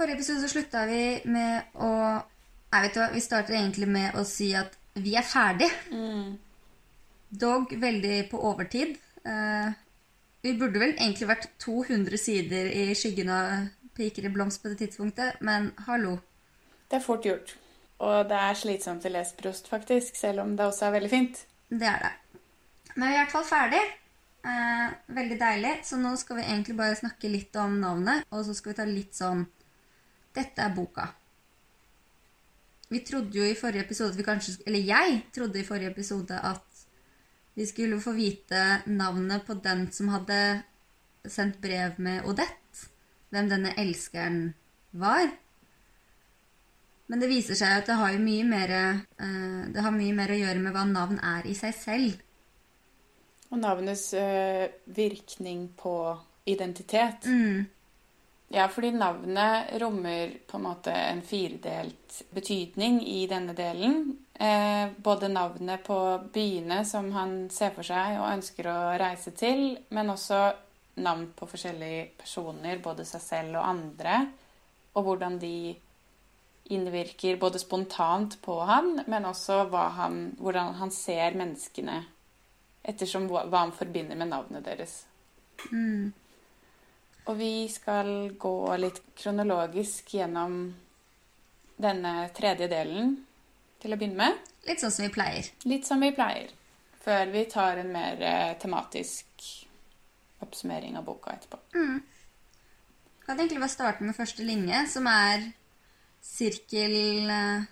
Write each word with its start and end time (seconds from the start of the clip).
Forrige 0.00 0.16
episode 0.16 0.40
så 0.40 0.48
slutta 0.48 0.86
vi 0.88 1.00
med 1.28 1.74
å 1.76 1.88
Nei, 2.70 2.78
vet 2.86 2.94
du 2.94 3.00
hva, 3.02 3.08
vi 3.12 3.20
starter 3.20 3.52
egentlig 3.58 3.84
med 3.90 4.14
å 4.16 4.22
si 4.24 4.46
at 4.56 4.78
vi 4.94 5.12
er 5.18 5.26
ferdig. 5.26 5.66
Dog 7.42 7.74
veldig 7.82 8.20
på 8.30 8.40
overtid. 8.48 8.94
Uh, 9.26 9.74
vi 10.40 10.54
burde 10.56 10.80
vel 10.80 10.94
egentlig 10.94 11.28
vært 11.28 11.50
200 11.60 12.22
sider 12.22 12.70
i 12.70 12.86
skyggen 12.96 13.28
av 13.34 13.66
Piker 13.98 14.30
i 14.30 14.32
blomst 14.32 14.62
på 14.62 14.72
det 14.72 14.78
tidspunktet, 14.86 15.42
men 15.44 15.68
hallo. 15.90 16.14
Det 16.88 17.02
er 17.02 17.04
fort 17.04 17.26
gjort. 17.28 17.52
Og 18.00 18.22
det 18.30 18.40
er 18.40 18.56
slitsomt 18.56 19.04
å 19.04 19.12
lese 19.12 19.36
Prost, 19.36 19.68
faktisk, 19.68 20.16
selv 20.16 20.46
om 20.46 20.56
det 20.56 20.70
også 20.70 20.88
er 20.88 20.96
veldig 20.96 21.12
fint. 21.12 21.44
Det 21.68 21.90
er 21.90 22.06
det. 22.06 22.14
Men 22.94 23.10
vi 23.10 23.12
er 23.12 23.18
i 23.18 23.22
hvert 23.26 23.36
fall 23.36 23.48
ferdig. 23.50 23.84
Eh, 24.40 24.98
veldig 25.20 25.42
deilig. 25.44 25.78
Så 25.84 26.00
nå 26.00 26.16
skal 26.16 26.40
vi 26.40 26.48
egentlig 26.48 26.80
bare 26.80 26.96
snakke 26.96 27.28
litt 27.28 27.60
om 27.60 27.82
navnet, 27.82 28.24
og 28.30 28.46
så 28.46 28.56
skal 28.56 28.72
vi 28.72 28.80
ta 28.80 28.88
litt 28.88 29.18
sånn 29.18 29.44
Dette 30.34 30.62
er 30.62 30.74
boka. 30.74 31.06
Vi 32.90 33.02
trodde 33.06 33.38
jo 33.38 33.44
i 33.46 33.54
forrige 33.58 33.84
episode 33.84 34.10
at 34.10 34.18
vi 34.18 34.26
kanskje, 34.26 34.56
Eller 34.66 34.80
jeg 34.80 35.22
trodde 35.34 35.60
i 35.60 35.66
forrige 35.66 35.90
episode 35.90 36.40
at 36.40 36.86
vi 37.54 37.66
skulle 37.66 38.00
få 38.00 38.12
vite 38.12 38.82
navnet 38.86 39.44
på 39.46 39.54
den 39.54 39.92
som 39.92 40.08
hadde 40.08 40.62
sendt 41.26 41.60
brev 41.60 41.98
med 41.98 42.24
Odette. 42.24 42.88
Hvem 43.30 43.48
denne 43.50 43.74
elskeren 43.78 44.54
var. 44.92 45.28
Men 47.06 47.22
det 47.22 47.28
viser 47.30 47.58
seg 47.58 47.76
at 47.78 47.86
det 47.90 47.98
har 47.98 48.14
jo 48.14 48.22
mye 48.22 48.46
mer, 48.46 48.72
eh, 48.72 49.62
det 49.74 49.82
har 49.82 49.94
mye 49.94 50.14
mer 50.14 50.30
å 50.30 50.38
gjøre 50.38 50.62
med 50.62 50.74
hva 50.74 50.84
navn 50.86 51.18
er 51.18 51.46
i 51.46 51.54
seg 51.58 51.74
selv. 51.74 52.22
Og 53.50 53.58
navnets 53.58 54.12
øh, 54.14 54.66
virkning 54.86 55.68
på 55.78 55.94
identitet. 56.46 57.26
Mm. 57.26 57.66
Ja, 58.52 58.68
fordi 58.68 58.90
navnet 58.90 59.68
rommer 59.78 60.32
på 60.46 60.56
en 60.58 60.64
måte 60.64 60.90
en 60.90 61.20
firedelt 61.22 62.16
betydning 62.34 62.96
i 63.06 63.26
denne 63.30 63.54
delen. 63.54 64.00
Eh, 64.34 64.90
både 64.96 65.28
navnet 65.30 65.84
på 65.86 65.98
byene 66.34 66.80
som 66.84 67.12
han 67.14 67.34
ser 67.54 67.70
for 67.76 67.86
seg 67.86 68.16
og 68.18 68.26
ønsker 68.32 68.66
å 68.66 68.78
reise 68.98 69.30
til, 69.38 69.76
men 69.94 70.10
også 70.10 70.40
navn 70.98 71.28
på 71.36 71.46
forskjellige 71.46 72.08
personer, 72.18 72.80
både 72.82 73.06
seg 73.06 73.22
selv 73.22 73.60
og 73.60 73.68
andre, 73.68 74.16
og 74.98 75.06
hvordan 75.06 75.38
de 75.38 75.54
innvirker 76.74 77.38
både 77.38 77.62
spontant 77.62 78.34
på 78.42 78.56
han, 78.66 78.96
men 79.06 79.28
også 79.30 79.68
han, 79.94 80.24
hvordan 80.42 80.74
han 80.80 80.90
ser 80.90 81.38
menneskene 81.38 82.00
ettersom 82.82 83.30
hva 83.30 83.46
han 83.60 83.76
forbinder 83.76 84.18
med 84.18 84.32
navnet 84.32 84.66
deres. 84.66 85.04
Mm. 85.70 86.10
Og 87.28 87.36
vi 87.38 87.68
skal 87.68 88.30
gå 88.40 88.54
litt 88.80 89.02
kronologisk 89.18 90.14
gjennom 90.16 90.62
denne 91.80 92.14
tredje 92.36 92.68
delen 92.70 93.14
til 93.80 93.92
å 93.94 93.98
begynne 94.00 94.20
med. 94.20 94.48
Litt 94.68 94.82
sånn 94.82 94.92
som 94.92 95.06
vi 95.06 95.12
pleier. 95.14 95.46
Litt 95.68 95.88
som 95.88 96.02
vi 96.02 96.10
pleier. 96.16 96.50
Før 97.00 97.30
vi 97.32 97.44
tar 97.48 97.80
en 97.80 97.92
mer 97.92 98.20
eh, 98.20 98.54
tematisk 98.60 99.46
oppsummering 100.44 100.98
av 101.00 101.06
boka 101.06 101.32
etterpå. 101.32 101.60
Mm. 101.76 102.00
Kan 103.24 103.38
egentlig 103.38 103.60
bare 103.62 103.72
starte 103.72 104.04
med 104.04 104.16
første 104.16 104.44
linje, 104.44 104.84
som 104.92 105.08
er 105.08 105.50
sirkel... 106.24 107.30
eh, 107.30 107.68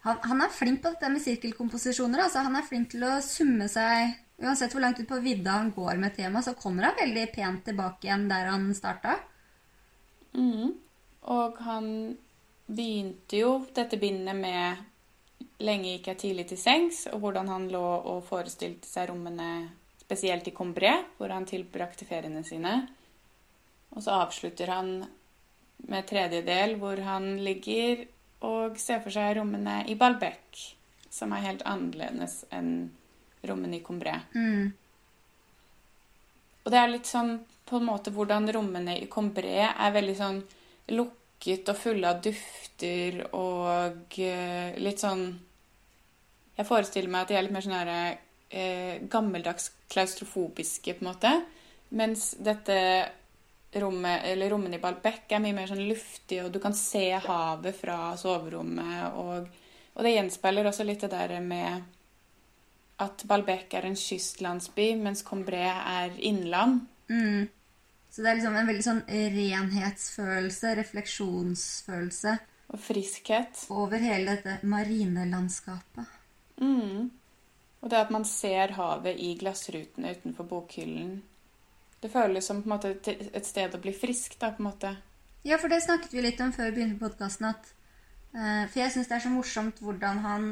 Han, 0.00 0.16
han 0.24 0.40
er 0.40 0.48
flink 0.48 0.80
på 0.80 0.94
dette 0.94 1.08
med 1.12 1.20
sirkelkomposisjoner. 1.20 2.22
Altså. 2.24 2.40
Han 2.46 2.56
er 2.56 2.64
flink 2.64 2.94
til 2.94 3.04
å 3.04 3.18
summe 3.20 3.66
seg 3.68 4.14
Uansett 4.40 4.72
hvor 4.72 4.80
langt 4.80 5.00
ut 5.00 5.08
på 5.08 5.20
vidda 5.20 5.58
han 5.58 5.72
går 5.76 5.98
med 6.00 6.14
temaet, 6.16 6.46
så 6.46 6.56
kommer 6.56 6.88
han 6.88 7.00
veldig 7.00 7.26
pent 7.34 7.64
tilbake 7.66 8.08
igjen 8.08 8.28
der 8.30 8.48
han 8.48 8.70
starta. 8.74 9.18
Mm. 10.32 10.72
Og 11.28 11.58
han 11.66 11.90
begynte 12.70 13.42
jo 13.42 13.58
dette 13.74 13.98
bindet 14.00 14.36
med 14.36 14.86
'Lenge 15.60 15.90
gikk 15.92 16.06
jeg 16.08 16.18
tidlig 16.18 16.46
til 16.48 16.56
sengs', 16.56 17.02
og 17.12 17.20
hvordan 17.20 17.48
han 17.48 17.68
lå 17.68 17.84
og 17.84 18.24
forestilte 18.24 18.88
seg 18.88 19.10
rommene 19.10 19.68
spesielt 20.00 20.48
i 20.48 20.54
Combré, 20.56 20.92
hvor 21.18 21.28
han 21.28 21.44
tilbrakte 21.44 22.06
feriene 22.08 22.40
sine. 22.44 22.88
Og 23.92 24.02
så 24.02 24.22
avslutter 24.22 24.72
han 24.72 25.04
med 25.88 26.06
tredje 26.08 26.40
del, 26.46 26.78
hvor 26.80 26.96
han 27.04 27.36
ligger 27.44 28.06
og 28.40 28.78
ser 28.80 29.02
for 29.04 29.12
seg 29.12 29.36
rommene 29.36 29.82
i 29.86 29.94
Balbec, 30.00 30.64
som 31.10 31.32
er 31.32 31.44
helt 31.44 31.62
annerledes 31.68 32.44
enn 32.50 32.90
rommene 33.48 33.78
i 33.78 33.84
Combré. 33.84 34.16
Mm. 34.34 34.70
Og 36.64 36.72
det 36.72 36.80
er 36.80 36.92
litt 36.92 37.08
sånn 37.08 37.38
på 37.70 37.78
en 37.78 37.86
måte 37.86 38.12
hvordan 38.14 38.50
rommene 38.52 38.96
i 38.98 39.08
Combré 39.10 39.62
er 39.68 39.94
veldig 39.94 40.16
sånn 40.18 40.40
lukket 40.90 41.70
og 41.70 41.78
fulle 41.78 42.10
av 42.10 42.18
dufter 42.24 43.22
og 43.30 44.18
eh, 44.18 44.74
litt 44.82 45.02
sånn 45.02 45.22
Jeg 46.58 46.68
forestiller 46.68 47.08
meg 47.08 47.22
at 47.22 47.30
de 47.30 47.38
er 47.38 47.46
litt 47.46 47.54
mer 47.54 47.64
sånn 47.64 47.78
herre 47.78 48.00
eh, 48.50 48.98
gammeldags 49.08 49.70
klaustrofobiske, 49.88 50.94
på 50.98 51.04
en 51.04 51.08
måte. 51.08 51.30
Mens 51.96 52.34
dette 52.38 52.76
rommet, 53.80 54.26
eller 54.28 54.50
rommene 54.50 54.76
i 54.76 54.82
Balbec 54.82 55.30
er 55.30 55.40
mye 55.42 55.56
mer 55.56 55.70
sånn 55.70 55.86
luftig, 55.88 56.42
og 56.44 56.50
du 56.52 56.58
kan 56.62 56.74
se 56.76 57.06
havet 57.14 57.78
fra 57.78 58.12
soverommet. 58.18 59.16
Og, 59.16 59.48
og 59.94 60.04
det 60.04 60.14
gjenspeiler 60.16 60.68
også 60.68 60.84
litt 60.84 61.06
det 61.06 61.12
der 61.14 61.38
med 61.40 61.86
at 63.00 63.24
Balbek 63.28 63.74
er 63.74 63.86
en 63.88 63.96
kystlandsby, 63.98 64.92
mens 65.00 65.24
Combré 65.26 65.62
er 65.70 66.12
innland. 66.18 66.82
Mm. 67.08 67.48
Så 68.10 68.22
det 68.22 68.30
er 68.30 68.38
liksom 68.38 68.58
en 68.58 68.68
veldig 68.68 68.84
sånn 68.84 69.02
renhetsfølelse, 69.08 70.74
refleksjonsfølelse, 70.80 72.36
Og 72.70 72.78
friskhet. 72.82 73.64
over 73.70 73.98
hele 74.02 74.36
dette 74.36 74.66
marinelandskapet. 74.66 76.18
Mm. 76.60 77.10
Og 77.80 77.90
det 77.90 77.98
at 77.98 78.10
man 78.10 78.24
ser 78.24 78.74
havet 78.76 79.16
i 79.18 79.34
glassrutene 79.40 80.14
utenfor 80.16 80.44
bokhyllen. 80.44 81.22
Det 82.02 82.10
føles 82.10 82.44
som 82.44 82.62
måte 82.66 82.96
et 83.06 83.46
sted 83.46 83.74
å 83.74 83.80
bli 83.80 83.92
frisk, 83.92 84.38
da, 84.40 84.50
på 84.52 84.62
en 84.62 84.70
måte. 84.70 84.96
Ja, 85.44 85.56
for 85.56 85.72
det 85.72 85.82
snakket 85.82 86.12
vi 86.12 86.24
litt 86.24 86.40
om 86.40 86.52
før 86.52 86.70
vi 86.70 86.80
begynte 86.80 87.00
podkasten, 87.00 87.54
at 87.54 87.72
Uh, 88.30 88.62
for 88.70 88.78
jeg 88.78 88.92
syns 88.94 89.08
det 89.10 89.16
er 89.16 89.22
så 89.24 89.30
morsomt 89.32 89.80
hvordan 89.82 90.20
han, 90.22 90.44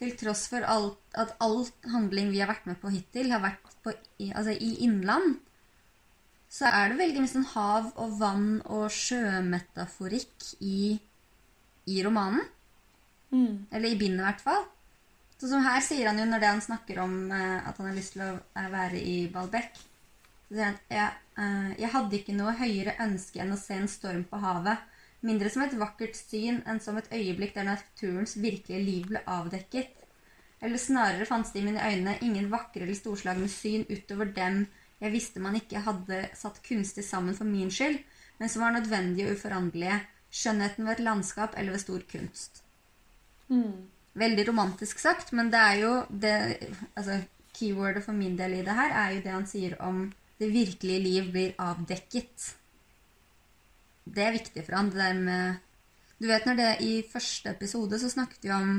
til 0.00 0.14
tross 0.16 0.46
for 0.50 0.64
alt, 0.64 0.98
at 1.18 1.34
all 1.44 1.62
handling 1.92 2.30
vi 2.32 2.40
har 2.40 2.50
vært 2.50 2.66
med 2.70 2.80
på 2.80 2.92
hittil, 2.94 3.30
har 3.34 3.42
vært 3.44 3.76
på, 3.84 3.92
altså 4.30 4.54
i 4.56 4.72
innland, 4.86 5.38
så 6.50 6.70
er 6.72 6.90
det 6.90 6.98
veldig 6.98 7.22
mye 7.22 7.30
sånn 7.30 7.50
hav 7.52 7.92
og 8.00 8.16
vann 8.18 8.48
og 8.64 8.88
sjømetaforikk 8.90 10.48
i, 10.66 10.96
i 11.86 12.00
romanen. 12.02 12.42
Mm. 13.30 13.68
Eller 13.70 13.92
i 13.92 13.98
bindet, 14.00 14.24
i 14.24 14.26
hvert 14.26 14.42
fall. 14.42 14.64
Så 15.38 15.52
som 15.52 15.62
her 15.64 15.78
sier 15.84 16.10
han 16.10 16.18
jo 16.18 16.26
når 16.26 16.42
det 16.42 16.50
han 16.50 16.64
snakker 16.64 16.98
om 17.04 17.14
eh, 17.32 17.60
at 17.62 17.78
han 17.78 17.92
har 17.92 17.96
lyst 17.96 18.16
til 18.16 18.24
å 18.26 18.32
eh, 18.34 18.66
være 18.72 18.98
i 18.98 19.14
Balbek 19.32 19.78
så 20.50 20.56
sier 20.56 20.66
han 20.66 20.78
jeg, 20.90 21.18
eh, 21.38 21.68
jeg 21.78 21.90
hadde 21.94 22.18
ikke 22.18 22.34
noe 22.34 22.56
høyere 22.58 22.96
ønske 23.04 23.38
enn 23.38 23.54
å 23.54 23.58
se 23.60 23.76
en 23.78 23.88
storm 23.88 24.24
på 24.26 24.40
havet. 24.42 24.82
Mindre 25.26 25.50
som 25.52 25.62
et 25.66 25.76
vakkert 25.78 26.16
syn 26.16 26.62
enn 26.68 26.80
som 26.80 26.96
et 26.96 27.10
øyeblikk 27.12 27.54
der 27.54 27.68
naturens 27.68 28.36
virkelige 28.40 28.84
liv 28.84 29.08
ble 29.10 29.24
avdekket. 29.26 29.96
Eller 30.60 30.80
snarere 30.80 31.28
fantes 31.28 31.52
det 31.52 31.62
i 31.62 31.66
mine 31.66 31.84
øyne 31.84 32.18
ingen 32.24 32.50
vakre 32.52 32.84
eller 32.84 32.96
storslagne 32.96 33.48
syn 33.48 33.86
utover 33.88 34.32
dem 34.36 34.64
jeg 35.00 35.14
visste 35.14 35.40
man 35.40 35.56
ikke 35.56 35.80
hadde 35.84 36.24
satt 36.36 36.60
kunstig 36.64 37.04
sammen 37.06 37.36
for 37.36 37.48
min 37.48 37.70
skyld, 37.72 38.02
men 38.38 38.52
som 38.52 38.64
var 38.64 38.74
nødvendige 38.76 39.30
og 39.30 39.38
uforanderlige. 39.38 40.00
Skjønnheten 40.30 40.86
ved 40.86 40.92
et 40.92 41.02
landskap 41.02 41.56
eller 41.58 41.74
ved 41.74 41.82
stor 41.82 42.02
kunst. 42.12 42.60
Mm. 43.48 43.88
Veldig 44.20 44.44
romantisk 44.48 45.00
sagt, 45.02 45.32
men 45.32 45.50
det 45.50 45.58
er 45.58 45.78
jo 45.80 45.94
det 46.10 46.34
altså, 46.94 47.18
Keywordet 47.56 48.04
for 48.04 48.14
min 48.14 48.36
del 48.38 48.60
i 48.60 48.62
det 48.66 48.76
her 48.76 48.92
er 48.94 49.16
jo 49.16 49.22
det 49.24 49.32
han 49.34 49.48
sier 49.50 49.74
om 49.82 50.04
det 50.38 50.52
virkelige 50.52 51.02
liv 51.02 51.32
blir 51.32 51.56
avdekket. 51.58 52.52
Det 54.04 54.24
er 54.24 54.36
viktig 54.36 54.64
for 54.66 54.78
han, 54.78 54.90
det 54.92 55.00
der 55.00 55.18
med 55.18 55.60
Du 56.20 56.28
vet 56.28 56.46
når 56.46 56.56
det 56.58 56.70
i 56.84 56.94
første 57.08 57.50
episode 57.54 57.98
så 58.00 58.10
snakket 58.12 58.44
vi 58.44 58.50
om 58.52 58.72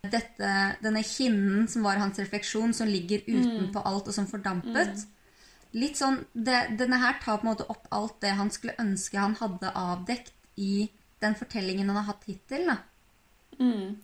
dette, 0.00 0.50
denne 0.80 1.02
kinnen 1.04 1.66
som 1.68 1.84
var 1.84 2.00
hans 2.00 2.18
refleksjon, 2.18 2.72
som 2.72 2.88
ligger 2.88 3.26
utenpå 3.26 3.82
alt 3.84 4.08
og 4.08 4.16
som 4.16 4.28
fordampet. 4.30 5.02
Litt 5.76 5.98
sånn, 6.00 6.22
det, 6.32 6.72
Denne 6.80 6.98
her 7.02 7.18
tar 7.20 7.38
på 7.38 7.46
en 7.46 7.52
måte 7.52 7.66
opp 7.68 7.84
alt 7.94 8.16
det 8.24 8.32
han 8.38 8.48
skulle 8.50 8.78
ønske 8.80 9.20
han 9.20 9.36
hadde 9.38 9.74
avdekt 9.76 10.32
i 10.56 10.88
den 11.20 11.36
fortellingen 11.36 11.92
han 11.92 12.00
har 12.00 12.08
hatt 12.14 12.24
hittil. 12.26 12.64
da. 12.72 12.78
Mm. 13.60 14.00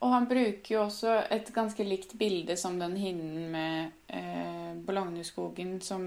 Og 0.00 0.14
han 0.14 0.26
bruker 0.30 0.72
jo 0.72 0.84
også 0.86 1.12
et 1.28 1.50
ganske 1.52 1.84
likt 1.84 2.14
bilde 2.16 2.54
som 2.56 2.78
den 2.80 2.94
hinnen 2.96 3.50
med 3.52 3.90
eh, 4.08 4.70
Bologneskogen 4.86 5.74
som 5.84 6.06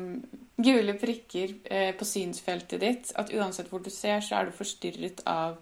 gule 0.58 0.96
prikker 0.98 1.54
eh, 1.70 1.92
på 1.94 2.08
synsfeltet 2.10 2.82
ditt. 2.82 3.12
At 3.22 3.30
uansett 3.34 3.70
hvor 3.70 3.84
du 3.86 3.92
ser, 3.94 4.24
så 4.26 4.40
er 4.40 4.50
du 4.50 4.58
forstyrret 4.58 5.22
av 5.30 5.60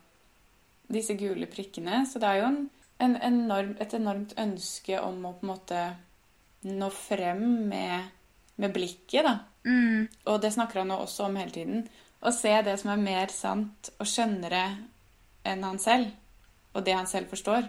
disse 0.91 1.17
gule 1.19 1.49
prikkene. 1.51 2.05
Så 2.07 2.23
det 2.23 2.29
er 2.29 2.39
jo 2.39 2.47
en, 2.53 2.61
en 3.03 3.17
enorm, 3.19 3.75
et 3.83 3.97
enormt 3.99 4.37
ønske 4.39 5.01
om 5.03 5.19
å 5.27 5.33
på 5.35 5.47
en 5.47 5.51
måte 5.51 5.83
nå 6.71 6.87
frem 6.93 7.43
med, 7.67 8.07
med 8.61 8.73
blikket, 8.75 9.27
da. 9.27 9.35
Mm, 9.67 10.07
Og 10.31 10.39
det 10.41 10.53
snakker 10.55 10.81
han 10.81 10.95
også 10.95 11.27
om 11.27 11.35
hele 11.37 11.51
tiden. 11.51 11.83
å 12.21 12.31
se 12.31 12.53
det 12.61 12.77
som 12.79 12.91
er 12.93 13.01
mer 13.01 13.31
sant 13.33 13.89
og 13.97 14.07
skjønnere 14.07 14.63
enn 15.43 15.63
han 15.65 15.79
selv, 15.81 16.11
og 16.73 16.85
det 16.85 16.93
han 16.93 17.09
selv 17.09 17.33
forstår. 17.33 17.65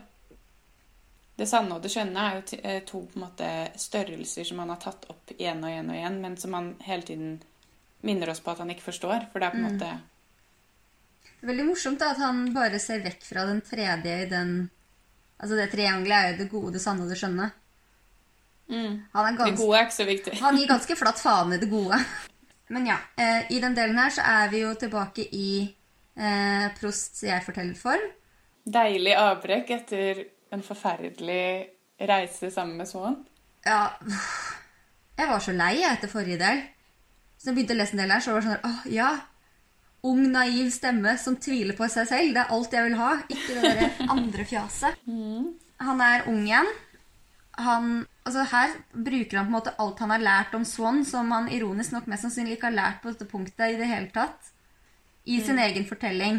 Det 1.37 1.46
sanne 1.49 1.75
og 1.79 1.82
det 1.82 1.90
skjønne 1.94 2.23
er 2.29 2.34
jo 2.37 2.58
eh, 2.62 2.81
to 2.84 3.00
på 3.08 3.17
en 3.19 3.23
måte 3.25 3.49
størrelser 3.81 4.44
som 4.44 4.58
han 4.62 4.69
har 4.75 4.81
tatt 4.82 5.06
opp 5.11 5.32
igjen 5.38 5.62
og 5.64 5.70
igjen 5.73 5.88
og 5.90 5.96
igjen, 5.96 6.19
men 6.20 6.37
som 6.37 6.52
han 6.55 6.75
hele 6.84 7.02
tiden 7.08 7.31
minner 8.05 8.31
oss 8.34 8.40
på 8.44 8.50
at 8.52 8.58
han 8.61 8.70
ikke 8.75 8.84
forstår. 8.90 9.29
For 9.32 9.40
det 9.40 9.49
er 9.49 9.55
på 9.56 9.61
en 9.62 9.64
Mm. 9.64 9.73
måte 9.73 9.90
Det 11.40 11.49
er 11.49 11.52
veldig 11.55 11.64
morsomt 11.67 11.99
da, 11.99 12.11
at 12.12 12.19
han 12.23 12.52
bare 12.55 12.79
ser 12.79 13.00
vekk 13.02 13.25
fra 13.26 13.46
den 13.49 13.61
tredje 13.67 14.19
i 14.23 14.29
den 14.31 14.70
Altså 15.43 15.56
det 15.58 15.73
triangelet 15.73 16.12
er 16.14 16.29
jo 16.31 16.37
det 16.38 16.50
gode, 16.52 16.73
det 16.76 16.81
sanne 16.84 17.02
og 17.02 17.08
det 17.11 17.17
skjønne. 17.19 17.49
mm, 18.69 18.93
Han, 19.12 19.38
er 19.40 19.44
Det 19.50 19.56
gode 19.58 19.78
er 19.78 19.82
ikke 19.88 19.96
så 19.96 20.05
viktig. 20.06 20.35
han 20.40 20.56
gir 20.56 20.69
ganske 20.69 20.96
flatt 21.00 21.19
faen 21.19 21.52
i 21.52 21.58
det 21.58 21.70
gode. 21.70 21.99
Men 22.69 22.87
ja, 22.87 22.99
eh, 23.17 23.50
i 23.50 23.58
den 23.61 23.75
delen 23.75 23.99
her 23.99 24.11
så 24.11 24.23
er 24.23 24.49
vi 24.52 24.61
jo 24.62 24.75
tilbake 24.75 25.26
i 25.35 25.75
eh, 26.17 26.69
Prosts 26.78 27.25
jeg-fortellerform. 27.26 28.06
Deilig 28.64 29.17
avbrekk 29.19 29.70
etter 29.70 30.23
en 30.52 30.62
forferdelig 30.64 31.66
reise 32.08 32.50
sammen 32.50 32.76
med 32.81 32.88
Swan. 32.88 33.19
Ja, 33.64 33.93
jeg 35.19 35.28
var 35.31 35.43
så 35.43 35.54
lei 35.54 35.75
etter 35.87 36.10
forrige 36.10 36.40
del. 36.40 36.62
Så 37.38 37.50
jeg 37.50 37.58
begynte 37.58 37.76
å 37.76 37.81
lese 37.81 37.96
en 37.96 38.02
del 38.02 38.14
her, 38.14 38.22
så 38.22 38.34
var 38.34 38.43
det 38.43 38.50
sånn 38.50 38.69
Åh, 38.69 38.87
ja. 38.94 39.10
Ung, 40.06 40.22
naiv 40.34 40.70
stemme 40.75 41.14
som 41.19 41.37
tviler 41.38 41.76
på 41.78 41.87
seg 41.90 42.08
selv. 42.10 42.32
Det 42.34 42.43
er 42.43 42.54
alt 42.54 42.72
jeg 42.75 42.87
vil 42.88 42.96
ha. 42.99 43.10
Ikke 43.31 43.54
det 43.54 43.62
derre 43.69 44.08
andre 44.14 44.46
fjaset. 44.46 45.04
Han 45.87 46.02
er 46.02 46.26
ung 46.31 46.43
igjen. 46.46 46.70
Han, 47.62 47.88
altså 48.25 48.46
her 48.49 48.75
bruker 48.94 49.37
han 49.37 49.49
på 49.49 49.50
en 49.50 49.56
måte 49.58 49.72
alt 49.82 49.99
han 50.00 50.12
har 50.14 50.22
lært 50.22 50.54
om 50.56 50.62
Swan, 50.64 51.02
som 51.04 51.28
han 51.34 51.50
ironisk 51.52 51.93
nok 51.93 52.06
mest 52.08 52.25
sannsynlig 52.25 52.54
ikke 52.56 52.70
har 52.70 52.78
lært 52.78 53.02
på 53.02 53.10
dette 53.10 53.26
punktet 53.28 53.75
i 53.75 53.76
det 53.76 53.88
hele 53.90 54.08
tatt, 54.14 54.49
i 55.28 55.37
sin 55.44 55.60
egen 55.60 55.84
fortelling. 55.84 56.38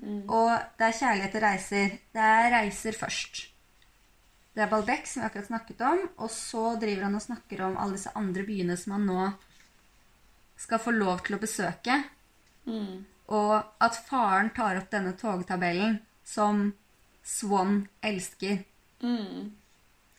Og 0.00 0.50
det 0.78 0.86
er 0.88 0.98
kjærlighet 0.98 1.34
til 1.34 1.44
reiser. 1.44 1.96
Det 2.14 2.28
er 2.28 2.52
reiser 2.54 2.96
først. 2.96 3.46
Det 4.52 4.64
er 4.64 4.68
Balbec, 4.68 5.06
som 5.08 5.22
vi 5.22 5.28
akkurat 5.28 5.48
snakket 5.48 5.80
om. 5.88 6.02
Og 6.24 6.30
så 6.32 6.74
driver 6.80 7.08
han 7.08 7.16
og 7.16 7.24
snakker 7.24 7.64
om 7.66 7.78
alle 7.80 7.96
disse 7.96 8.12
andre 8.18 8.44
byene 8.48 8.76
som 8.76 8.96
han 8.96 9.08
nå 9.08 9.30
skal 10.62 10.82
få 10.82 10.92
lov 10.94 11.24
til 11.26 11.36
å 11.36 11.42
besøke. 11.42 11.96
Mm. 12.68 13.04
Og 13.32 13.54
at 13.82 13.98
faren 14.08 14.52
tar 14.54 14.78
opp 14.80 14.92
denne 14.92 15.16
togtabellen 15.18 15.98
som 16.24 16.70
Swan 17.22 17.86
elsker. 18.02 18.62
Mm. 19.02 19.52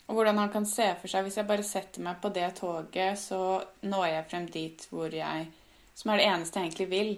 Og 0.07 0.15
hvordan 0.17 0.39
han 0.41 0.51
kan 0.51 0.65
se 0.67 0.85
for 0.99 1.07
seg 1.07 1.23
Hvis 1.23 1.37
jeg 1.39 1.47
bare 1.47 1.63
setter 1.63 2.03
meg 2.03 2.17
på 2.19 2.31
det 2.35 2.49
toget, 2.59 3.19
så 3.19 3.63
når 3.87 4.05
jeg 4.09 4.25
frem 4.31 4.47
dit 4.51 4.87
hvor 4.91 5.13
jeg 5.15 5.45
Som 5.95 6.11
er 6.11 6.19
det 6.19 6.25
eneste 6.27 6.59
jeg 6.59 6.71
egentlig 6.71 6.89
vil. 6.91 7.11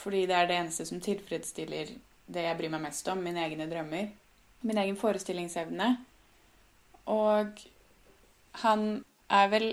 Fordi 0.00 0.24
det 0.28 0.36
er 0.36 0.48
det 0.48 0.56
eneste 0.56 0.86
som 0.88 1.02
tilfredsstiller 1.04 1.92
det 2.30 2.46
jeg 2.46 2.56
bryr 2.58 2.72
meg 2.72 2.84
mest 2.86 3.08
om, 3.10 3.20
mine 3.24 3.42
egne 3.44 3.66
drømmer. 3.68 4.10
Min 4.66 4.80
egen 4.80 4.96
forestillingsevne. 4.98 5.90
Og 7.10 7.62
han 8.62 8.84
er 9.30 9.50
vel 9.52 9.68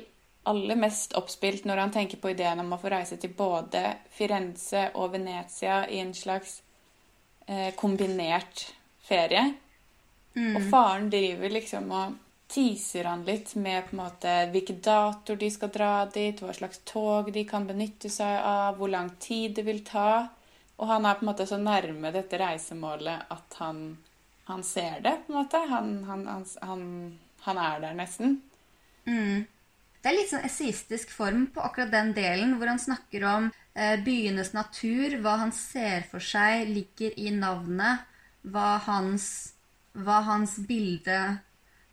aller 0.48 0.80
mest 0.80 1.16
oppspilt 1.20 1.66
når 1.68 1.84
han 1.84 1.94
tenker 1.94 2.20
på 2.22 2.32
ideen 2.32 2.62
om 2.64 2.72
å 2.74 2.80
få 2.80 2.92
reise 2.94 3.18
til 3.20 3.34
både 3.36 3.84
Firenze 4.16 4.88
og 4.96 5.12
Venezia 5.16 5.82
i 5.92 6.00
en 6.00 6.14
slags 6.16 6.62
eh, 7.48 7.74
kombinert 7.76 8.68
ferie. 9.04 9.44
Og 10.38 10.70
faren 10.70 11.10
driver 11.10 11.50
liksom 11.50 11.92
og 11.92 12.18
teaser 12.48 13.04
han 13.04 13.26
litt 13.28 13.56
med 13.56 13.86
på 13.88 13.96
en 13.96 14.02
måte 14.02 14.34
hvilke 14.54 14.78
datoer 14.84 15.40
de 15.42 15.50
skal 15.52 15.72
dra 15.74 15.92
dit, 16.12 16.40
hva 16.42 16.56
slags 16.56 16.82
tog 16.88 17.32
de 17.34 17.44
kan 17.48 17.68
benytte 17.68 18.10
seg 18.12 18.40
av, 18.40 18.78
hvor 18.78 18.92
lang 18.92 19.12
tid 19.20 19.58
det 19.58 19.66
vil 19.68 19.84
ta. 19.88 20.28
Og 20.78 20.88
han 20.88 21.06
er 21.06 21.18
på 21.18 21.26
en 21.26 21.32
måte 21.32 21.48
så 21.50 21.60
nærme 21.60 22.14
dette 22.14 22.40
reisemålet 22.40 23.34
at 23.34 23.60
han, 23.60 23.84
han 24.48 24.64
ser 24.64 25.02
det, 25.04 25.16
på 25.26 25.34
en 25.34 25.40
måte. 25.42 25.62
Han, 25.72 25.94
han, 26.08 26.26
han, 27.44 27.62
er 27.64 27.80
der 27.84 27.98
nesten. 27.98 28.40
Mm. 29.08 29.48
Det 29.98 30.12
er 30.12 30.16
litt 30.16 30.30
sånn 30.30 30.46
essistisk 30.46 31.12
form 31.12 31.48
på 31.52 31.64
akkurat 31.66 31.92
den 31.92 32.14
delen, 32.16 32.54
hvor 32.60 32.70
han 32.70 32.80
snakker 32.80 33.26
om 33.28 33.50
eh, 33.74 33.98
byenes 34.06 34.54
natur, 34.56 35.18
hva 35.24 35.40
han 35.42 35.52
ser 35.56 36.06
for 36.12 36.24
seg 36.24 36.70
ligger 36.70 37.18
i 37.20 37.34
navnet, 37.34 38.06
hva 38.48 38.78
hans, 38.86 39.28
hva 39.98 40.22
hans 40.30 40.56
bilde 40.70 41.18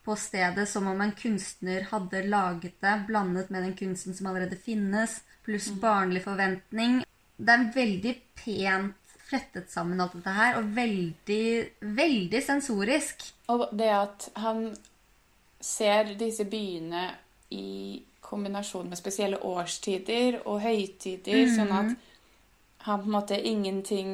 på 0.04 0.16
stedet 0.20 0.68
som 0.68 0.86
om 0.90 1.00
en 1.00 1.14
kunstner 1.16 1.86
hadde 1.90 2.24
laget 2.28 2.76
det, 2.84 2.94
blandet 3.08 3.50
med 3.50 3.64
den 3.64 3.76
kunsten 3.78 4.14
som 4.14 4.28
allerede 4.28 4.58
finnes, 4.60 5.22
pluss 5.44 5.70
barnlig 5.80 6.24
forventning. 6.26 7.02
Det 7.36 7.54
er 7.54 7.70
veldig 7.74 8.14
pent 8.44 9.00
flettet 9.24 9.70
sammen 9.72 10.00
alt 10.00 10.12
dette 10.18 10.32
her, 10.36 10.58
og 10.60 10.72
veldig, 10.76 11.44
veldig 11.96 12.42
sensorisk. 12.44 13.24
Og 13.52 13.70
det 13.72 13.90
at 13.96 14.28
han 14.36 14.66
ser 15.64 16.12
disse 16.20 16.44
byene 16.44 17.06
i 17.56 18.02
kombinasjon 18.24 18.90
med 18.90 19.00
spesielle 19.00 19.40
årstider 19.44 20.42
og 20.44 20.60
høytider, 20.64 21.46
sånn 21.54 21.72
at 21.72 21.94
han 22.84 23.00
på 23.00 23.08
en 23.08 23.16
måte 23.16 23.40
ingenting 23.40 24.10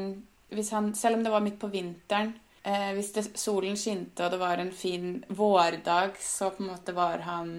hvis 0.50 0.72
han, 0.74 0.94
Selv 0.98 1.14
om 1.16 1.22
det 1.22 1.30
var 1.30 1.44
midt 1.44 1.60
på 1.62 1.68
vinteren, 1.70 2.32
eh, 2.62 2.92
hvis 2.96 3.12
det, 3.16 3.26
solen 3.38 3.76
skinte 3.78 4.26
og 4.26 4.34
det 4.34 4.40
var 4.40 4.62
en 4.62 4.72
fin 4.72 5.20
vårdag, 5.28 6.18
så 6.20 6.50
på 6.54 6.64
en 6.64 6.72
måte 6.72 6.96
var 6.96 7.26
han 7.26 7.52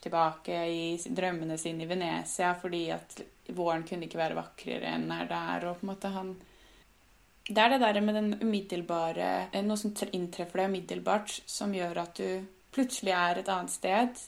tilbake 0.00 0.62
i 0.66 0.84
drømmene 1.04 1.58
sine 1.60 1.84
i 1.84 1.90
Venezia 1.90 2.54
fordi 2.56 2.86
at 2.94 3.20
våren 3.56 3.84
kunne 3.84 4.06
ikke 4.06 4.20
være 4.20 4.38
vakrere 4.38 4.94
enn 4.94 5.10
er 5.12 5.28
der, 5.28 5.66
og 5.68 5.80
på 5.80 5.86
en 5.86 5.92
måte 5.92 6.14
han 6.14 6.38
det 7.50 7.58
er 7.58 7.72
det 7.72 7.80
der 7.82 8.00
med 8.04 8.14
den 8.14 8.34
umiddelbare 8.44 9.48
Noe 9.64 9.78
som 9.80 9.94
inntreffer 10.12 10.60
deg 10.60 10.68
umiddelbart, 10.70 11.32
som 11.50 11.72
gjør 11.74 11.98
at 12.04 12.20
du 12.20 12.44
plutselig 12.70 13.14
er 13.16 13.40
et 13.40 13.48
annet 13.50 13.72
sted. 13.74 14.20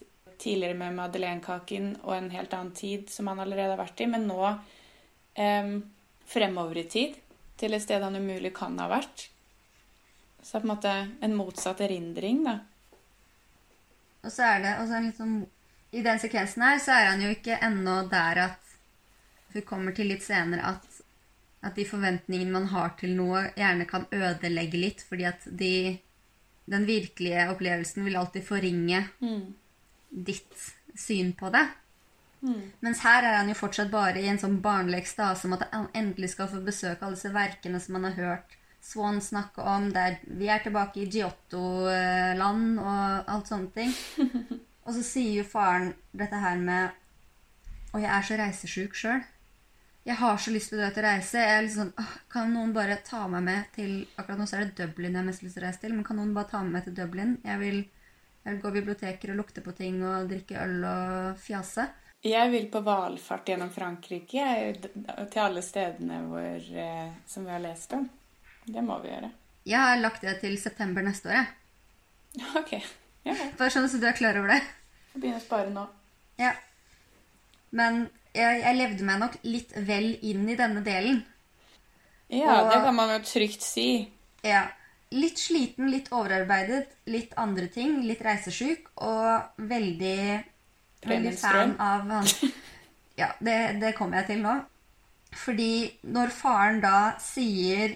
Tidligere 0.43 0.75
med 0.75 0.97
madeleinekaken 0.97 1.93
og 2.03 2.17
en 2.17 2.33
helt 2.33 2.55
annen 2.57 2.73
tid 2.75 3.13
som 3.13 3.31
han 3.31 3.39
allerede 3.45 3.77
har 3.77 3.79
vært 3.79 4.03
i, 4.03 4.09
men 4.11 4.27
nå 4.27 4.41
eh, 5.39 5.77
fremover 6.27 6.83
i 6.83 6.89
tid, 6.91 7.15
til 7.61 7.77
et 7.77 7.85
sted 7.85 8.03
han 8.03 8.19
umulig 8.19 8.51
kan 8.57 8.75
ha 8.83 8.89
vært. 8.91 9.29
Så 10.43 10.59
det 10.59 10.59
er 10.59 10.63
på 10.63 10.67
en 10.67 10.75
måte 10.75 10.93
en 11.23 11.37
motsatt 11.39 11.81
erindring, 11.85 12.43
da. 12.45 12.59
Og 14.23 14.31
så 14.31 14.47
er 14.47 14.63
det 14.63 14.73
også 14.79 14.99
en 14.99 15.07
litt 15.09 15.19
sånn 15.19 15.37
I 15.93 16.03
den 16.05 16.21
sekvensen 16.23 16.63
her 16.63 16.79
så 16.83 16.95
er 16.95 17.09
han 17.11 17.23
jo 17.25 17.31
ikke 17.35 17.59
ennå 17.63 17.97
der 18.11 18.39
at 18.47 18.77
Hun 19.53 19.65
kommer 19.69 19.93
til 19.93 20.09
litt 20.09 20.23
senere 20.25 20.65
at, 20.77 20.87
at 21.61 21.75
de 21.77 21.85
forventningene 21.85 22.55
man 22.55 22.71
har 22.73 22.95
til 23.01 23.13
noe, 23.19 23.43
gjerne 23.59 23.85
kan 23.91 24.07
ødelegge 24.15 24.79
litt, 24.81 25.03
fordi 25.05 25.27
at 25.29 25.45
de 25.47 25.99
Den 26.71 26.87
virkelige 26.87 27.49
opplevelsen 27.51 28.07
vil 28.07 28.17
alltid 28.17 28.47
forringe 28.47 29.03
ditt 30.09 30.55
syn 30.95 31.33
på 31.35 31.51
det. 31.51 31.67
Mens 32.81 33.03
her 33.03 33.27
er 33.27 33.37
han 33.41 33.51
jo 33.51 33.59
fortsatt 33.59 33.91
bare 33.91 34.21
i 34.23 34.29
en 34.31 34.39
sånn 34.39 34.61
barnlig 34.63 35.03
ekstase 35.03 35.47
om 35.47 35.57
at 35.57 35.67
han 35.73 35.89
endelig 35.95 36.33
skal 36.33 36.49
få 36.49 36.63
besøke 36.65 37.05
alle 37.05 37.19
disse 37.19 37.35
verkene 37.35 37.81
som 37.83 37.99
han 37.99 38.09
har 38.09 38.19
hørt 38.19 38.57
Swan 38.83 39.21
snakke 39.23 39.63
om. 39.63 39.91
Der 39.95 40.19
vi 40.27 40.49
er 40.51 40.63
tilbake 40.65 41.05
i 41.05 41.09
Giotto-land 41.11 42.81
og 42.83 43.31
alt 43.31 43.51
sånne 43.51 43.71
ting. 43.77 43.95
Og 44.87 44.97
så 44.97 45.05
sier 45.07 45.37
jo 45.39 45.47
faren 45.47 45.93
dette 46.11 46.39
her 46.43 46.57
med 46.59 46.91
Og 47.95 48.01
jeg 48.03 48.11
er 48.11 48.25
så 48.27 48.39
reisesjuk 48.41 48.97
sjøl. 48.99 49.23
Jeg 50.03 50.19
har 50.19 50.39
så 50.43 50.51
lyst 50.51 50.73
til 50.73 50.81
å 50.81 50.83
dra 50.83 50.91
til 50.91 51.05
reise. 51.07 51.39
Jeg 51.39 51.59
er 51.61 51.69
sånn, 51.71 51.93
«Åh, 52.03 52.15
Kan 52.33 52.51
noen 52.51 52.73
bare 52.75 52.97
ta 53.07 53.21
meg 53.31 53.45
med 53.47 53.69
til 53.77 53.93
Akkurat 54.19 54.41
nå 54.41 54.49
så 54.51 54.59
er 54.59 54.65
det 54.67 54.81
Dublin 54.81 55.13
jeg 55.13 55.21
har 55.21 55.29
mest 55.29 55.45
lyst 55.47 55.55
til 55.55 55.63
å 55.63 55.67
reise 55.69 55.83
til, 55.85 55.95
men 55.95 56.07
kan 56.09 56.19
noen 56.19 56.33
bare 56.35 56.51
ta 56.51 56.63
meg 56.65 56.75
med 56.75 56.89
til 56.89 56.97
Dublin? 56.97 57.37
Jeg 57.47 57.61
vil, 57.61 57.79
jeg 58.43 58.57
vil 58.57 58.63
gå 58.65 58.73
i 58.73 58.79
biblioteker 58.81 59.31
og 59.35 59.39
lukte 59.45 59.63
på 59.63 59.77
ting 59.79 60.01
og 60.03 60.33
drikke 60.33 60.59
øl 60.65 60.89
og 60.89 61.39
fjase. 61.45 61.87
Jeg 62.23 62.51
vil 62.51 62.67
på 62.71 62.83
valfart 62.87 63.49
gjennom 63.51 63.71
Frankrike 63.75 64.49
til 64.83 65.41
alle 65.43 65.63
stedene 65.67 66.21
hvor, 66.27 66.67
eh, 66.83 67.15
som 67.27 67.47
vi 67.47 67.55
har 67.55 67.63
lest 67.63 67.95
om. 67.99 68.09
Det 68.67 68.83
må 68.85 68.99
vi 69.03 69.09
gjøre. 69.11 69.31
Jeg 69.67 69.79
har 69.79 70.01
lagt 70.03 70.23
det 70.27 70.37
til 70.43 70.57
september 70.59 71.03
neste 71.07 71.29
år. 71.31 71.39
jeg. 71.41 72.47
OK. 72.61 72.73
Ja, 73.27 73.35
ja. 73.37 73.49
Bare 73.59 73.71
sånn 73.71 73.89
så 73.91 74.01
du 74.03 74.07
er 74.09 74.17
klar 74.19 74.39
over 74.41 74.49
det. 74.55 74.61
Jeg 75.13 75.21
begynner 75.23 75.41
å 75.43 75.45
spare 75.45 75.71
nå. 75.71 75.87
Ja. 76.41 76.53
Men 77.77 78.07
jeg, 78.35 78.63
jeg 78.65 78.77
levde 78.79 79.07
meg 79.07 79.21
nok 79.23 79.37
litt 79.47 79.75
vel 79.87 80.15
inn 80.25 80.47
i 80.51 80.57
denne 80.59 80.83
delen. 80.87 81.21
Ja, 82.33 82.63
Og- 82.63 82.71
det 82.73 82.81
kan 82.87 82.97
man 82.97 83.13
jo 83.17 83.19
trygt 83.29 83.63
si. 83.67 83.89
Ja. 84.43 84.65
Litt 85.13 85.37
sliten, 85.39 85.91
litt 85.93 86.09
overarbeidet, 86.11 86.95
litt 87.13 87.35
andre 87.37 87.67
ting. 87.69 87.99
Litt 88.09 88.23
reisesjuk 88.25 88.89
og 89.05 89.59
veldig, 89.61 90.45
veldig 91.07 91.35
fan 91.39 91.75
av. 91.79 92.15
Ja, 93.21 93.27
det, 93.45 93.77
det 93.83 93.91
kommer 93.99 94.23
jeg 94.23 94.31
til 94.31 94.39
nå. 94.41 94.55
Fordi 95.37 95.93
når 96.17 96.31
faren 96.33 96.79
da 96.81 97.13
sier 97.21 97.93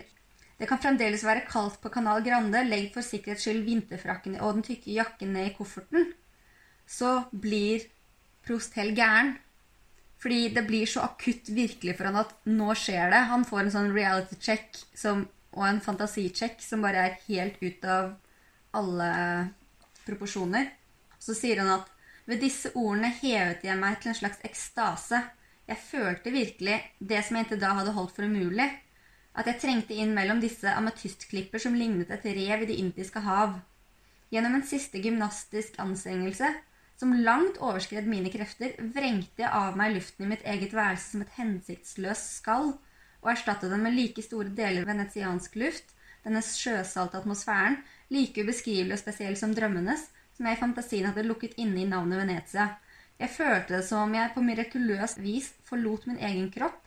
det 0.56 0.68
kan 0.70 0.80
fremdeles 0.80 1.25
være 1.26 1.44
kaldt 1.50 1.80
på 1.82 1.92
Kanal 1.92 2.22
Grande, 2.25 2.62
legg 2.64 2.88
for 2.94 3.04
sikkerhets 3.04 3.44
skyld 3.44 3.66
vinterfrakken 3.66 4.38
og 4.40 4.56
den 4.56 4.64
tykke 4.70 4.94
jakken 4.96 5.34
ned 5.36 5.50
i 5.50 5.56
kofferten, 5.58 6.08
så 6.86 7.18
blir 7.32 7.84
Prost 8.46 8.76
helt 8.78 8.94
gæren. 8.94 9.34
Fordi 10.22 10.48
det 10.54 10.64
blir 10.66 10.86
så 10.86 11.02
akutt 11.04 11.50
virkelig 11.52 11.96
for 11.98 12.08
han 12.08 12.20
at 12.22 12.32
nå 12.48 12.70
skjer 12.78 13.10
det. 13.12 13.25
Han 13.30 13.44
får 13.44 13.64
en 13.64 13.72
sånn 13.75 13.92
reality 13.94 14.38
check 14.40 14.78
som, 14.96 15.26
og 15.52 15.66
en 15.66 15.82
fantasicheck 15.82 16.62
som 16.62 16.84
bare 16.84 17.08
er 17.08 17.18
helt 17.26 17.58
ut 17.60 17.84
av 17.90 18.14
alle 18.78 19.10
proporsjoner. 20.06 20.70
Så 21.18 21.34
sier 21.36 21.60
han 21.62 21.75
at 21.75 21.90
ved 22.26 22.40
disse 22.42 22.72
ordene 22.75 23.10
hevet 23.20 23.66
jeg 23.66 23.78
meg 23.78 24.00
til 24.00 24.12
en 24.12 24.18
slags 24.18 24.40
ekstase. 24.46 25.20
Jeg 25.66 25.82
følte 25.82 26.34
virkelig 26.34 26.78
det 26.98 27.22
som 27.26 27.36
jeg 27.36 27.46
inntil 27.46 27.62
da 27.62 27.75
hadde 27.80 27.94
holdt 27.98 28.14
for 28.16 28.26
umulig. 28.26 28.70
At 29.37 29.49
jeg 29.50 29.61
trengte 29.61 29.97
inn 29.97 30.14
mellom 30.16 30.40
disse 30.40 30.71
ametystklipper 30.73 31.61
som 31.61 31.76
lignet 31.76 32.12
et 32.14 32.25
rev 32.25 32.64
i 32.64 32.69
det 32.71 32.78
indiske 32.81 33.21
hav. 33.21 33.59
Gjennom 34.33 34.57
en 34.57 34.64
siste 34.66 35.02
gymnastisk 35.05 35.76
anstrengelse 35.83 36.49
som 36.97 37.12
langt 37.12 37.59
overskred 37.61 38.09
mine 38.09 38.33
krefter, 38.33 38.73
vrengte 38.95 39.45
jeg 39.45 39.52
av 39.52 39.76
meg 39.76 39.93
luften 39.95 40.25
i 40.25 40.31
mitt 40.31 40.47
eget 40.49 40.73
værelse 40.73 41.12
som 41.12 41.25
et 41.25 41.35
hensiktsløst 41.37 42.38
skall, 42.38 42.73
og 43.21 43.33
erstattet 43.33 43.73
den 43.73 43.85
med 43.85 43.97
like 43.97 44.25
store 44.25 44.49
deler 44.57 44.88
venetiansk 44.88 45.59
luft, 45.61 45.93
denne 46.25 46.40
sjøsalte 46.43 47.21
atmosfæren, 47.21 47.78
like 48.11 48.43
ubeskrivelig 48.43 48.97
og 48.97 49.02
spesiell 49.02 49.37
som 49.38 49.52
drømmenes, 49.55 50.09
som 50.37 50.49
jeg 50.49 50.57
i 50.57 50.62
fantasien 50.62 51.07
hadde 51.11 51.26
lukket 51.26 51.55
inne 51.61 51.83
i 51.83 51.88
navnet 51.88 52.23
Venezia. 52.25 52.71
Jeg 53.21 53.33
følte 53.33 53.76
det 53.76 53.85
som 53.87 54.09
om 54.09 54.16
jeg 54.16 54.33
på 54.35 54.43
mirakuløst 54.45 55.21
vis 55.25 55.52
forlot 55.69 56.09
min 56.09 56.21
egen 56.21 56.50
kropp. 56.52 56.86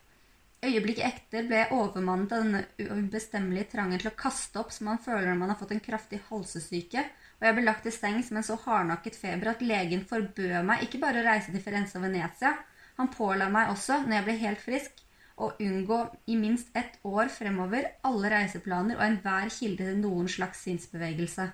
Øyeblikket 0.59 1.05
etter 1.07 1.45
ble 1.47 1.61
jeg 1.61 1.71
overmannet 1.71 2.33
av 2.35 2.41
denne 2.43 2.97
ubestemmelige 2.99 3.69
trangen 3.71 4.01
til 4.01 4.09
å 4.09 4.17
kaste 4.19 4.59
opp 4.59 4.73
som 4.75 4.89
man 4.89 4.99
føler 4.99 5.29
når 5.29 5.37
man 5.39 5.53
har 5.53 5.59
fått 5.59 5.71
en 5.71 5.83
kraftig 5.83 6.19
halsesyke, 6.27 7.05
og 7.39 7.45
jeg 7.47 7.55
ble 7.55 7.63
lagt 7.63 7.87
i 7.87 7.93
sengs 7.95 8.31
med 8.33 8.41
en 8.41 8.47
så 8.49 8.57
hardnakket 8.65 9.15
feber 9.15 9.53
at 9.53 9.63
legen 9.63 10.03
forbød 10.09 10.57
meg 10.67 10.83
ikke 10.83 10.99
bare 10.99 11.21
å 11.21 11.27
reise 11.29 11.53
til 11.53 11.63
Firenze 11.63 11.95
og 11.95 12.03
Venezia, 12.09 12.57
han 12.99 13.11
påla 13.13 13.47
meg 13.47 13.71
også, 13.71 14.01
når 14.03 14.17
jeg 14.17 14.27
ble 14.27 14.35
helt 14.41 14.65
frisk, 14.65 14.99
å 15.39 15.53
unngå 15.63 16.01
i 16.27 16.35
minst 16.35 16.73
ett 16.75 16.97
år 17.07 17.31
fremover 17.31 17.87
alle 18.03 18.31
reiseplaner 18.33 18.97
og 18.97 19.05
enhver 19.05 19.47
kilde 19.55 19.85
til 19.87 20.01
noen 20.01 20.27
slags 20.27 20.65
sinnsbevegelse. 20.67 21.45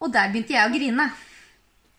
Og 0.00 0.08
der 0.14 0.32
begynte 0.32 0.56
jeg 0.56 0.64
å 0.64 0.72
grine. 0.72 1.10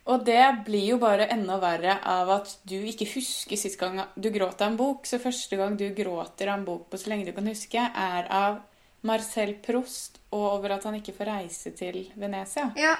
Og 0.10 0.24
det 0.25 0.63
blir 0.65 0.88
jo 0.93 0.98
bare 1.01 1.27
enda 1.29 1.60
verre 1.62 2.00
av 2.10 2.29
at 2.34 2.55
du 2.65 2.79
ikke 2.79 3.05
husker 3.13 3.60
sist 3.60 3.77
gang 3.79 4.00
du 4.15 4.31
gråt 4.34 4.62
av 4.63 4.72
en 4.72 4.79
bok. 4.79 5.05
Så 5.05 5.22
første 5.22 5.60
gang 5.60 5.77
du 5.77 5.86
gråter 5.93 6.50
av 6.50 6.60
en 6.60 6.65
bok 6.65 6.88
på 6.89 6.98
så 6.98 7.12
lenge 7.12 7.27
du 7.29 7.36
kan 7.36 7.50
huske, 7.50 7.77
er 7.77 8.29
av 8.34 8.62
Marcel 9.05 9.55
Proust 9.62 10.20
og 10.31 10.46
over 10.58 10.75
at 10.77 10.86
han 10.88 10.98
ikke 10.98 11.15
får 11.17 11.29
reise 11.29 11.74
til 11.77 12.03
Venezia. 12.17 12.70
Ja, 12.79 12.96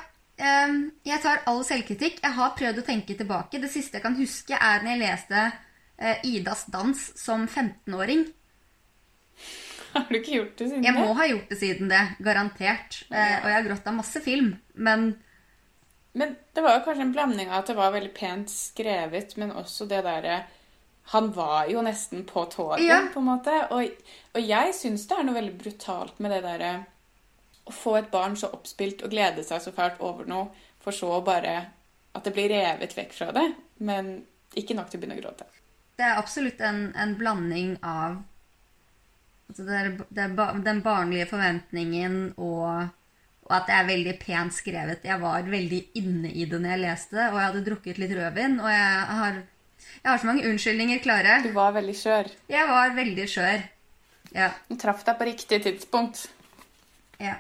um, 0.68 0.84
jeg 1.08 1.24
tar 1.24 1.42
all 1.50 1.64
selvkritikk. 1.66 2.22
Jeg 2.22 2.38
har 2.38 2.54
prøvd 2.58 2.84
å 2.84 2.86
tenke 2.86 3.18
tilbake. 3.18 3.62
Det 3.62 3.72
siste 3.74 3.98
jeg 3.98 4.06
kan 4.06 4.18
huske, 4.20 4.58
er 4.58 4.86
når 4.86 4.94
jeg 4.94 5.02
leste 5.02 5.48
uh, 5.50 6.28
Idas 6.28 6.68
dans 6.74 7.04
som 7.18 7.48
15-åring. 7.48 8.28
Har 9.92 10.06
du 10.08 10.22
ikke 10.22 10.38
gjort 10.38 10.54
det 10.56 10.70
siden 10.70 10.86
det? 10.86 10.88
Jeg 10.88 10.96
må 11.02 11.18
ha 11.18 11.26
gjort 11.28 11.50
det 11.52 11.58
siden 11.60 11.90
det. 11.92 12.04
Garantert. 12.24 13.02
Uh, 13.10 13.18
og 13.42 13.50
jeg 13.50 13.58
har 13.58 13.66
grått 13.66 13.90
av 13.92 13.98
masse 13.98 14.22
film, 14.24 14.54
men 14.74 15.10
Men 16.14 16.36
det 16.54 16.62
var 16.62 16.76
jo 16.76 16.86
kanskje 16.86 17.06
en 17.06 17.14
blanding 17.16 17.52
av 17.52 17.62
at 17.62 17.70
det 17.72 17.78
var 17.78 17.94
veldig 17.94 18.14
pent 18.16 18.52
skrevet, 18.52 19.38
men 19.40 19.54
også 19.56 19.88
det 19.88 20.02
derre 20.08 20.42
han 21.12 21.32
var 21.34 21.68
jo 21.68 21.82
nesten 21.82 22.26
på 22.30 22.46
toget, 22.46 22.86
ja. 22.86 23.00
på 23.14 23.20
en 23.20 23.30
måte. 23.32 23.54
Og, 23.74 24.10
og 24.36 24.42
jeg 24.46 24.74
syns 24.78 25.08
det 25.10 25.18
er 25.18 25.26
noe 25.28 25.38
veldig 25.40 25.56
brutalt 25.60 26.20
med 26.24 26.36
det 26.36 26.42
derre 26.46 26.74
Å 27.66 27.74
få 27.76 27.96
et 28.00 28.12
barn 28.12 28.36
så 28.40 28.50
oppspilt 28.56 29.04
og 29.06 29.12
glede 29.14 29.44
seg 29.46 29.62
så 29.62 29.74
fælt 29.76 30.00
over 30.02 30.26
noe, 30.30 30.50
for 30.82 30.96
så 30.96 31.20
bare 31.26 31.56
at 32.18 32.26
det 32.26 32.34
blir 32.36 32.50
revet 32.50 32.96
vekk 32.98 33.14
fra 33.14 33.30
det. 33.36 33.48
Men 33.86 34.14
ikke 34.58 34.76
nok 34.76 34.90
til 34.90 35.00
å 35.00 35.04
begynne 35.04 35.20
å 35.20 35.22
gråte. 35.22 35.46
Det 35.98 36.08
er 36.08 36.18
absolutt 36.18 36.62
en, 36.66 36.88
en 36.98 37.14
blanding 37.20 37.76
av 37.86 38.18
altså 39.52 39.68
det 39.68 39.78
er, 39.78 39.92
det 40.10 40.24
er 40.26 40.64
den 40.66 40.82
barnlige 40.82 41.28
forventningen 41.30 42.18
og, 42.38 42.90
og, 43.52 43.58
at 43.60 43.68
det 43.68 43.76
er 43.76 43.90
veldig 43.90 44.18
pent 44.22 44.56
skrevet. 44.56 45.04
Jeg 45.04 45.20
var 45.20 45.44
veldig 45.52 45.82
inne 46.00 46.32
i 46.32 46.48
det 46.48 46.60
når 46.62 46.76
jeg 46.76 46.84
leste 46.86 47.18
det, 47.20 47.28
og 47.30 47.38
jeg 47.38 47.48
hadde 47.50 47.66
drukket 47.66 48.00
litt 48.00 48.14
rødvin. 48.16 48.60
Og 48.64 48.70
jeg 48.72 49.18
har 49.22 49.42
jeg 50.02 50.10
har 50.10 50.18
så 50.18 50.30
mange 50.30 50.48
unnskyldninger 50.50 51.02
klare. 51.04 51.42
Du 51.44 51.52
var 51.54 51.76
veldig 51.76 51.94
skjør. 51.98 52.30
Jeg 52.50 52.68
var 52.70 52.96
veldig 52.98 53.28
skjør. 53.30 53.64
Ja. 54.34 54.52
Du 54.70 54.78
traff 54.80 55.04
deg 55.06 55.18
på 55.20 55.28
riktig 55.30 55.62
tidspunkt. 55.66 56.24
Ja. 57.22 57.36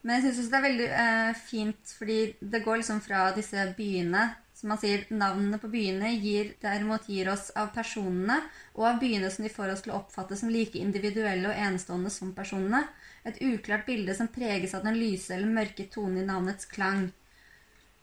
Men 0.00 0.16
jeg 0.16 0.30
syns 0.30 0.38
også 0.40 0.52
det 0.52 0.58
er 0.58 0.66
veldig 0.68 0.86
eh, 1.04 1.40
fint, 1.50 1.92
fordi 1.98 2.20
det 2.40 2.62
går 2.64 2.80
liksom 2.80 3.02
fra 3.04 3.26
disse 3.36 3.66
byene 3.76 4.30
Som 4.56 4.72
man 4.72 4.80
sier, 4.80 5.06
navnene 5.08 5.56
på 5.60 5.70
byene 5.72 6.14
gir, 6.20 6.50
derimot 6.60 7.06
gir 7.08 7.30
oss 7.32 7.46
av 7.56 7.70
personene, 7.72 8.34
og 8.76 8.90
av 8.90 8.98
byene 9.00 9.30
som 9.32 9.46
de 9.46 9.52
får 9.52 9.70
oss 9.72 9.84
til 9.86 9.94
å 9.94 10.02
oppfatte 10.02 10.36
som 10.36 10.50
like 10.52 10.76
individuelle 10.76 11.48
og 11.48 11.62
enestående 11.64 12.12
som 12.12 12.34
personene. 12.36 12.82
Et 13.28 13.40
uklart 13.44 13.86
bilde 13.86 14.14
som 14.16 14.30
preges 14.32 14.74
av 14.74 14.84
den 14.86 14.96
lyse 14.96 15.34
eller 15.34 15.50
mørke 15.60 15.86
tonen 15.92 16.22
i 16.22 16.26
navnets 16.26 16.68
klang. 16.70 17.10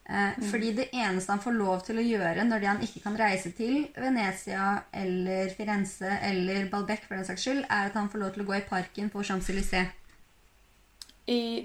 Eh, 0.09 0.37
mm. 0.37 0.43
Fordi 0.51 0.71
det 0.77 0.89
eneste 0.93 1.33
han 1.33 1.43
får 1.43 1.55
lov 1.57 1.81
til 1.87 1.99
å 1.99 2.05
gjøre 2.05 2.45
når 2.47 2.61
det 2.61 2.69
han 2.69 2.83
ikke 2.85 3.01
kan 3.03 3.17
reise 3.19 3.51
til 3.57 3.87
Venezia 3.97 4.67
eller 4.95 5.49
Firenze 5.57 6.19
eller 6.29 6.69
Balbec, 6.71 7.07
for 7.07 7.17
den 7.17 7.27
saks 7.27 7.47
skyld, 7.47 7.65
er 7.65 7.89
at 7.89 7.97
han 7.97 8.11
får 8.13 8.23
lov 8.23 8.35
til 8.35 8.45
å 8.45 8.49
gå 8.51 8.59
i 8.59 8.67
parken 8.69 9.09
på 9.11 9.25
Champs-Élysées. 9.25 9.89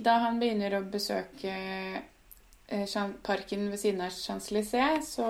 Da 0.02 0.16
han 0.24 0.40
begynner 0.42 0.74
å 0.74 0.82
besøke 0.90 1.52
eh, 2.66 2.96
parken 3.22 3.68
ved 3.70 3.78
siden 3.78 4.02
av 4.02 4.10
Champs-Élysées, 4.16 5.06
så 5.06 5.28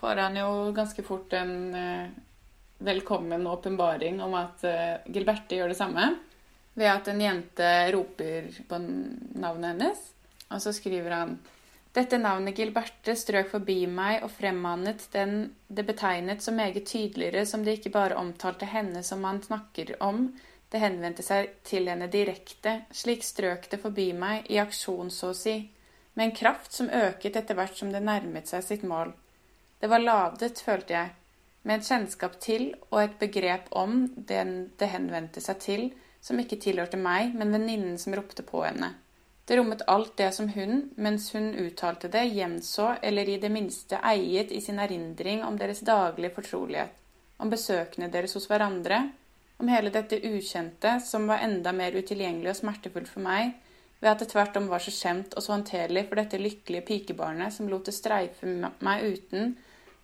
får 0.00 0.22
han 0.24 0.40
jo 0.40 0.48
ganske 0.72 1.04
fort 1.04 1.36
en 1.36 1.74
eh, 1.76 2.16
velkommen 2.80 3.44
åpenbaring 3.46 4.22
om 4.24 4.38
at 4.40 4.64
eh, 4.64 5.04
Gilberte 5.12 5.58
gjør 5.58 5.74
det 5.74 5.80
samme. 5.82 6.06
Ved 6.80 6.88
at 6.88 7.08
en 7.12 7.20
jente 7.20 7.70
roper 7.92 8.46
på 8.68 8.78
navnet 8.80 9.74
hennes, 9.74 10.04
og 10.48 10.62
så 10.64 10.72
skriver 10.72 11.12
han 11.12 11.34
dette 11.92 12.20
navnet 12.22 12.54
Gilberte 12.54 13.16
strøk 13.18 13.50
forbi 13.50 13.82
meg 13.90 14.22
og 14.22 14.30
fremmanet 14.30 15.08
den 15.12 15.50
det 15.66 15.84
betegnet 15.88 16.42
så 16.42 16.54
meget 16.54 16.86
tydeligere 16.86 17.42
som 17.50 17.64
det 17.66 17.80
ikke 17.80 17.92
bare 17.96 18.18
omtalte 18.18 18.68
henne 18.70 19.02
som 19.02 19.20
man 19.26 19.42
snakker 19.42 19.96
om, 20.06 20.28
det 20.70 20.78
henvendte 20.78 21.24
seg 21.26 21.50
til 21.66 21.90
henne 21.90 22.06
direkte, 22.06 22.84
slik 22.94 23.26
strøk 23.26 23.66
det 23.72 23.80
forbi 23.82 24.12
meg, 24.14 24.46
i 24.46 24.60
aksjon 24.62 25.10
så 25.10 25.32
å 25.32 25.36
si, 25.36 25.56
med 26.14 26.28
en 26.28 26.36
kraft 26.36 26.76
som 26.78 26.92
øket 26.94 27.36
etter 27.40 27.58
hvert 27.58 27.74
som 27.74 27.90
det 27.90 28.04
nærmet 28.06 28.46
seg 28.46 28.62
sitt 28.62 28.84
mål. 28.86 29.10
Det 29.82 29.90
var 29.90 30.04
ladet, 30.04 30.62
følte 30.62 30.94
jeg, 30.94 31.10
med 31.66 31.80
et 31.80 31.90
kjennskap 31.90 32.38
til 32.40 32.70
og 32.92 33.02
et 33.02 33.18
begrep 33.18 33.66
om 33.76 34.04
den 34.14 34.70
det 34.78 34.92
henvendte 34.94 35.42
seg 35.42 35.58
til, 35.64 35.90
som 36.20 36.40
ikke 36.40 36.60
tilhørte 36.60 37.00
meg, 37.00 37.34
men 37.34 37.52
venninnen 37.54 37.98
som 37.98 38.14
ropte 38.16 38.44
på 38.46 38.64
henne. 38.64 38.92
Det 39.44 39.56
rommet 39.58 39.82
alt 39.90 40.12
det 40.20 40.28
som 40.36 40.48
hun, 40.54 40.84
mens 40.94 41.30
hun 41.34 41.48
uttalte 41.58 42.10
det, 42.12 42.28
gjenså 42.36 42.92
eller 43.02 43.28
i 43.28 43.38
det 43.42 43.50
minste 43.50 43.98
eiet 43.98 44.52
i 44.54 44.60
sin 44.62 44.78
erindring 44.78 45.42
om 45.42 45.56
deres 45.58 45.80
daglige 45.86 46.36
fortrolighet, 46.36 46.92
om 47.42 47.50
besøkene 47.50 48.10
deres 48.12 48.36
hos 48.38 48.46
hverandre, 48.50 49.00
om 49.58 49.68
hele 49.68 49.90
dette 49.92 50.20
ukjente 50.22 51.00
som 51.04 51.26
var 51.28 51.42
enda 51.44 51.72
mer 51.76 51.96
utilgjengelig 51.98 52.52
og 52.52 52.60
smertefullt 52.60 53.10
for 53.10 53.24
meg, 53.24 53.56
ved 54.00 54.12
at 54.12 54.22
det 54.22 54.30
tvert 54.30 54.56
om 54.56 54.70
var 54.70 54.80
så 54.80 54.92
skjemt 54.94 55.34
og 55.36 55.44
så 55.44 55.56
håndterlig 55.56 56.06
for 56.06 56.20
dette 56.20 56.40
lykkelige 56.40 56.86
pikebarnet 56.86 57.52
som 57.52 57.68
lot 57.68 57.90
det 57.90 57.96
streife 57.96 58.48
meg 58.48 59.02
uten 59.04 59.56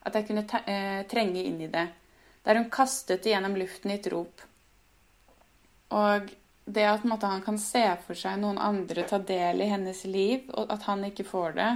at 0.07 0.19
jeg 0.19 0.29
kunne 0.29 0.45
eh, 0.67 1.07
trenge 1.11 1.43
inn 1.43 1.63
i 1.65 1.71
det, 1.73 1.87
der 2.45 2.61
hun 2.61 2.69
kastet 2.71 3.25
det 3.25 3.33
gjennom 3.33 3.57
luften 3.59 3.91
i 3.91 3.97
et 3.97 4.11
rop. 4.13 4.45
Og 5.95 6.31
det 6.67 6.87
at 6.91 7.05
måte, 7.07 7.29
han 7.31 7.45
kan 7.47 7.59
se 7.63 7.85
for 8.07 8.19
seg 8.19 8.41
noen 8.43 8.59
andre 8.59 9.07
ta 9.07 9.21
del 9.23 9.63
i 9.63 9.69
hennes 9.71 10.03
liv, 10.11 10.49
og 10.51 10.73
at 10.75 10.89
han 10.89 11.05
ikke 11.07 11.27
får 11.29 11.55
det 11.59 11.69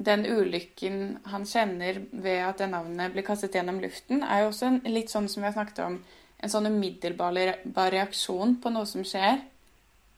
Den 0.00 0.24
ulykken 0.24 1.18
han 1.28 1.44
kjenner 1.44 1.98
ved 2.10 2.38
at 2.46 2.62
det 2.62 2.70
navnet 2.72 3.12
blir 3.12 3.26
kastet 3.26 3.58
gjennom 3.58 3.82
luften, 3.82 4.22
er 4.24 4.42
jo 4.42 4.48
også 4.48 4.70
en, 4.70 4.78
litt 4.88 5.12
sånn 5.12 5.28
som 5.28 5.42
vi 5.42 5.50
har 5.50 5.56
snakket 5.58 5.82
om, 5.84 5.98
en 6.40 6.52
sånn 6.52 6.70
umiddelbar 6.72 7.36
reaksjon 7.92 8.56
på 8.62 8.72
noe 8.72 8.88
som 8.88 9.04
skjer, 9.04 9.42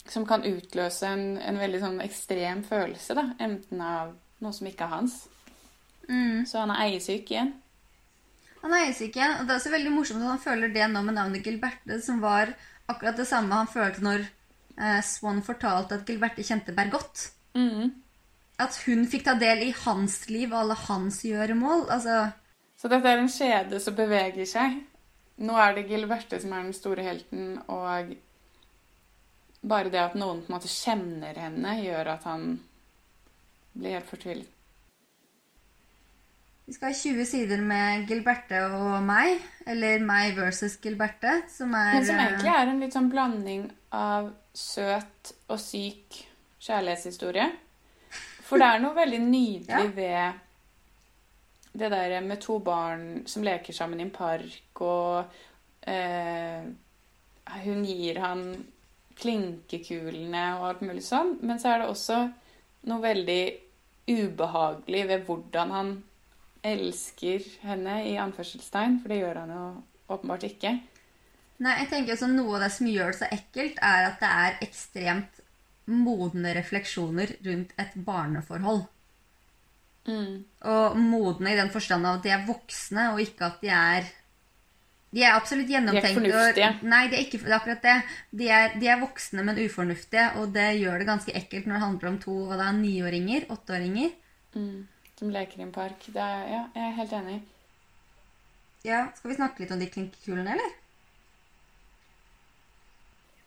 som 0.06 0.22
kan 0.26 0.46
utløse 0.46 1.10
en, 1.10 1.34
en 1.42 1.58
veldig 1.58 1.80
sånn 1.82 1.98
ekstrem 2.04 2.62
følelse, 2.66 3.18
da, 3.18 3.26
enten 3.42 3.82
av 3.82 4.14
noe 4.42 4.54
som 4.54 4.70
ikke 4.70 4.86
er 4.86 4.94
hans. 4.94 5.18
Mm. 6.06 6.46
Så 6.46 6.62
han 6.62 6.70
er 6.74 6.86
eiesyk 6.86 7.34
igjen. 7.34 7.52
Han 8.62 8.74
er 8.76 8.86
eiesyk 8.86 9.16
igjen, 9.18 9.34
og 9.40 9.48
det 9.48 9.56
er 9.56 9.58
også 9.58 9.74
veldig 9.74 9.92
morsomt 9.94 10.22
at 10.22 10.30
han 10.36 10.42
føler 10.46 10.70
det 10.70 10.86
nå 10.90 11.02
med 11.02 11.18
navnet 11.18 11.42
Gilberte, 11.46 11.98
som 12.06 12.22
var 12.22 12.54
akkurat 12.90 13.18
det 13.18 13.28
samme 13.28 13.58
han 13.60 13.70
følte 13.70 14.04
når 14.04 14.24
eh, 14.24 15.00
Swan 15.06 15.42
fortalte 15.46 15.98
at 15.98 16.06
Gilberte 16.08 16.44
kjente 16.46 16.74
Bergot. 16.76 17.28
Mm. 17.58 17.92
At 18.62 18.78
hun 18.86 19.06
fikk 19.10 19.26
ta 19.26 19.36
del 19.40 19.66
i 19.66 19.74
hans 19.84 20.22
liv 20.30 20.52
og 20.52 20.60
alle 20.62 20.78
hans 20.86 21.22
gjøremål. 21.26 21.88
Altså 21.90 22.30
Så 22.76 22.90
dette 22.90 23.08
er 23.08 23.22
en 23.22 23.30
skjede 23.30 23.80
som 23.82 23.96
beveger 23.98 24.48
seg. 24.48 24.80
Nå 25.42 25.56
er 25.58 25.76
det 25.76 25.88
Gilberte 25.90 26.40
som 26.42 26.52
er 26.52 26.66
den 26.66 26.76
store 26.76 27.04
helten, 27.06 27.56
og 27.66 28.12
bare 29.62 29.90
det 29.90 30.00
at 30.02 30.16
noen 30.18 30.42
på 30.42 30.50
en 30.50 30.56
måte 30.56 30.70
kjenner 30.70 31.38
henne, 31.38 31.76
gjør 31.82 32.12
at 32.16 32.26
han 32.28 32.58
blir 33.72 33.96
helt 33.96 34.10
fortvilet. 34.10 34.50
Vi 36.72 36.76
skal 36.78 36.88
ha 36.88 36.96
20 36.96 37.24
sider 37.28 37.60
med 37.60 38.06
Gilberte 38.08 38.62
og 38.64 39.02
meg, 39.04 39.42
eller 39.68 40.00
meg 40.08 40.30
versus 40.38 40.78
Gilberte, 40.80 41.42
som 41.52 41.74
er 41.76 41.98
Men 41.98 42.06
som 42.08 42.16
eh, 42.16 42.28
egentlig 42.30 42.48
er 42.48 42.70
en 42.70 42.78
litt 42.80 42.94
sånn 42.96 43.10
blanding 43.12 43.66
av 43.92 44.30
søt 44.56 45.34
og 45.52 45.58
syk 45.60 46.16
kjærlighetshistorie. 46.64 47.44
For 48.46 48.56
det 48.56 48.68
er 48.70 48.80
noe 48.80 48.96
veldig 48.96 49.18
nydelig 49.20 49.90
ved 49.98 50.38
det 51.82 51.90
der 51.92 52.14
med 52.24 52.40
to 52.40 52.56
barn 52.64 53.02
som 53.28 53.44
leker 53.44 53.76
sammen 53.76 54.00
i 54.00 54.06
en 54.06 54.12
park, 54.14 54.80
og 54.80 55.28
eh, 55.84 56.62
hun 57.66 57.82
gir 57.84 58.22
han 58.22 58.46
klinkekulene 59.20 60.46
og 60.54 60.64
alt 60.70 60.80
mulig 60.88 61.04
sånn. 61.04 61.34
Men 61.44 61.60
så 61.60 61.74
er 61.74 61.84
det 61.84 61.90
også 61.92 62.22
noe 62.88 63.04
veldig 63.04 63.42
ubehagelig 64.08 65.04
ved 65.12 65.28
hvordan 65.28 65.76
han 65.76 65.92
elsker 66.62 67.44
henne, 67.66 67.98
i 68.06 68.16
anførselstegn, 68.22 69.00
for 69.02 69.12
det 69.12 69.20
gjør 69.22 69.42
han 69.42 69.52
jo 69.54 69.66
åpenbart 70.14 70.46
ikke. 70.46 70.76
Nei, 71.62 71.76
jeg 71.82 71.90
tenker 71.92 72.14
også 72.16 72.28
Noe 72.30 72.56
av 72.56 72.64
det 72.64 72.72
som 72.74 72.88
gjør 72.90 73.12
det 73.12 73.18
så 73.20 73.28
ekkelt, 73.34 73.78
er 73.82 74.08
at 74.08 74.22
det 74.22 74.30
er 74.46 74.58
ekstremt 74.66 75.42
modne 75.90 76.54
refleksjoner 76.56 77.36
rundt 77.46 77.72
et 77.82 77.94
barneforhold. 78.06 78.84
Og 80.66 80.96
modne 80.98 81.52
i 81.52 81.58
den 81.58 81.70
forstand 81.70 82.06
av 82.06 82.18
at 82.18 82.26
de 82.26 82.32
er 82.34 82.46
voksne, 82.46 83.12
og 83.12 83.22
ikke 83.22 83.46
at 83.50 83.62
de 83.62 83.70
er 83.76 84.10
De 85.12 85.20
er 85.20 85.34
absolutt 85.36 85.68
gjennomtenkte. 85.68 86.14
fornuftige. 86.16 86.68
Og, 86.72 86.84
nei, 86.88 87.02
det 87.12 87.18
er 87.18 87.24
ikke 87.26 87.38
det 87.42 87.50
er 87.50 87.58
akkurat 87.58 87.82
det. 87.84 87.96
De 88.40 88.46
er, 88.48 88.78
de 88.80 88.86
er 88.88 89.02
voksne, 89.02 89.42
men 89.44 89.58
ufornuftige, 89.60 90.30
og 90.40 90.54
det 90.54 90.70
gjør 90.80 91.02
det 91.02 91.06
ganske 91.10 91.34
ekkelt 91.36 91.66
når 91.68 91.74
det 91.76 91.82
handler 91.84 92.08
om 92.08 92.18
to 92.22 92.36
hva 92.48 92.56
da, 92.56 92.70
niåringer, 92.72 93.44
åtteåringer. 93.52 94.14
Som 95.22 95.30
leker 95.30 95.60
i 95.60 95.62
en 95.62 95.70
park. 95.70 96.02
Det 96.10 96.18
er, 96.18 96.40
ja, 96.50 96.60
jeg 96.74 96.82
er 96.82 96.94
helt 96.96 97.12
enig. 97.14 97.34
Ja, 98.82 99.04
Skal 99.14 99.30
vi 99.30 99.36
snakke 99.36 99.62
litt 99.62 99.70
om 99.70 99.78
de 99.78 99.86
klinkekulene, 99.86 100.56
eller? 100.56 100.72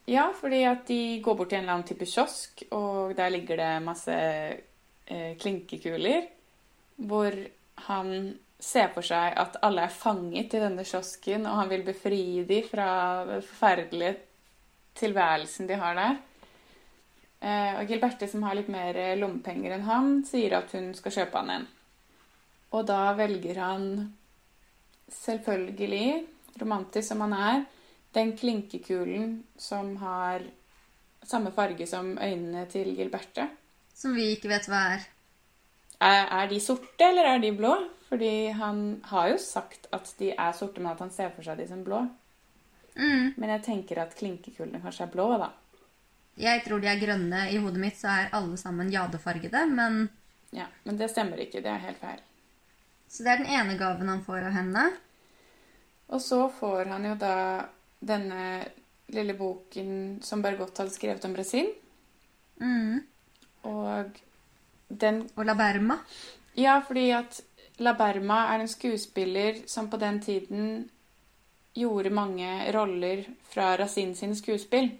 Ja, 0.07 0.29
fordi 0.39 0.61
at 0.69 0.85
de 0.87 1.19
går 1.25 1.35
bort 1.35 1.51
til 1.51 1.59
en 1.59 1.65
eller 1.65 1.73
annen 1.73 1.89
type 1.89 2.07
kiosk, 2.07 2.63
og 2.77 3.11
der 3.17 3.33
ligger 3.33 3.59
det 3.59 3.83
masse 3.83 4.15
eh, 4.15 5.35
klinkekuler. 5.41 6.29
Hvor 6.95 7.35
han 7.89 8.15
ser 8.55 8.93
for 8.95 9.03
seg 9.03 9.35
at 9.43 9.59
alle 9.67 9.89
er 9.89 9.99
fanget 9.99 10.55
i 10.55 10.63
denne 10.63 10.87
kiosken, 10.87 11.43
og 11.43 11.59
han 11.59 11.75
vil 11.75 11.83
befri 11.91 12.23
dem 12.47 12.71
fra 12.71 12.87
den 13.33 13.43
forferdelige 13.43 14.15
tilværelsen 14.95 15.67
de 15.67 15.83
har 15.83 15.99
der. 15.99 16.23
Eh, 17.39 17.79
og 17.79 17.89
Gilberte, 17.89 18.27
som 18.31 18.43
har 18.47 18.57
litt 18.57 18.71
mer 18.71 18.97
eh, 18.97 19.15
lommepenger 19.19 19.75
enn 19.75 19.87
han, 19.87 20.13
sier 20.27 20.57
at 20.59 20.71
hun 20.75 20.93
skal 20.97 21.17
kjøpe 21.19 21.41
han 21.41 21.51
en. 21.55 21.65
Og 22.75 22.85
da 22.87 23.13
velger 23.17 23.59
han 23.61 23.89
selvfølgelig, 25.13 26.25
romantisk 26.61 27.11
som 27.11 27.23
han 27.25 27.35
er, 27.37 27.65
den 28.15 28.31
klinkekulen 28.39 29.41
som 29.59 29.95
har 29.99 30.45
samme 31.25 31.51
farge 31.51 31.87
som 31.89 32.15
øynene 32.15 32.65
til 32.71 32.93
Gilberte. 32.95 33.49
Som 33.95 34.15
vi 34.15 34.31
ikke 34.35 34.51
vet 34.51 34.69
hva 34.71 34.81
er. 34.95 35.05
Er, 35.99 36.23
er 36.41 36.49
de 36.51 36.59
sorte, 36.59 37.07
eller 37.07 37.27
er 37.29 37.43
de 37.43 37.51
blå? 37.55 37.73
Fordi 38.09 38.47
han 38.55 38.81
har 39.09 39.31
jo 39.31 39.37
sagt 39.41 39.87
at 39.95 40.11
de 40.19 40.31
er 40.31 40.55
sorte, 40.55 40.81
men 40.81 40.93
at 40.93 41.01
han 41.03 41.11
ser 41.13 41.31
for 41.35 41.45
seg 41.47 41.59
de 41.59 41.67
som 41.69 41.83
blå. 41.83 42.03
Mm. 42.95 43.33
Men 43.35 43.51
jeg 43.55 43.63
tenker 43.65 43.99
at 44.03 44.15
klinkekulene 44.15 44.81
kanskje 44.83 45.07
er 45.07 45.13
blå, 45.15 45.27
da. 45.41 45.49
Jeg 46.39 46.63
tror 46.65 46.81
de 46.83 46.89
er 46.91 46.99
grønne. 46.99 47.45
I 47.51 47.59
hodet 47.63 47.79
mitt 47.79 47.97
så 47.99 48.11
er 48.11 48.33
alle 48.35 48.57
sammen 48.59 48.91
jadefargede, 48.91 49.65
men 49.71 50.07
Ja, 50.55 50.67
Men 50.83 50.97
det 50.97 51.09
stemmer 51.11 51.39
ikke. 51.41 51.61
Det 51.61 51.71
er 51.71 51.81
helt 51.83 51.99
feil. 51.99 52.21
Så 53.07 53.23
det 53.23 53.31
er 53.31 53.41
den 53.43 53.51
ene 53.51 53.77
gaven 53.77 54.07
han 54.07 54.23
får 54.23 54.47
av 54.47 54.55
henne. 54.55 54.85
Og 56.07 56.21
så 56.21 56.45
får 56.49 56.85
han 56.93 57.05
jo 57.05 57.15
da 57.19 57.65
denne 57.99 58.65
lille 59.13 59.35
boken 59.37 60.21
som 60.23 60.41
Bergot 60.41 60.77
hadde 60.77 60.93
skrevet 60.93 61.25
om 61.25 61.33
Brasil. 61.33 61.71
Mm. 62.61 63.01
Og 63.67 64.21
den 64.87 65.23
Og 65.35 65.45
La 65.45 65.55
Berma. 65.57 65.99
Ja, 66.55 66.79
fordi 66.79 67.09
at 67.11 67.41
La 67.79 67.93
Berma 67.93 68.53
er 68.53 68.63
en 68.63 68.71
skuespiller 68.71 69.63
som 69.67 69.89
på 69.89 69.97
den 69.99 70.21
tiden 70.21 70.89
gjorde 71.75 72.09
mange 72.09 72.71
roller 72.71 73.25
fra 73.51 73.75
Racine 73.75 74.15
sine 74.15 74.35
skuespill. 74.35 74.93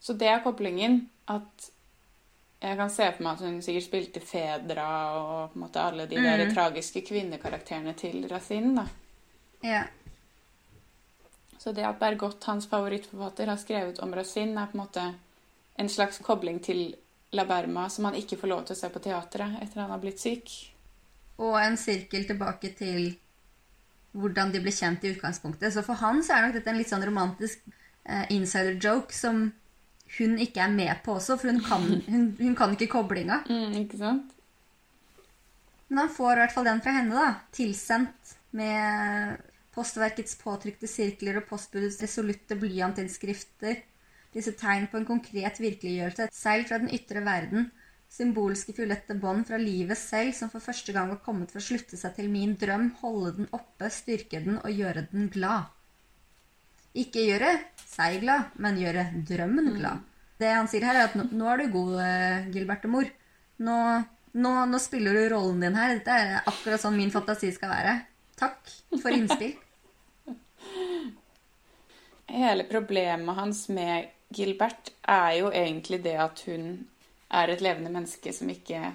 Så 0.00 0.12
det 0.18 0.28
er 0.28 0.42
koblingen. 0.44 1.08
At 1.28 1.70
jeg 2.62 2.76
kan 2.76 2.90
se 2.90 3.06
for 3.16 3.22
meg 3.24 3.32
at 3.38 3.44
hun 3.46 3.62
sikkert 3.62 3.84
spilte 3.86 4.20
Fedra 4.20 4.88
og 5.16 5.52
på 5.52 5.58
en 5.58 5.62
måte 5.66 5.80
alle 5.80 6.06
de 6.08 6.16
der 6.16 6.44
Mm. 6.46 6.54
tragiske 6.54 7.02
kvinnekarakterene 7.06 7.94
til 7.96 8.28
Racine. 8.30 8.74
da. 8.76 8.86
Ja. 9.62 9.84
Så 11.58 11.72
det 11.74 11.84
at 11.84 11.98
Bergot, 12.00 12.44
hans 12.44 12.66
favorittforfatter, 12.66 13.46
har 13.46 13.56
skrevet 13.56 13.98
om 14.00 14.14
Racine, 14.14 14.60
er 14.62 14.66
på 14.66 14.78
en 14.78 14.80
måte 14.86 15.14
en 15.78 15.88
slags 15.88 16.18
kobling 16.18 16.60
til 16.64 16.94
La 17.32 17.44
Berma 17.44 17.88
som 17.88 18.04
han 18.04 18.14
ikke 18.14 18.36
får 18.40 18.48
lov 18.48 18.64
til 18.66 18.76
å 18.76 18.78
se 18.80 18.88
på 18.88 19.02
teatret 19.04 19.62
etter 19.62 19.80
han 19.80 19.90
har 19.90 19.98
blitt 20.02 20.20
syk. 20.20 20.48
Og 21.38 21.56
en 21.60 21.76
sirkel 21.76 22.24
tilbake 22.26 22.74
til 22.76 23.16
hvordan 24.12 24.52
de 24.52 24.60
ble 24.60 24.72
kjent 24.74 25.04
i 25.04 25.12
utgangspunktet. 25.14 25.72
Så 25.72 25.84
for 25.84 25.94
han 25.94 26.22
så 26.22 26.34
er 26.34 26.46
nok 26.46 26.54
dette 26.58 26.68
en 26.72 26.78
litt 26.80 26.88
sånn 26.90 27.04
romantisk 27.06 27.60
eh, 28.06 28.26
insider 28.30 28.74
joke 28.80 29.12
som 29.14 29.52
hun 30.18 30.38
ikke 30.42 30.62
er 30.64 30.72
med 30.74 31.04
på 31.04 31.14
også, 31.18 31.36
for 31.38 31.52
hun 31.52 31.60
kan, 31.64 31.86
hun, 32.10 32.26
hun 32.40 32.56
kan 32.58 32.74
ikke 32.74 32.90
koblinga. 32.90 33.42
Mm, 33.48 33.76
ikke 33.84 34.00
sant? 34.00 34.34
Men 35.90 36.04
han 36.04 36.12
får 36.14 36.32
i 36.32 36.42
hvert 36.44 36.54
fall 36.54 36.68
den 36.70 36.82
fra 36.82 36.94
henne, 36.94 37.14
da. 37.14 37.30
Tilsendt 37.54 38.34
med 38.58 39.38
Postverkets 39.74 40.34
påtrykte 40.40 40.88
sirkler 40.90 41.38
og 41.38 41.46
postbudets 41.46 42.00
resolutte 42.02 42.56
blyantinnskrifter. 42.58 43.78
Disse 44.34 44.54
tegn 44.58 44.88
på 44.90 44.98
en 44.98 45.06
konkret 45.06 45.60
virkeliggjørelse. 45.62 46.26
Et 46.26 46.36
seil 46.36 46.66
fra 46.66 46.78
den 46.82 46.90
ytre 46.94 47.22
verden. 47.26 47.70
Symbolske 48.10 48.74
fiolette 48.74 49.14
bånd 49.22 49.46
fra 49.46 49.58
livet 49.62 49.98
selv, 49.98 50.34
som 50.34 50.50
for 50.50 50.62
første 50.62 50.94
gang 50.94 51.12
var 51.12 51.20
kommet 51.22 51.52
for 51.52 51.62
å 51.62 51.66
slutte 51.68 51.98
seg 51.98 52.16
til 52.16 52.30
min 52.30 52.56
drøm, 52.58 52.88
holde 53.02 53.36
den 53.38 53.50
oppe, 53.54 53.90
styrke 53.94 54.42
den 54.42 54.58
og 54.58 54.74
gjøre 54.74 55.06
den 55.12 55.30
glad. 55.30 55.70
Ikke 56.98 57.22
gjøre 57.22 57.52
seg 57.86 58.18
glad, 58.24 58.50
men 58.58 58.78
gjøre 58.80 59.04
drømmen 59.28 59.74
glad. 59.76 60.06
Det 60.40 60.48
han 60.50 60.68
sier 60.70 60.86
her, 60.88 60.96
er 60.96 61.10
at 61.10 61.16
nå, 61.18 61.26
nå 61.36 61.48
er 61.52 61.60
du 61.60 61.72
god, 61.74 61.96
Gilbertemor. 62.50 62.52
Gilberte 62.54 62.90
mor. 62.90 63.10
Nå, 63.60 63.76
nå, 64.40 64.52
nå 64.72 64.78
spiller 64.80 65.16
du 65.16 65.24
rollen 65.34 65.60
din 65.60 65.76
her. 65.76 65.98
Dette 65.98 66.16
er 66.16 66.48
akkurat 66.48 66.82
sånn 66.82 66.96
min 66.96 67.12
fantasi 67.12 67.50
skal 67.54 67.74
være. 67.74 67.96
Takk 68.40 68.72
for 69.02 69.12
innspill. 69.12 69.52
Hele 72.40 72.64
problemet 72.70 73.36
hans 73.36 73.66
med 73.74 74.08
Gilbert 74.32 74.92
er 75.02 75.32
jo 75.40 75.50
egentlig 75.50 75.98
det 76.04 76.14
at 76.22 76.40
hun 76.46 76.86
er 77.30 77.50
et 77.50 77.62
levende 77.62 77.90
menneske 77.92 78.32
som 78.34 78.50
ikke 78.50 78.92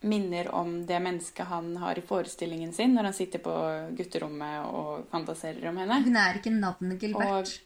minner 0.00 0.48
om 0.54 0.86
det 0.86 1.00
mennesket 1.02 1.46
han 1.46 1.72
har 1.76 1.98
i 1.98 2.04
forestillingen 2.06 2.72
sin 2.72 2.94
når 2.94 3.10
han 3.10 3.16
sitter 3.16 3.42
på 3.42 3.54
gutterommet 3.98 4.68
og 4.70 5.08
fantaserer 5.10 5.70
om 5.70 5.80
henne. 5.80 6.02
Hun 6.04 6.18
er 6.20 6.38
ikke 6.38 6.54
navnet 6.54 7.02
Gilbert. 7.02 7.56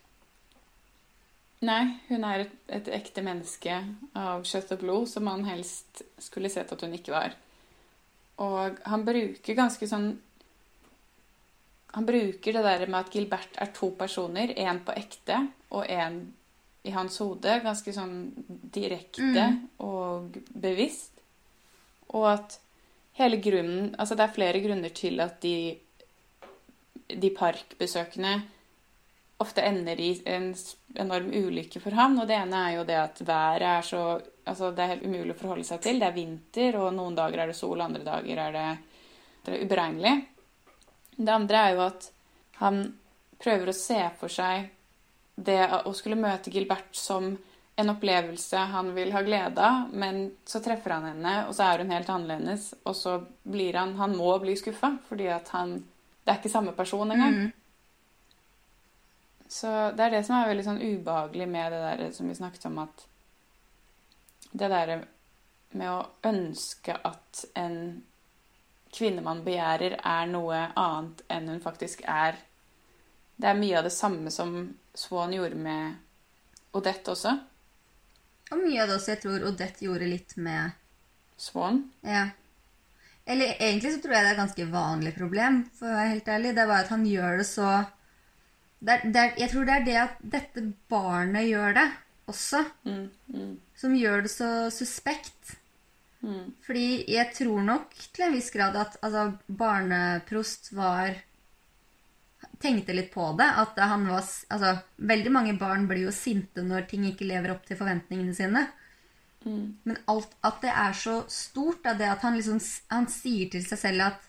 Nei, 1.63 1.83
hun 2.09 2.25
er 2.27 2.47
et, 2.47 2.55
et 2.81 2.89
ekte 2.97 3.23
menneske 3.23 3.77
av 4.19 4.43
kjøtt 4.49 4.73
og 4.75 4.81
blod 4.83 5.09
som 5.13 5.29
han 5.31 5.45
helst 5.47 6.03
skulle 6.19 6.51
sett 6.51 6.73
at 6.75 6.83
hun 6.83 6.97
ikke 6.97 7.15
var. 7.15 7.37
Og 8.43 8.81
han 8.89 9.05
bruker 9.07 9.59
ganske 9.59 9.87
sånn 9.87 10.15
Han 11.93 12.07
bruker 12.09 12.57
det 12.57 12.63
der 12.65 12.87
med 12.89 13.03
at 13.03 13.13
Gilbert 13.13 13.59
er 13.61 13.69
to 13.77 13.91
personer, 13.93 14.55
én 14.57 14.79
på 14.81 14.95
ekte 14.97 15.43
og 15.77 15.85
én 15.85 16.23
i 16.89 16.91
hans 16.91 17.19
hode, 17.21 17.59
ganske 17.63 17.93
sånn 17.93 18.15
direkte 18.49 19.45
og 19.85 20.39
bevisst. 20.57 21.12
Og 22.13 22.27
at 22.33 22.59
hele 23.19 23.39
grunnen 23.43 23.95
Altså 23.99 24.17
det 24.17 24.27
er 24.27 24.35
flere 24.35 24.61
grunner 24.65 24.93
til 24.97 25.21
at 25.21 25.41
de, 25.43 25.77
de 27.09 27.31
parkbesøkene 27.37 28.35
ofte 29.43 29.65
ender 29.67 29.99
i 30.01 30.13
en 30.31 30.53
enorm 30.95 31.31
ulykke 31.35 31.81
for 31.83 31.95
ham. 31.99 32.19
Og 32.23 32.29
det 32.31 32.37
ene 32.39 32.61
er 32.69 32.77
jo 32.77 32.85
det 32.89 32.99
at 33.01 33.25
været 33.27 33.69
er 33.77 33.89
så 33.89 34.05
Altså, 34.43 34.73
det 34.75 34.83
er 34.83 34.89
helt 34.97 35.05
umulig 35.07 35.37
å 35.37 35.39
forholde 35.39 35.63
seg 35.63 35.79
til. 35.85 36.01
Det 36.03 36.07
er 36.09 36.17
vinter, 36.17 36.75
og 36.75 36.89
noen 36.97 37.15
dager 37.15 37.45
er 37.45 37.51
det 37.53 37.55
sol, 37.55 37.79
andre 37.79 38.01
dager 38.03 38.41
er 38.43 38.57
det, 38.57 38.65
det 39.47 39.53
er 39.55 39.61
uberegnelig. 39.63 40.15
Det 41.15 41.31
andre 41.31 41.61
er 41.61 41.77
jo 41.77 41.85
at 41.85 42.09
han 42.59 42.81
prøver 43.39 43.71
å 43.71 43.77
se 43.77 44.01
for 44.19 44.35
seg 44.35 44.67
det 45.39 45.61
å 45.87 45.93
skulle 45.95 46.19
møte 46.19 46.51
Gilbert 46.51 46.91
som 46.99 47.31
en 47.77 47.91
opplevelse 47.91 48.57
han 48.57 48.95
vil 48.95 49.13
ha 49.13 49.23
glede 49.23 49.65
av, 49.65 49.89
men 49.93 50.37
så 50.45 50.61
treffer 50.61 50.97
han 50.97 51.09
henne, 51.09 51.33
og 51.49 51.55
så 51.57 51.71
er 51.71 51.83
hun 51.83 51.95
helt 51.95 52.11
annerledes, 52.13 52.75
og 52.85 52.97
så 52.97 53.17
blir 53.43 53.79
han 53.81 53.95
Han 53.97 54.17
må 54.17 54.35
bli 54.39 54.57
skuffa, 54.57 54.97
fordi 55.09 55.29
at 55.33 55.49
han 55.57 55.79
Det 56.25 56.31
er 56.31 56.39
ikke 56.39 56.53
samme 56.53 56.73
person 56.73 57.11
engang. 57.11 57.35
Mm. 57.35 57.53
Så 59.49 59.91
det 59.97 60.05
er 60.05 60.11
det 60.11 60.27
som 60.27 60.37
er 60.37 60.49
veldig 60.49 60.65
sånn 60.65 60.83
ubehagelig 60.83 61.49
med 61.49 61.73
det 61.73 61.81
der 61.83 62.13
som 62.15 62.29
vi 62.29 62.35
snakket 62.35 62.67
om, 62.67 62.79
at 62.79 63.07
det 64.53 64.69
der 64.71 65.03
med 65.73 65.91
å 65.91 66.07
ønske 66.29 66.95
at 66.95 67.45
en 67.59 68.05
kvinne 68.93 69.25
man 69.25 69.43
begjærer, 69.45 69.99
er 69.99 70.31
noe 70.31 70.69
annet 70.77 71.25
enn 71.33 71.49
hun 71.49 71.61
faktisk 71.65 72.05
er. 72.07 72.39
Det 73.37 73.49
er 73.51 73.59
mye 73.59 73.79
av 73.81 73.89
det 73.89 73.95
samme 73.97 74.31
som 74.31 74.57
Swan 74.95 75.33
gjorde 75.35 75.59
med 75.59 76.77
Odette 76.77 77.13
også. 77.13 77.35
Og 78.53 78.61
mye 78.61 78.83
av 78.83 78.91
det 78.91 78.99
også 78.99 79.15
jeg 79.15 79.23
tror 79.25 79.45
Odette 79.49 79.85
gjorde 79.87 80.09
litt 80.11 80.37
med 80.37 80.75
Swan. 81.41 81.83
Ja. 82.05 82.27
Eller 83.27 83.55
egentlig 83.57 83.95
så 83.95 84.01
tror 84.03 84.15
jeg 84.17 84.25
det 84.27 84.31
er 84.33 84.37
et 84.37 84.43
ganske 84.43 84.67
vanlig 84.73 85.13
problem, 85.17 85.59
for 85.79 85.89
å 85.89 85.97
være 85.97 86.13
helt 86.13 86.31
ærlig. 86.35 86.55
Det 86.57 86.63
er 86.65 86.71
bare 86.73 86.85
at 86.87 86.93
han 86.93 87.05
gjør 87.09 87.41
det 87.41 87.47
så 87.49 87.69
det 88.83 88.95
er, 88.97 89.03
det 89.15 89.21
er, 89.23 89.35
Jeg 89.39 89.51
tror 89.53 89.67
det 89.69 89.75
er 89.77 89.85
det 89.87 89.99
at 90.03 90.23
dette 90.37 90.63
barnet 90.91 91.47
gjør 91.49 91.77
det 91.79 91.89
også, 92.33 92.65
Mm, 92.87 93.11
mm, 93.35 93.53
som 93.79 93.95
gjør 93.99 94.23
det 94.27 94.31
så 94.33 94.49
suspekt. 94.75 95.57
mm. 96.23 96.53
Fordi 96.67 97.05
jeg 97.11 97.31
tror 97.35 97.63
nok 97.67 97.95
til 98.13 98.27
en 98.27 98.35
viss 98.35 98.51
grad 98.55 98.77
at 98.77 98.97
altså, 99.03 99.37
barneprost 99.47 100.73
var 100.75 101.15
Tenkte 102.63 102.95
litt 102.95 103.11
på 103.13 103.25
det. 103.39 103.49
At 103.63 103.79
han 103.81 104.07
var 104.09 104.23
Altså, 104.23 104.77
veldig 104.97 105.33
mange 105.35 105.57
barn 105.59 105.89
blir 105.91 106.07
jo 106.07 106.15
sinte 106.15 106.63
når 106.63 106.87
ting 106.91 107.09
ikke 107.09 107.29
lever 107.29 107.55
opp 107.55 107.67
til 107.67 107.79
forventningene 107.81 108.35
sine. 108.37 108.67
Mm. 109.45 109.79
Men 109.89 109.99
alt, 110.07 110.37
at 110.47 110.61
det 110.63 110.71
er 110.71 110.93
så 110.95 111.17
stort, 111.29 111.83
da, 111.85 111.97
det 111.99 112.07
at 112.07 112.23
han 112.23 112.37
liksom 112.39 112.61
Han 112.95 113.09
sier 113.11 113.51
til 113.51 113.65
seg 113.67 113.81
selv 113.81 114.07
at 114.07 114.29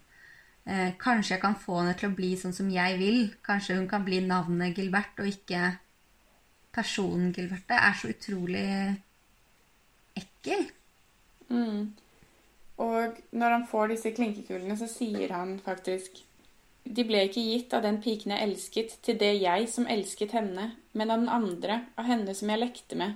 eh, 0.66 0.92
kanskje 0.98 1.36
jeg 1.36 1.44
kan 1.44 1.58
få 1.60 1.82
henne 1.82 1.94
til 2.00 2.10
å 2.10 2.18
bli 2.18 2.34
sånn 2.40 2.56
som 2.56 2.70
jeg 2.74 2.98
vil. 3.02 3.20
Kanskje 3.46 3.78
hun 3.78 3.90
kan 3.92 4.06
bli 4.06 4.24
navnet 4.26 4.78
Gilbert 4.78 5.20
og 5.22 5.30
ikke 5.30 5.76
personen 6.74 7.34
Gilbert. 7.36 7.68
Det 7.70 7.78
er 7.78 8.00
så 8.00 8.14
utrolig 8.14 8.70
ekkel. 10.18 10.66
Mm. 11.54 11.94
Og 12.84 13.18
når 13.32 13.58
han 13.58 13.66
får 13.70 13.94
disse 13.94 14.12
klinkekulene, 14.16 14.78
så 14.78 14.90
sier 14.90 15.34
han 15.36 15.60
faktisk 15.62 16.24
De 16.84 17.06
ble 17.08 17.24
ikke 17.28 17.42
gitt 17.42 17.74
av 17.74 17.84
den 17.86 18.00
piken 18.04 18.34
jeg 18.36 18.48
elsket, 18.48 18.98
til 19.06 19.18
det 19.20 19.32
jeg 19.40 19.68
som 19.72 19.88
elsket 19.88 20.36
henne, 20.36 20.74
men 20.92 21.12
av 21.14 21.22
den 21.22 21.32
andre, 21.32 21.80
av 21.98 22.10
henne 22.10 22.36
som 22.36 22.52
jeg 22.52 22.62
lekte 22.62 23.00
med. 23.00 23.16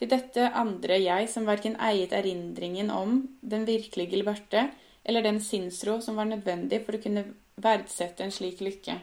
Til 0.00 0.10
dette 0.10 0.48
andre 0.58 0.96
jeg 0.98 1.28
som 1.30 1.46
verken 1.46 1.76
eiet 1.76 2.14
erindringen 2.16 2.90
om 2.90 3.20
den 3.42 3.66
virkelige 3.68 4.16
Gilberte, 4.16 4.70
eller 5.04 5.22
den 5.22 5.40
sinnsro 5.44 6.00
som 6.00 6.16
var 6.18 6.30
nødvendig 6.30 6.80
for 6.86 6.96
å 6.96 7.02
kunne 7.02 7.26
verdsette 7.62 8.24
en 8.24 8.34
slik 8.34 8.62
lykke. 8.64 8.96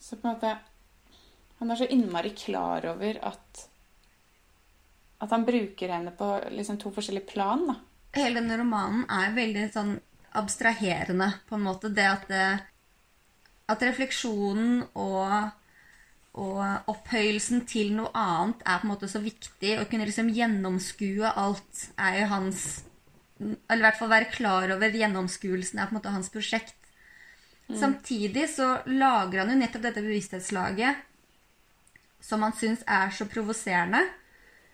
Så 0.00 0.16
på 0.16 0.28
en 0.28 0.34
måte 0.34 0.58
Han 1.62 1.70
er 1.70 1.78
så 1.78 1.86
innmari 1.94 2.32
klar 2.34 2.82
over 2.90 3.20
at 3.22 3.68
at 5.22 5.30
han 5.30 5.44
bruker 5.46 5.92
henne 5.94 6.10
på 6.18 6.28
liksom 6.50 6.78
to 6.82 6.90
forskjellige 6.90 7.30
plan. 7.30 7.66
da. 7.68 7.74
hele 8.16 8.40
denne 8.40 8.58
romanen 8.58 9.04
er 9.08 9.36
veldig 9.36 9.66
sånn 9.72 9.92
abstraherende, 10.38 11.32
på 11.48 11.56
en 11.56 11.66
måte. 11.66 11.90
Det 11.92 12.06
at, 12.08 12.28
det, 12.28 12.46
at 13.72 13.84
refleksjonen 13.84 14.84
og, 14.98 15.50
og 16.38 16.92
opphøyelsen 16.92 17.64
til 17.68 17.94
noe 17.96 18.12
annet 18.16 18.64
er 18.66 18.80
på 18.80 18.88
en 18.88 18.94
måte 18.94 19.10
så 19.10 19.22
viktig. 19.24 19.76
Å 19.78 19.88
kunne 19.90 20.08
liksom 20.08 20.32
gjennomskue 20.32 21.34
alt 21.44 21.86
er 21.96 22.22
jo 22.22 22.30
hans 22.36 22.64
Eller 23.42 23.80
i 23.80 23.86
hvert 23.88 23.98
fall 23.98 24.10
være 24.12 24.30
klar 24.30 24.70
over 24.70 24.94
gjennomskuelsen 24.94 25.80
er 25.80 25.88
på 25.88 25.96
en 25.96 25.98
måte 25.98 26.14
hans 26.14 26.30
prosjekt. 26.30 26.76
Samtidig 27.72 28.44
så 28.52 28.66
lager 28.86 29.42
han 29.42 29.50
jo 29.50 29.56
nettopp 29.58 29.82
dette 29.86 30.02
bevissthetslaget 30.04 31.08
som 32.22 32.42
han 32.44 32.54
syns 32.54 32.84
er 32.86 33.10
så 33.14 33.26
provoserende 33.30 34.02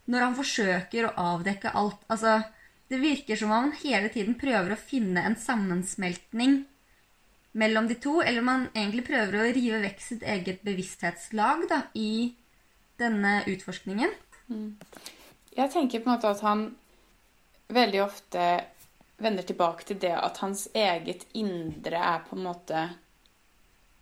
når 0.09 0.25
han 0.25 0.37
forsøker 0.37 1.09
å 1.09 1.15
avdekke 1.35 1.73
alt. 1.77 2.01
Altså, 2.13 2.39
det 2.89 2.99
virker 3.03 3.37
som 3.37 3.51
om 3.51 3.57
han 3.69 3.77
hele 3.83 4.09
tiden 4.13 4.37
prøver 4.41 4.73
å 4.73 4.81
finne 4.81 5.25
en 5.29 5.37
sammensmeltning 5.37 6.63
mellom 7.59 7.89
de 7.89 7.97
to, 8.01 8.21
eller 8.23 8.41
om 8.41 8.51
han 8.53 8.67
egentlig 8.73 9.07
prøver 9.09 9.39
å 9.39 9.49
rive 9.57 9.81
vekk 9.83 10.03
sitt 10.05 10.23
eget 10.23 10.63
bevissthetslag 10.67 11.67
da, 11.71 11.83
i 11.95 12.35
denne 13.01 13.43
utforskningen. 13.49 14.13
Jeg 15.59 15.73
tenker 15.73 16.01
på 16.01 16.09
en 16.09 16.17
måte 16.17 16.33
at 16.33 16.45
han 16.47 16.65
veldig 17.73 18.03
ofte 18.05 18.45
vender 19.19 19.45
tilbake 19.45 19.85
til 19.89 19.99
det 20.01 20.15
at 20.15 20.41
hans 20.45 20.69
eget 20.77 21.27
indre 21.37 21.99
er 21.99 22.23
på 22.29 22.37
en 22.39 22.47
måte 22.47 22.85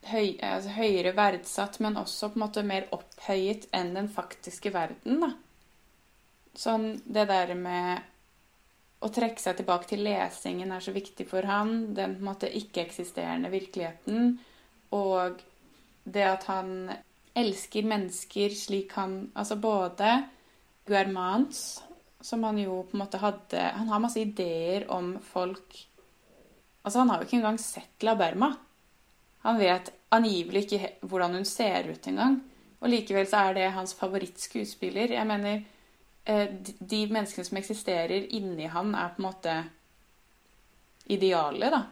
høy, 0.07 0.37
altså 0.44 0.75
høyere 0.77 1.14
verdsatt, 1.16 1.81
men 1.83 1.96
også 1.99 2.31
på 2.31 2.38
en 2.38 2.44
måte 2.44 2.66
mer 2.66 2.87
opphøyet 2.94 3.66
enn 3.75 3.94
den 3.96 4.11
faktiske 4.12 4.70
verden. 4.75 5.22
da. 5.25 5.33
Sånn 6.57 7.01
det 7.05 7.27
der 7.29 7.55
med 7.59 8.05
å 9.05 9.11
trekke 9.13 9.43
seg 9.43 9.59
tilbake 9.59 9.91
til 9.91 10.05
lesingen 10.07 10.73
er 10.73 10.85
så 10.85 10.95
viktig 10.95 11.27
for 11.29 11.47
han. 11.49 11.95
Den 11.97 12.17
ikke-eksisterende 12.23 13.51
virkeligheten. 13.53 14.39
Og 14.97 15.43
det 16.05 16.25
at 16.25 16.47
han 16.49 16.93
elsker 17.37 17.85
mennesker 17.85 18.55
slik 18.57 18.95
han 18.97 19.27
Altså 19.37 19.59
både 19.61 20.13
Guermans, 20.87 21.83
som 22.23 22.45
han 22.47 22.59
jo 22.63 22.85
på 22.87 22.97
en 22.97 23.03
måte 23.03 23.19
hadde 23.21 23.65
Han 23.77 23.91
har 23.91 24.01
masse 24.01 24.21
ideer 24.23 24.87
om 24.95 25.17
folk 25.21 25.83
Altså, 26.87 27.01
han 27.01 27.11
har 27.11 27.19
jo 27.19 27.27
ikke 27.27 27.41
engang 27.41 27.57
sett 27.59 28.05
La 28.07 28.13
Berma. 28.15 28.53
Han 29.43 29.57
vet 29.59 29.89
angivelig 30.15 30.61
ikke 30.69 30.91
hvordan 31.11 31.33
hun 31.35 31.49
ser 31.49 31.89
ut 31.91 32.05
engang. 32.07 32.37
Og 32.79 32.93
likevel 32.93 33.27
så 33.27 33.41
er 33.49 33.57
det 33.57 33.73
hans 33.75 33.95
favorittskuespiller. 33.99 35.17
Jeg 35.17 35.27
mener, 35.27 35.65
de- 36.27 36.77
de 36.81 37.07
menneskene 37.07 37.45
som 37.47 37.59
eksisterer 37.59 38.27
inni 38.35 38.67
han, 38.73 38.95
er 38.95 39.12
på 39.15 39.23
en 39.23 39.29
måte 39.31 39.57
idealet, 41.09 41.71
da. 41.73 41.85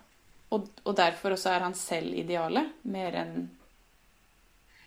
Og, 0.54 0.68
og 0.86 0.96
derfor 0.98 1.34
også 1.34 1.50
er 1.54 1.64
han 1.66 1.74
selv 1.78 2.14
idealet, 2.18 2.72
mer 2.84 3.20
enn 3.24 3.36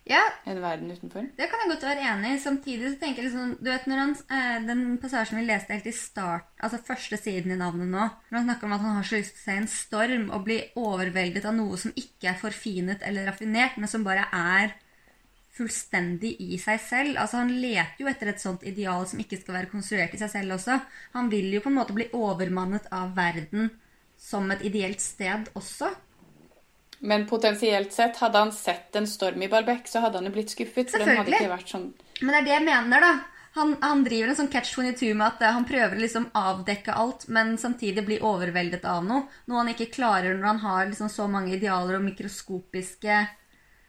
Ja, 0.07 0.21
en 0.47 0.61
verden 0.63 0.87
utenfor. 0.93 1.25
det 1.35 1.49
kan 1.51 1.59
jeg 1.59 1.67
godt 1.73 1.81
være 1.83 2.03
enig 2.13 2.29
i. 2.37 2.39
Samtidig 2.39 2.93
så 2.93 2.99
tenker 3.01 3.23
jeg 3.23 3.25
liksom 3.27 3.57
Du 3.59 3.67
vet 3.67 3.87
når 3.91 3.97
han, 3.99 4.13
eh, 4.31 4.59
Den 4.63 4.97
passasjen 5.03 5.35
vi 5.41 5.43
leste 5.49 5.73
helt 5.75 5.89
i 5.89 5.91
start, 5.91 6.45
altså 6.63 6.79
første 6.79 7.17
siden 7.19 7.51
i 7.51 7.57
navnet 7.59 7.89
nå, 7.91 8.05
når 8.31 8.37
han 8.37 8.45
snakker 8.47 8.69
om 8.69 8.73
at 8.77 8.85
han 8.85 8.95
har 8.95 9.03
så 9.09 9.17
lyst 9.19 9.33
til 9.35 9.41
å 9.41 9.43
se 9.43 9.57
en 9.57 9.67
storm 9.67 10.29
og 10.31 10.45
bli 10.45 10.61
overveldet 10.79 11.43
av 11.49 11.55
noe 11.59 11.75
som 11.77 11.91
ikke 11.91 12.29
er 12.31 12.39
forfinet 12.39 13.03
eller 13.03 13.27
raffinert, 13.27 13.75
men 13.77 13.87
som 13.91 14.05
bare 14.07 14.29
er 14.31 14.77
fullstendig 15.57 16.35
i 16.43 16.57
seg 16.61 16.79
selv. 16.83 17.17
Altså 17.17 17.41
Han 17.41 17.53
leter 17.61 18.03
jo 18.03 18.09
etter 18.11 18.31
et 18.31 18.43
sånt 18.43 18.63
ideal 18.67 19.07
som 19.09 19.21
ikke 19.21 19.39
skal 19.41 19.59
være 19.59 19.71
konstruert 19.73 20.15
i 20.15 20.21
seg 20.21 20.31
selv 20.33 20.57
også. 20.57 20.79
Han 21.17 21.31
vil 21.33 21.49
jo 21.55 21.63
på 21.63 21.71
en 21.71 21.79
måte 21.79 21.95
bli 21.97 22.09
overmannet 22.15 22.89
av 22.93 23.15
verden 23.17 23.71
som 24.17 24.49
et 24.53 24.63
ideelt 24.65 25.01
sted 25.03 25.49
også. 25.57 25.91
Men 26.99 27.27
potensielt 27.29 27.93
sett, 27.93 28.17
hadde 28.17 28.39
han 28.41 28.51
sett 28.51 28.95
en 28.97 29.05
storm 29.07 29.41
i 29.45 29.49
Barbeck, 29.49 29.85
så 29.85 30.01
hadde 30.01 30.17
han 30.17 30.29
jo 30.29 30.33
blitt 30.33 30.53
skuffet. 30.53 30.89
For 30.89 31.03
den 31.03 31.19
hadde 31.19 31.35
ikke 31.35 31.51
vært 31.51 31.73
sånn 31.73 31.91
Men 32.23 32.31
det 32.31 32.39
er 32.39 32.47
det 32.47 32.55
jeg 32.55 32.67
mener, 32.71 33.03
da. 33.05 33.15
Han, 33.57 33.73
han 33.81 34.03
driver 34.05 34.29
en 34.29 34.37
sånn 34.37 34.51
catch-22 34.53 35.15
med 35.17 35.25
at 35.31 35.41
eh, 35.41 35.53
han 35.53 35.65
prøver 35.65 35.97
å 35.97 36.01
liksom 36.01 36.27
avdekke 36.37 36.93
alt, 36.93 37.25
men 37.33 37.55
samtidig 37.57 38.03
blir 38.05 38.25
overveldet 38.25 38.85
av 38.85 39.05
noe. 39.05 39.25
Noe 39.49 39.63
han 39.63 39.71
ikke 39.71 39.89
klarer 39.95 40.35
når 40.37 40.47
han 40.51 40.61
har 40.61 40.89
liksom 40.91 41.09
så 41.09 41.25
mange 41.31 41.55
idealer 41.55 41.97
og 41.97 42.05
mikroskopiske 42.05 43.23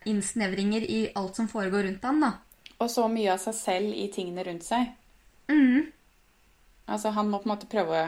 innsnevringer 0.04 0.84
i 0.90 1.00
alt 1.14 1.36
som 1.36 1.48
foregår 1.48 1.82
rundt 1.88 2.04
han, 2.04 2.20
da. 2.22 2.32
Og 2.78 2.90
så 2.90 3.08
mye 3.10 3.32
av 3.34 3.40
seg 3.42 3.56
selv 3.58 3.94
i 3.94 4.06
tingene 4.14 4.44
rundt 4.46 4.66
seg. 4.66 4.92
Mm. 5.50 5.88
Altså, 6.88 7.10
han 7.16 7.28
må 7.28 7.40
på 7.40 7.48
en 7.48 7.52
måte 7.52 7.68
prøve 7.68 7.98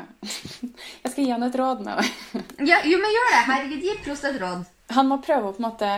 Jeg 1.02 1.10
skal 1.12 1.24
gi 1.24 1.32
han 1.32 1.44
et 1.44 1.58
råd 1.58 1.82
nå. 1.84 1.96
Ja, 2.70 2.80
jo, 2.86 3.00
men 3.02 3.12
gjør 3.16 3.34
det! 3.34 3.42
Herregud, 3.50 3.84
gi 3.84 3.98
Prost 4.04 4.28
et 4.28 4.40
råd. 4.40 4.64
Han 4.96 5.10
må 5.10 5.20
prøve 5.24 5.50
å 5.50 5.56
på 5.56 5.62
en 5.62 5.68
måte 5.68 5.90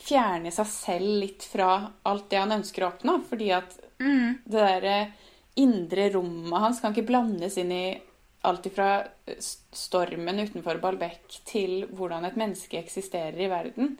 fjerne 0.00 0.52
seg 0.54 0.68
selv 0.68 1.16
litt 1.22 1.46
fra 1.48 1.70
alt 2.08 2.28
det 2.32 2.40
han 2.40 2.56
ønsker 2.58 2.84
å 2.84 2.92
oppnå. 2.92 3.16
Fordi 3.30 3.50
at 3.56 3.72
mm. 4.02 4.44
det 4.44 4.58
derre 4.58 5.00
indre 5.60 6.10
rommet 6.14 6.62
hans 6.62 6.80
kan 6.80 6.94
ikke 6.94 7.08
blandes 7.08 7.58
inn 7.60 7.72
i 7.74 7.84
alt 8.48 8.68
ifra 8.68 9.02
stormen 9.38 10.40
utenfor 10.40 10.80
Balbec 10.80 11.40
til 11.48 11.84
hvordan 11.92 12.24
et 12.24 12.38
menneske 12.40 12.80
eksisterer 12.80 13.36
i 13.40 13.50
verden. 13.52 13.96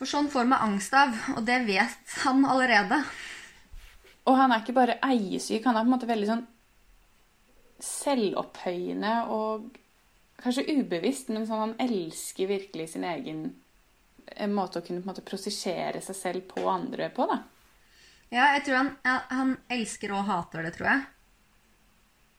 For 0.00 0.10
sånn 0.10 0.30
får 0.32 0.48
meg 0.50 0.64
angst 0.64 0.94
av, 0.98 1.14
og 1.36 1.44
det 1.46 1.60
vet 1.68 2.18
han 2.24 2.42
allerede. 2.48 2.98
Og 4.24 4.36
han 4.38 4.52
er 4.52 4.62
ikke 4.62 4.76
bare 4.76 4.98
eiesyk, 5.04 5.64
han 5.66 5.76
er 5.76 5.84
på 5.84 5.90
en 5.90 5.94
måte 5.94 6.10
veldig 6.10 6.30
sånn 6.30 6.44
selvopphøyende 7.84 9.14
og 9.34 9.74
kanskje 10.40 10.66
ubevisst, 10.78 11.30
men 11.32 11.46
sånn 11.46 11.62
han 11.62 11.74
elsker 11.84 12.48
virkelig 12.50 12.90
sin 12.94 13.04
egen 13.08 13.44
eh, 14.26 14.48
måte 14.50 14.80
å 14.80 14.84
kunne 14.84 15.02
på 15.02 15.08
en 15.08 15.12
måte 15.12 15.26
prosessere 15.26 16.00
seg 16.04 16.18
selv 16.18 16.48
på 16.50 16.64
andre 16.70 17.10
på, 17.14 17.28
da. 17.30 17.42
Ja, 18.32 18.48
jeg 18.56 18.64
tror 18.66 18.80
han, 18.80 18.94
han 19.04 19.52
elsker 19.70 20.14
og 20.16 20.26
hater 20.26 20.64
det, 20.66 20.72
tror 20.74 20.90
jeg. 20.90 21.04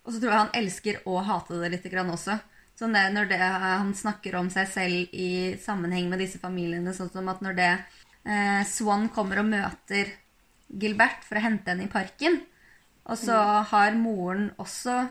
Og 0.05 0.13
så 0.13 0.19
tror 0.19 0.31
jeg 0.31 0.41
han 0.41 0.57
elsker 0.59 0.99
å 1.09 1.21
hater 1.25 1.61
det 1.63 1.71
litt 1.77 1.87
grann 1.93 2.11
også. 2.13 2.35
Sånn 2.75 2.95
det, 2.95 3.05
når 3.15 3.29
det, 3.31 3.39
han 3.39 3.93
snakker 3.95 4.35
om 4.35 4.49
seg 4.51 4.67
selv 4.67 5.13
i 5.15 5.55
sammenheng 5.63 6.09
med 6.11 6.19
disse 6.19 6.41
familiene, 6.41 6.91
sånn 6.95 7.11
som 7.13 7.29
at 7.31 7.39
når 7.43 7.55
det 7.55 7.69
eh, 7.71 8.63
Swan 8.67 9.07
kommer 9.15 9.39
og 9.39 9.47
møter 9.53 10.11
Gilbert 10.67 11.23
for 11.23 11.39
å 11.39 11.45
hente 11.45 11.71
henne 11.71 11.87
i 11.87 11.91
parken, 11.91 12.41
og 13.05 13.19
så 13.21 13.37
har 13.69 13.95
moren 13.95 14.49
også 14.59 15.05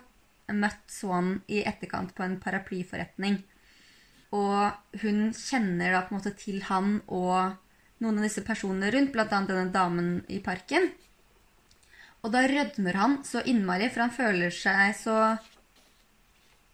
møtt 0.53 0.93
Swan 0.93 1.39
i 1.49 1.63
etterkant 1.65 2.13
på 2.17 2.25
en 2.27 2.41
paraplyforretning. 2.43 3.43
og 4.35 4.99
hun 5.01 5.31
kjenner 5.31 5.93
da 5.95 6.01
på 6.03 6.11
en 6.11 6.19
måte 6.19 6.35
til 6.35 6.59
han 6.67 6.97
og 7.07 7.55
noen 8.03 8.19
av 8.19 8.25
disse 8.27 8.43
personene 8.43 8.91
rundt, 8.91 9.13
bl.a. 9.15 9.27
denne 9.31 9.71
damen 9.71 10.09
i 10.27 10.41
parken. 10.43 10.89
Og 12.25 12.33
da 12.35 12.43
rødmer 12.51 12.99
han 12.99 13.19
så 13.25 13.45
innmari, 13.47 13.87
for 13.93 14.05
han 14.05 14.15
føler 14.17 14.51
seg 14.51 14.97
så 14.99 15.19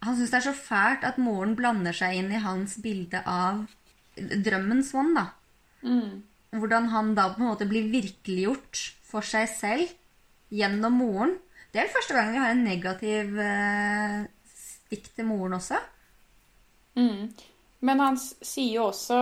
Han 0.01 0.17
syns 0.17 0.33
det 0.33 0.39
er 0.39 0.47
så 0.49 0.55
fælt 0.57 1.05
at 1.05 1.19
moren 1.21 1.53
blander 1.57 1.93
seg 1.93 2.17
inn 2.17 2.31
i 2.33 2.41
hans 2.41 2.79
bilde 2.81 3.21
av 3.27 3.63
drømmens 4.17 4.91
vann, 4.95 5.13
da. 5.17 5.27
Mm. 5.85 6.23
Hvordan 6.57 6.89
han 6.91 7.13
da 7.17 7.29
på 7.31 7.41
en 7.41 7.51
måte 7.51 7.67
blir 7.69 7.91
virkeliggjort 7.91 8.81
for 9.07 9.25
seg 9.25 9.47
selv 9.51 9.93
gjennom 10.51 10.97
moren. 10.99 11.37
Det 11.71 11.83
er 11.83 11.93
første 11.93 12.15
gang 12.15 12.33
vi 12.33 12.41
har 12.41 12.51
en 12.51 12.65
negativ 12.65 13.37
eh, 13.39 14.17
stikk 14.51 15.07
til 15.15 15.27
moren 15.29 15.55
også. 15.59 15.79
Mm. 16.99 17.31
Men 17.87 18.03
han 18.03 18.19
sier 18.19 18.75
jo 18.75 18.89
også 18.89 19.21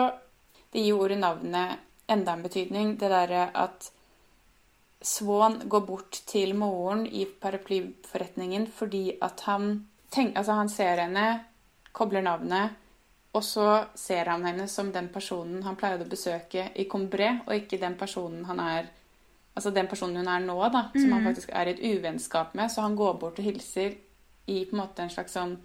Det 0.73 0.81
gir 0.81 0.97
ordet 0.97 1.19
navnet 1.21 1.79
enda 2.09 2.33
en 2.35 2.43
betydning. 2.45 2.95
Det 3.01 3.09
derre 3.09 3.47
at 3.57 3.87
Swan 5.01 5.63
går 5.69 5.85
bort 5.87 6.19
til 6.29 6.53
moren 6.57 7.05
i 7.07 7.23
paraplyforretningen 7.25 8.67
fordi 8.75 9.17
at 9.21 9.41
han 9.47 9.71
tenk, 10.09 10.37
Altså, 10.37 10.57
han 10.57 10.69
ser 10.69 11.03
henne, 11.05 11.25
kobler 11.93 12.21
navnet, 12.25 12.77
og 13.33 13.43
så 13.45 13.85
ser 13.95 14.31
han 14.31 14.45
henne 14.45 14.67
som 14.67 14.91
den 14.93 15.09
personen 15.13 15.63
han 15.63 15.77
pleide 15.77 16.05
å 16.05 16.09
besøke 16.09 16.71
i 16.75 16.87
Combré, 16.89 17.35
og 17.45 17.53
ikke 17.53 17.81
den 17.81 17.97
personen 17.99 18.45
han 18.49 18.63
er 18.63 18.95
Altså 19.57 19.73
den 19.75 19.89
personen 19.91 20.21
hun 20.21 20.27
er 20.31 20.43
nå, 20.45 20.55
da, 20.71 20.85
som 20.93 21.11
han 21.11 21.25
faktisk 21.25 21.49
er 21.51 21.67
i 21.67 21.71
et 21.73 21.81
uvennskap 21.83 22.53
med. 22.55 22.69
Så 22.71 22.79
han 22.85 22.93
går 22.95 23.17
bort 23.19 23.41
og 23.41 23.43
hilser 23.43 23.97
i 24.47 24.61
på 24.69 24.75
en 24.75 24.79
måte 24.79 25.03
en 25.03 25.11
slags 25.11 25.33
sånn 25.35 25.57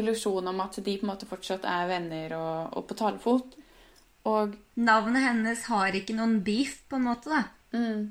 illusjon 0.00 0.48
om 0.48 0.62
at 0.64 0.78
de 0.78 0.94
på 0.94 1.04
en 1.04 1.10
måte 1.10 1.28
fortsatt 1.28 1.66
er 1.68 1.90
venner 1.90 2.32
og, 2.38 2.78
og 2.78 2.86
på 2.88 2.96
talefot. 2.96 3.58
Og 4.30 4.56
Navnet 4.80 5.26
hennes 5.26 5.66
har 5.68 5.98
ikke 5.98 6.16
noen 6.16 6.38
beef, 6.46 6.78
på 6.88 6.96
en 6.96 7.06
måte. 7.10 7.28
da. 7.28 7.42
mm, 7.76 8.08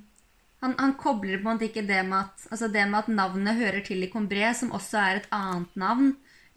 Han, 0.63 0.73
han 0.79 0.95
kobler 0.99 1.37
på 1.39 1.47
en 1.47 1.55
måte 1.55 1.69
ikke 1.69 1.85
det 1.87 2.01
med 2.07 2.25
at, 2.25 2.47
altså 2.51 2.67
det 2.67 2.83
med 2.89 2.99
at 2.99 3.11
navnet 3.11 3.55
hører 3.55 3.83
til 3.85 4.03
i 4.03 4.09
Combré, 4.11 4.49
som 4.53 4.73
også 4.75 4.99
er 4.99 5.19
et 5.21 5.29
annet 5.31 5.77
navn, 5.79 6.09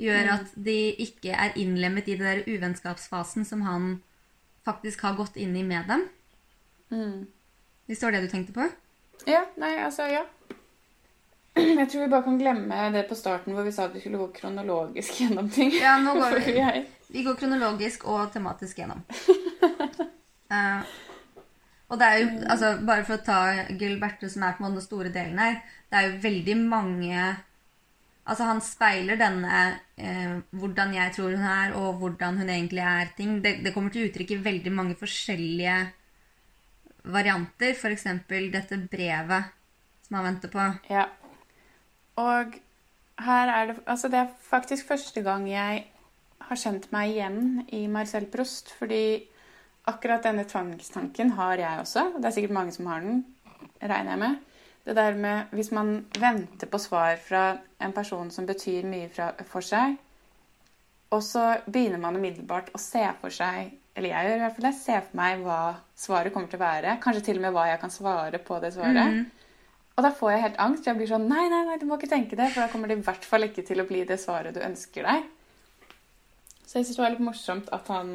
gjør 0.02 0.32
at 0.32 0.54
de 0.58 0.78
ikke 1.04 1.36
er 1.36 1.54
innlemmet 1.60 2.08
i 2.10 2.16
det 2.18 2.26
der 2.26 2.48
uvennskapsfasen 2.50 3.46
som 3.46 3.62
han 3.62 3.92
faktisk 4.66 5.04
har 5.06 5.14
gått 5.18 5.38
inn 5.38 5.54
i 5.56 5.62
med 5.66 5.86
dem. 5.90 6.08
mm. 6.90 7.22
Hvis 7.86 7.98
det 7.98 8.06
var 8.06 8.14
det 8.14 8.22
du 8.22 8.30
tenkte 8.30 8.54
på? 8.54 8.66
Ja, 9.26 9.42
nei, 9.60 9.72
altså, 9.82 10.06
ja. 10.10 10.22
Jeg 11.56 11.88
tror 11.90 12.04
vi 12.04 12.10
bare 12.10 12.24
kan 12.24 12.38
glemme 12.40 12.90
det 12.94 13.04
på 13.08 13.18
starten 13.18 13.54
hvor 13.54 13.66
vi 13.66 13.72
sa 13.74 13.88
at 13.88 13.94
vi 13.94 14.00
skulle 14.00 14.20
gå 14.20 14.30
kronologisk 14.38 15.20
gjennom 15.20 15.50
ting. 15.52 15.74
Ja, 15.76 15.98
nå 16.00 16.14
går 16.16 16.38
vi, 16.46 16.84
vi 17.12 17.24
går 17.26 17.36
kronologisk 17.38 18.06
og 18.08 18.32
tematisk 18.34 18.82
gjennom. 18.82 19.04
Eh, 20.52 20.80
og 21.92 22.00
det 22.00 22.08
er 22.08 22.18
jo, 22.22 22.28
altså 22.48 22.72
Bare 22.88 23.04
for 23.04 23.18
å 23.18 23.24
ta 23.26 23.38
Gilberte, 23.78 24.30
som 24.32 24.46
er 24.46 24.56
på 24.56 24.64
den 24.64 24.84
store 24.84 25.12
delen 25.12 25.40
her 25.42 25.58
Det 25.90 25.98
er 25.98 26.08
jo 26.08 26.20
veldig 26.24 26.58
mange 26.60 27.24
Altså 28.22 28.46
Han 28.46 28.62
speiler 28.64 29.18
denne 29.18 29.62
eh, 29.98 30.36
hvordan 30.54 30.94
jeg 30.94 31.14
tror 31.16 31.32
hun 31.34 31.42
er, 31.42 31.72
og 31.74 31.96
hvordan 31.98 32.36
hun 32.38 32.52
egentlig 32.54 32.84
er 32.86 33.08
ting. 33.16 33.40
Det, 33.42 33.56
det 33.64 33.72
kommer 33.74 33.90
til 33.90 34.06
uttrykk 34.06 34.30
i 34.30 34.44
veldig 34.44 34.72
mange 34.72 34.94
forskjellige 34.94 35.74
varianter. 37.02 37.74
F.eks. 37.74 38.06
dette 38.30 38.78
brevet 38.92 39.50
som 40.06 40.20
han 40.20 40.28
venter 40.28 40.52
på. 40.52 40.68
Ja. 40.86 41.08
Og 42.22 42.54
her 43.26 43.52
er 43.56 43.72
det 43.72 43.76
Altså, 43.86 44.08
det 44.08 44.22
er 44.22 44.30
faktisk 44.38 44.86
første 44.86 45.26
gang 45.26 45.50
jeg 45.50 45.84
har 46.46 46.62
kjent 46.62 46.92
meg 46.94 47.16
igjen 47.16 47.66
i 47.74 47.86
Marcel 47.90 48.30
Prost, 48.30 48.70
fordi 48.78 49.26
akkurat 49.90 50.22
denne 50.22 50.44
tvangstanken 50.48 51.34
har 51.38 51.58
jeg 51.58 51.82
også. 51.82 52.06
og 52.14 52.22
Det 52.22 52.30
er 52.30 52.36
sikkert 52.36 52.56
mange 52.58 52.72
som 52.72 52.86
har 52.86 53.00
den, 53.00 53.24
regner 53.82 54.14
jeg 54.14 54.18
med. 54.18 54.40
Det 54.84 54.96
der 54.96 55.14
med 55.14 55.52
hvis 55.54 55.70
man 55.70 56.06
venter 56.18 56.66
på 56.66 56.78
svar 56.78 57.16
fra 57.22 57.42
en 57.80 57.92
person 57.92 58.30
som 58.30 58.46
betyr 58.46 58.86
mye 58.86 59.08
fra, 59.08 59.30
for 59.46 59.62
seg, 59.62 59.94
og 61.12 61.22
så 61.22 61.44
begynner 61.66 62.00
man 62.00 62.16
umiddelbart 62.16 62.72
å 62.72 62.80
se 62.80 63.04
for 63.20 63.34
seg 63.34 63.78
Eller 63.92 64.08
jeg 64.08 64.28
gjør 64.28 64.38
i 64.38 64.40
hvert 64.40 64.54
fall 64.56 64.64
det. 64.64 64.76
Se 64.78 64.94
for 65.04 65.16
meg 65.18 65.42
hva 65.44 65.56
svaret 66.00 66.32
kommer 66.32 66.48
til 66.48 66.56
å 66.56 66.62
være. 66.62 66.94
Kanskje 67.02 67.24
til 67.26 67.36
og 67.36 67.42
med 67.44 67.52
hva 67.52 67.66
jeg 67.68 67.80
kan 67.82 67.90
svare 67.92 68.38
på 68.40 68.56
det 68.62 68.70
svaret. 68.72 69.18
Og 69.92 70.06
da 70.06 70.10
får 70.16 70.30
jeg 70.32 70.42
helt 70.46 70.60
angst. 70.64 70.86
Jeg 70.88 70.96
blir 70.96 71.10
sånn 71.10 71.26
Nei, 71.28 71.42
nei, 71.52 71.58
nei, 71.68 71.76
du 71.76 71.84
må 71.84 71.98
ikke 71.98 72.08
tenke 72.08 72.38
det, 72.38 72.46
for 72.54 72.64
da 72.64 72.70
kommer 72.72 72.88
det 72.88 72.96
i 72.96 73.04
hvert 73.04 73.26
fall 73.28 73.44
ikke 73.44 73.66
til 73.68 73.82
å 73.82 73.86
bli 73.90 74.00
det 74.08 74.16
svaret 74.22 74.56
du 74.56 74.62
ønsker 74.64 75.04
deg. 75.04 75.26
Så 76.64 76.78
jeg 76.78 76.88
syns 76.88 76.96
det 76.96 77.04
var 77.04 77.12
litt 77.12 77.26
morsomt 77.26 77.68
at 77.76 77.92
han 77.92 78.14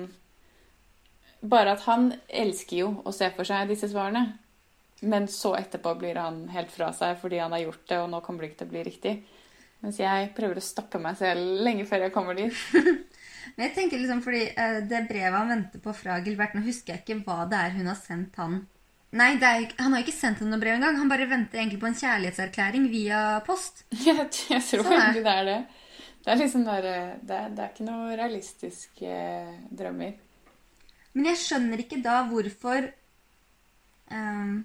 Bare 1.41 1.75
at 1.75 1.85
han 1.85 2.11
elsker 2.27 2.79
jo 2.81 2.91
å 3.05 3.13
se 3.13 3.29
for 3.35 3.47
seg 3.47 3.69
disse 3.69 3.89
svarene. 3.91 4.37
Men 5.05 5.27
så 5.29 5.53
etterpå 5.57 5.93
blir 5.99 6.17
han 6.17 6.47
helt 6.49 6.71
fra 6.73 6.89
seg 6.95 7.19
fordi 7.21 7.41
han 7.41 7.53
har 7.53 7.67
gjort 7.67 7.83
det, 7.89 7.99
og 8.01 8.09
nå 8.09 8.21
kommer 8.25 8.43
det 8.43 8.51
ikke 8.51 8.63
til 8.63 8.69
å 8.69 8.73
bli 8.73 8.85
riktig. 8.87 9.13
Mens 9.85 9.99
jeg 10.01 10.31
prøver 10.37 10.57
å 10.57 10.65
stoppe 10.65 10.97
meg 11.01 11.19
selv 11.19 11.61
lenge 11.61 11.85
før 11.85 12.07
jeg 12.07 12.13
kommer 12.15 12.37
dit. 12.37 12.63
Men 13.55 13.67
jeg 13.67 13.75
tenker 13.75 14.01
liksom 14.01 14.23
fordi 14.25 14.41
eh, 14.49 14.79
det 14.89 15.03
brevet 15.09 15.37
han 15.37 15.53
venter 15.53 15.81
på 15.81 15.93
fra 15.95 16.17
Gilbert 16.25 16.57
Nå 16.57 16.63
husker 16.65 16.95
jeg 16.95 17.03
ikke 17.03 17.21
hva 17.27 17.45
det 17.49 17.61
er 17.61 17.77
hun 17.77 17.89
har 17.91 17.99
sendt 17.99 18.41
han. 18.41 18.59
Nei, 19.17 19.35
er, 19.39 19.69
han 19.79 19.93
har 19.95 20.03
ikke 20.03 20.15
sendt 20.17 20.41
henne 20.41 20.51
noe 20.51 20.61
brev 20.61 20.75
engang. 20.75 20.97
Han 20.99 21.11
bare 21.11 21.29
venter 21.29 21.61
egentlig 21.61 21.79
på 21.79 21.87
en 21.89 21.97
kjærlighetserklæring 21.97 22.89
via 22.91 23.21
post. 23.47 23.85
Jeg, 24.07 24.17
jeg 24.49 24.65
tror 24.65 24.83
Sånn 24.89 24.97
egentlig 24.97 25.27
det 25.29 25.35
er 25.35 25.47
det. 25.47 25.59
Det 26.25 26.33
er 26.33 26.39
liksom 26.41 26.65
bare, 26.67 26.95
det, 27.23 27.35
er, 27.37 27.51
det 27.55 27.61
er 27.63 27.69
ikke 27.71 27.85
noe 27.87 28.15
realistiske 28.19 29.19
drømmer. 29.79 30.17
Men 31.17 31.31
jeg 31.31 31.41
skjønner 31.41 31.81
ikke 31.81 31.97
da 32.05 32.19
hvorfor 32.29 32.91
um, 34.13 34.59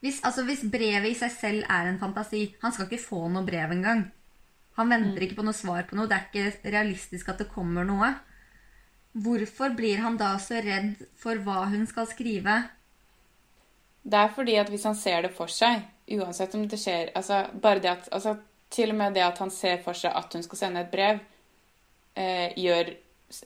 hvis, 0.00 0.22
altså 0.24 0.46
hvis 0.46 0.62
brevet 0.70 1.10
i 1.10 1.18
seg 1.18 1.32
selv 1.34 1.66
er 1.68 1.90
en 1.90 1.98
fantasi 2.00 2.46
Han 2.62 2.72
skal 2.72 2.86
ikke 2.86 3.02
få 3.02 3.26
noe 3.28 3.44
brev 3.44 3.74
engang. 3.74 4.06
Han 4.78 4.92
venter 4.92 5.26
ikke 5.26 5.40
på 5.40 5.44
noe 5.44 5.56
svar 5.56 5.84
på 5.88 5.98
noe. 5.98 6.08
Det 6.08 6.16
er 6.16 6.28
ikke 6.28 6.72
realistisk 6.72 7.28
at 7.28 7.42
det 7.42 7.50
kommer 7.52 7.84
noe. 7.84 8.14
Hvorfor 9.12 9.74
blir 9.76 10.00
han 10.04 10.16
da 10.16 10.36
så 10.40 10.62
redd 10.62 11.02
for 11.18 11.40
hva 11.44 11.66
hun 11.72 11.82
skal 11.90 12.06
skrive? 12.08 12.60
Det 14.06 14.16
er 14.22 14.30
fordi 14.32 14.54
at 14.56 14.70
hvis 14.72 14.86
han 14.88 14.96
ser 14.96 15.26
det 15.26 15.32
for 15.36 15.50
seg, 15.52 15.82
uansett 16.14 16.54
om 16.56 16.62
det 16.70 16.78
skjer 16.80 17.10
altså 17.18 17.42
bare 17.60 17.82
det 17.82 17.90
at, 17.90 18.08
altså 18.14 18.38
Til 18.70 18.92
og 18.92 18.96
med 19.00 19.16
det 19.18 19.24
at 19.26 19.38
han 19.42 19.50
ser 19.50 19.80
for 19.82 19.98
seg 19.98 20.14
at 20.14 20.30
hun 20.30 20.44
skal 20.46 20.58
sende 20.60 20.84
et 20.84 20.92
brev, 20.92 21.16
eh, 22.14 22.52
gjør 22.54 22.92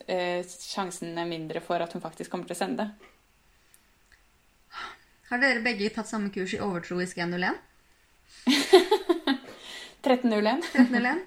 eh, 0.07 0.41
er 0.45 1.29
mindre 1.29 1.61
for 1.61 1.83
at 1.83 1.93
hun 1.93 2.03
faktisk 2.03 2.31
kommer 2.33 2.49
til 2.49 2.57
å 2.57 2.63
sende 2.63 2.85
det. 2.85 3.11
Har 5.31 5.41
dere 5.41 5.65
begge 5.65 5.91
tatt 5.93 6.09
samme 6.09 6.31
kurs 6.35 6.55
i 6.55 6.61
overtroisk 6.63 7.19
101? 7.19 7.57
13.01. 10.05 10.67
1301? 10.75 11.25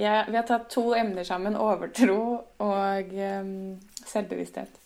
Ja, 0.00 0.24
vi 0.28 0.36
har 0.36 0.44
tatt 0.48 0.68
to 0.70 0.94
emner 0.94 1.24
sammen. 1.24 1.56
Overtro 1.56 2.20
og 2.62 3.10
um, 3.12 3.80
selvbevissthet. 4.06 4.76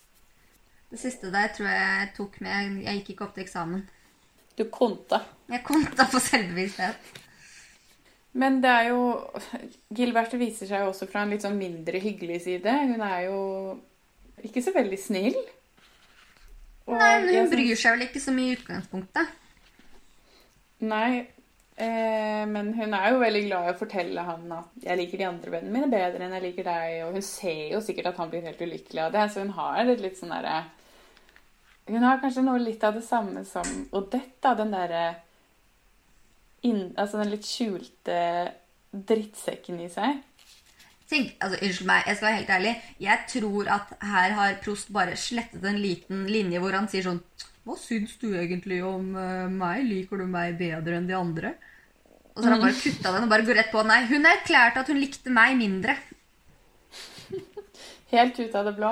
Det 0.91 1.01
siste 1.01 1.33
der 1.35 1.51
tror 1.55 1.69
jeg 1.71 2.09
tok 2.17 2.39
med 2.45 2.81
Jeg 2.87 3.01
gikk 3.01 3.15
ikke 3.15 3.27
opp 3.27 3.35
til 3.37 3.45
eksamen. 3.45 3.85
Du 4.55 4.65
konta. 4.71 5.21
Jeg 5.51 5.65
konta 5.67 6.07
på 6.11 6.23
selvbevissthet. 6.23 7.13
Men 8.35 8.59
det 8.63 8.71
er 8.71 8.89
jo 8.91 9.03
Gilberte 9.95 10.39
viser 10.41 10.67
seg 10.67 10.83
jo 10.83 10.91
også 10.91 11.07
fra 11.11 11.23
en 11.23 11.35
litt 11.35 11.45
sånn 11.45 11.59
mindre 11.59 12.01
hyggelig 12.03 12.41
side. 12.49 12.73
Hun 12.91 13.05
er 13.07 13.21
jo 13.29 13.39
ikke 14.45 14.63
så 14.65 14.75
veldig 14.75 14.99
snill. 14.99 15.39
Og 16.85 16.99
Nei, 16.99 17.13
men 17.23 17.39
Hun 17.39 17.53
bryr 17.53 17.79
seg 17.79 17.95
vel 17.95 18.09
ikke 18.09 18.23
så 18.23 18.35
mye 18.35 18.51
i 18.51 18.57
utgangspunktet. 18.59 19.41
Nei, 20.85 21.23
eh, 21.81 22.43
men 22.51 22.73
hun 22.77 22.97
er 22.99 23.15
jo 23.15 23.21
veldig 23.23 23.43
glad 23.47 23.69
i 23.69 23.73
å 23.73 23.79
fortelle 23.79 24.25
han 24.27 24.53
at 24.53 24.83
'jeg 24.83 24.99
liker 24.99 25.19
de 25.19 25.29
andre 25.31 25.51
vennene 25.55 25.73
mine 25.73 25.91
bedre 25.91 26.27
enn 26.27 26.35
jeg 26.37 26.43
liker 26.43 26.65
deg', 26.65 27.05
og 27.07 27.13
hun 27.15 27.23
ser 27.23 27.73
jo 27.73 27.81
sikkert 27.81 28.11
at 28.11 28.17
han 28.17 28.31
blir 28.31 28.43
helt 28.43 28.61
ulykkelig 28.61 29.01
av 29.01 29.13
det, 29.13 29.31
så 29.31 29.41
hun 29.41 29.55
har 29.57 29.85
litt, 29.85 30.01
litt 30.01 30.19
sånn 30.19 30.35
derre 30.35 30.65
Hun 31.87 32.03
har 32.03 32.19
kanskje 32.19 32.43
noe 32.43 32.59
litt 32.59 32.83
av 32.85 32.95
det 32.95 33.05
samme 33.05 33.45
som 33.45 33.89
Odette, 33.93 34.41
da, 34.41 34.55
den 34.55 34.71
derre 34.73 35.17
inn- 36.65 36.95
Altså 36.97 37.21
den 37.21 37.33
litt 37.35 37.47
skjulte 37.49 38.19
drittsekken 38.95 39.81
i 39.85 39.89
seg. 39.93 40.23
Tenk, 41.11 41.35
altså, 41.45 41.59
Unnskyld 41.61 41.89
meg, 41.91 42.07
jeg 42.09 42.17
skal 42.17 42.29
være 42.29 42.39
helt 42.41 42.53
ærlig. 42.57 42.75
Jeg 43.05 43.25
tror 43.29 43.69
at 43.75 43.91
her 44.01 44.37
har 44.39 44.55
Prost 44.65 44.93
bare 44.95 45.17
slettet 45.21 45.65
en 45.69 45.81
liten 45.83 46.25
linje 46.31 46.63
hvor 46.63 46.73
han 46.77 46.89
sier 46.89 47.05
sånn 47.07 47.21
Hva 47.65 47.77
syns 47.81 48.17
du 48.21 48.31
egentlig 48.33 48.81
om 48.85 49.13
eh, 49.17 49.47
meg? 49.53 49.85
Liker 49.89 50.21
du 50.21 50.27
meg 50.29 50.57
bedre 50.61 50.99
enn 50.99 51.09
de 51.09 51.17
andre? 51.17 51.55
Og 52.35 52.43
så 52.43 52.49
har 52.49 52.57
han 52.57 52.65
bare 52.67 52.81
kutta 52.81 53.13
den 53.15 53.25
og 53.27 53.31
bare 53.31 53.47
går 53.47 53.59
rett 53.61 53.71
på. 53.73 53.83
Nei, 53.87 54.01
hun 54.11 54.27
erklærte 54.27 54.83
at 54.83 54.89
hun 54.91 54.99
likte 54.99 55.31
meg 55.31 55.55
mindre. 55.57 55.95
Helt 58.15 58.41
ut 58.41 58.57
av 58.59 58.67
det 58.69 58.75
blå. 58.79 58.91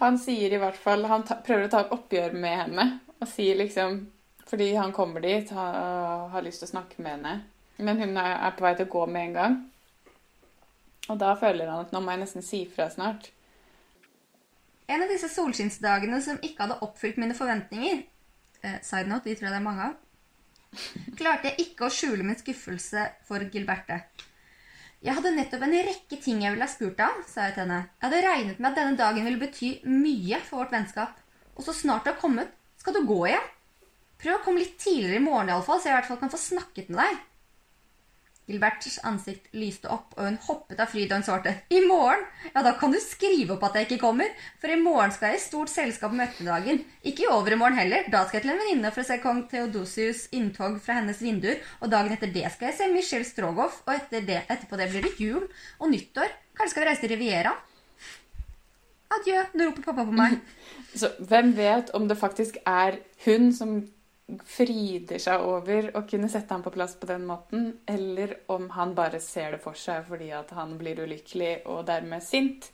Han 0.00 0.16
sier 0.20 0.52
i 0.56 0.58
hvert 0.60 0.78
fall 0.80 1.04
Han 1.10 1.24
prøver 1.28 1.66
å 1.66 1.70
ta 1.72 1.82
et 1.84 1.94
oppgjør 1.96 2.34
med 2.40 2.56
henne 2.64 2.86
og 3.20 3.28
sier 3.28 3.58
liksom 3.60 3.98
Fordi 4.50 4.72
han 4.74 4.92
kommer 4.92 5.22
dit, 5.22 5.50
har, 5.54 6.28
har 6.32 6.42
lyst 6.42 6.62
til 6.62 6.66
å 6.66 6.72
snakke 6.72 7.02
med 7.02 7.18
henne, 7.18 7.34
men 7.78 8.00
hun 8.02 8.16
er, 8.18 8.48
på 8.56 8.64
vei 8.64 8.72
til 8.76 8.88
å 8.88 8.92
gå 8.92 9.04
med 9.06 9.28
en 9.28 9.36
gang. 9.36 9.58
Og 11.10 11.20
da 11.20 11.36
føler 11.38 11.70
han 11.70 11.84
at 11.86 11.94
nå 11.94 12.00
må 12.02 12.14
jeg 12.14 12.22
nesten 12.24 12.44
si 12.44 12.64
fra 12.70 12.88
snart. 12.90 13.30
En 14.90 15.04
av 15.04 15.10
disse 15.10 15.30
solskinnsdagene 15.30 16.18
som 16.24 16.40
ikke 16.42 16.64
hadde 16.64 16.80
oppfylt 16.82 17.20
mine 17.22 17.36
forventninger 17.38 18.00
eh, 18.02 18.80
Side 18.82 19.06
note, 19.06 19.28
de 19.28 19.36
tror 19.38 19.48
jeg 19.48 19.54
det 19.54 19.60
er 19.60 19.68
mange 19.68 19.86
av. 19.86 19.94
Klarte 21.18 21.52
jeg 21.52 21.68
ikke 21.68 21.86
å 21.86 21.94
skjule 21.94 22.26
min 22.26 22.38
skuffelse 22.38 23.06
for 23.28 23.46
Gilberte. 23.54 24.00
Jeg 25.00 25.16
hadde 25.16 25.32
nettopp 25.32 25.62
en 25.64 25.78
rekke 25.86 26.18
ting 26.20 26.42
jeg 26.42 26.52
ville 26.52 26.66
ha 26.66 26.70
spurt 26.70 26.98
av, 27.06 27.22
sa 27.30 27.46
jeg 27.46 27.56
til 27.56 27.64
henne. 27.64 27.84
Jeg 27.96 28.06
hadde 28.08 28.24
regnet 28.26 28.58
med 28.58 28.68
at 28.72 28.82
denne 28.82 28.98
dagen 28.98 29.24
ville 29.24 29.40
bety 29.40 29.70
mye 29.86 30.42
for 30.44 30.64
vårt 30.64 30.74
vennskap. 30.74 31.22
Og 31.56 31.64
så 31.64 31.74
snart 31.76 32.04
du 32.04 32.10
har 32.12 32.20
kommet, 32.20 32.50
skal 32.82 32.98
du 32.98 33.06
gå 33.08 33.22
igjen. 33.30 33.48
Prøv 34.20 34.36
å 34.36 34.44
komme 34.44 34.60
litt 34.60 34.76
tidligere 34.80 35.18
i 35.20 35.24
morgen, 35.24 35.48
i 35.48 35.56
alle 35.56 35.64
fall, 35.64 35.80
så 35.80 35.88
jeg 35.88 35.96
i 35.96 35.98
hvert 36.00 36.10
fall 36.10 36.20
kan 36.20 36.32
få 36.32 36.40
snakket 36.40 36.92
med 36.92 37.00
deg. 37.00 37.20
Gilberts 38.50 38.98
ansikt 39.06 39.52
lyste 39.54 39.90
opp, 39.94 40.16
og 40.16 40.26
hun 40.26 40.38
hoppet 40.48 40.80
av 40.82 40.90
fryd 40.90 41.12
og 41.12 41.20
hun 41.20 41.26
svarte. 41.26 41.52
I 41.70 41.82
morgen? 41.86 42.24
Ja, 42.50 42.64
da 42.66 42.72
kan 42.78 42.90
du 42.90 42.98
skrive 43.02 43.54
opp 43.54 43.64
at 43.68 43.78
jeg 43.78 43.86
ikke 43.86 44.00
kommer, 44.02 44.32
for 44.58 44.72
i 44.72 44.78
morgen 44.80 45.14
skal 45.14 45.30
jeg 45.30 45.40
i 45.40 45.44
stort 45.44 45.70
selskap 45.70 46.10
om 46.10 46.22
ettermiddagen. 46.24 46.82
Ikke 47.06 47.26
i 47.26 47.30
overmorgen 47.30 47.78
heller, 47.78 48.08
da 48.10 48.24
skal 48.26 48.40
jeg 48.40 48.46
til 48.48 48.54
en 48.56 48.62
venninne 48.64 48.90
for 48.90 49.04
å 49.04 49.08
se 49.08 49.20
kong 49.22 49.44
Theodosius' 49.52 50.26
inntog 50.36 50.80
fra 50.82 50.98
hennes 50.98 51.22
vinduer, 51.22 51.62
og 51.78 51.94
dagen 51.94 52.16
etter 52.16 52.32
det 52.34 52.48
skal 52.50 52.70
jeg 52.70 52.78
se 52.80 52.90
Michel 52.90 53.26
Strogoff, 53.28 53.84
og 53.86 53.94
etter 53.94 54.26
det, 54.26 54.42
etterpå 54.50 54.80
det 54.80 54.90
blir 54.90 55.06
det 55.06 55.14
jul 55.22 55.46
og 55.78 55.92
nyttår. 55.94 56.34
Kanskje 56.58 56.74
skal 56.74 56.84
vi 56.84 56.90
reise 56.90 57.06
til 57.06 57.14
Riviera? 57.14 57.54
Adjø, 59.14 59.46
nå 59.54 59.70
roper 59.70 59.86
pappa 59.86 60.06
på 60.06 60.14
meg. 60.14 60.36
Så 61.00 61.14
hvem 61.30 61.54
vet 61.54 61.94
om 61.94 62.10
det 62.10 62.18
faktisk 62.18 62.58
er 62.66 62.98
hun 63.24 63.50
som 63.54 63.78
fryder 64.46 65.20
seg 65.22 65.42
over 65.44 65.90
å 65.98 66.04
kunne 66.08 66.30
sette 66.30 66.54
ham 66.54 66.62
på 66.64 66.72
plass 66.74 66.96
på 67.00 67.08
den 67.10 67.24
måten, 67.28 67.70
eller 67.88 68.36
om 68.52 68.68
han 68.76 68.94
bare 68.94 69.20
ser 69.22 69.56
det 69.56 69.62
for 69.64 69.78
seg 69.78 70.06
fordi 70.08 70.30
at 70.36 70.52
han 70.56 70.76
blir 70.80 71.02
ulykkelig 71.04 71.54
og 71.70 71.86
dermed 71.88 72.24
sint. 72.24 72.70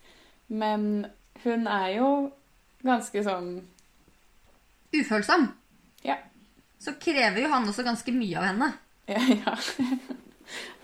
Men 0.47 1.07
hun 1.43 1.67
er 1.67 1.89
jo 1.97 2.11
ganske 2.85 3.23
sånn 3.25 3.51
Ufølsom. 4.97 5.49
Ja. 6.07 6.15
Så 6.79 6.93
krever 7.01 7.41
jo 7.43 7.49
han 7.51 7.67
også 7.67 7.83
ganske 7.83 8.13
mye 8.15 8.37
av 8.39 8.45
henne. 8.47 8.69
Ja, 9.09 9.19
ja. 9.43 9.55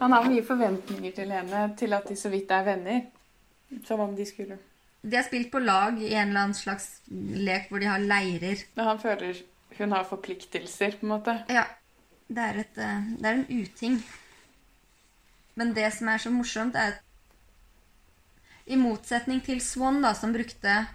Han 0.02 0.12
har 0.12 0.28
mye 0.28 0.44
forventninger 0.44 1.14
til 1.16 1.32
henne, 1.32 1.70
til 1.80 1.96
at 1.96 2.10
de 2.10 2.18
så 2.20 2.32
vidt 2.34 2.52
er 2.52 2.66
venner. 2.68 3.06
Som 3.88 4.04
om 4.04 4.12
de 4.14 4.26
skulle 4.28 4.60
De 5.02 5.16
har 5.16 5.24
spilt 5.26 5.50
på 5.52 5.60
lag 5.64 5.96
i 5.98 6.12
en 6.14 6.30
eller 6.30 6.44
annen 6.44 6.54
slags 6.54 7.02
lek 7.08 7.72
hvor 7.72 7.82
de 7.82 7.90
har 7.90 8.04
leirer. 8.04 8.62
Men 8.76 8.90
han 8.92 9.02
føler 9.02 9.40
hun 9.80 9.96
har 9.96 10.06
forpliktelser, 10.08 11.00
på 11.00 11.08
en 11.08 11.14
måte. 11.16 11.38
Ja. 11.52 11.66
Det 12.34 12.44
er, 12.44 12.60
et, 12.64 12.78
eh, 12.80 13.10
det 13.20 13.30
er 13.30 13.40
en 13.40 13.48
uting. 13.50 13.98
Men 15.60 15.74
det 15.76 15.90
som 15.94 16.10
er 16.10 16.22
så 16.22 16.32
morsomt, 16.34 16.76
er 16.76 16.96
at 16.96 17.02
i 18.66 18.78
motsetning 18.80 19.42
til 19.44 19.60
Swan, 19.62 20.02
da, 20.02 20.14
som 20.16 20.34
brukte 20.34 20.86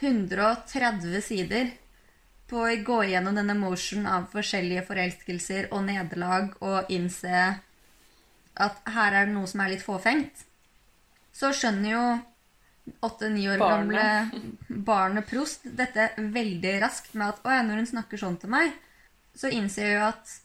130 0.00 1.22
sider 1.22 1.70
på 2.50 2.64
å 2.64 2.76
gå 2.84 2.98
igjennom 3.06 3.36
denne 3.38 3.54
motion 3.58 4.06
av 4.08 4.28
forskjellige 4.32 4.84
forelskelser 4.88 5.70
og 5.70 5.84
nederlag 5.86 6.54
og 6.64 6.90
innse 6.92 7.44
at 8.58 8.80
her 8.90 9.14
er 9.14 9.28
det 9.28 9.34
noe 9.36 9.46
som 9.46 9.62
er 9.62 9.74
litt 9.74 9.84
fåfengt, 9.84 10.44
så 11.34 11.52
skjønner 11.54 11.92
jo 11.92 12.04
åtte-ni 13.04 13.46
år 13.50 13.62
gamle 13.62 14.04
barnet 14.68 15.26
Prost 15.28 15.66
dette 15.78 16.10
veldig 16.18 16.74
raskt 16.82 17.14
med 17.14 17.34
at 17.34 17.48
ja, 17.48 17.62
når 17.66 17.82
hun 17.82 17.90
snakker 17.92 18.20
sånn 18.20 18.38
til 18.40 18.52
meg, 18.52 18.74
så 19.36 19.50
innser 19.52 19.84
jeg 19.86 19.98
jo 19.98 20.04
at 20.08 20.36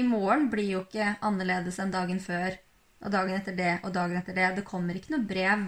i 0.00 0.04
morgen 0.06 0.48
blir 0.52 0.68
jo 0.76 0.82
ikke 0.84 1.16
annerledes 1.26 1.80
enn 1.82 1.92
dagen 1.92 2.20
før, 2.22 2.56
og 3.00 3.12
dagen 3.12 3.36
etter 3.36 3.56
det 3.56 3.72
og 3.82 3.94
dagen 3.94 4.18
etter 4.20 4.36
det. 4.36 4.48
Det 4.58 4.66
kommer 4.68 4.96
ikke 4.96 5.14
noe 5.14 5.26
brev. 5.26 5.66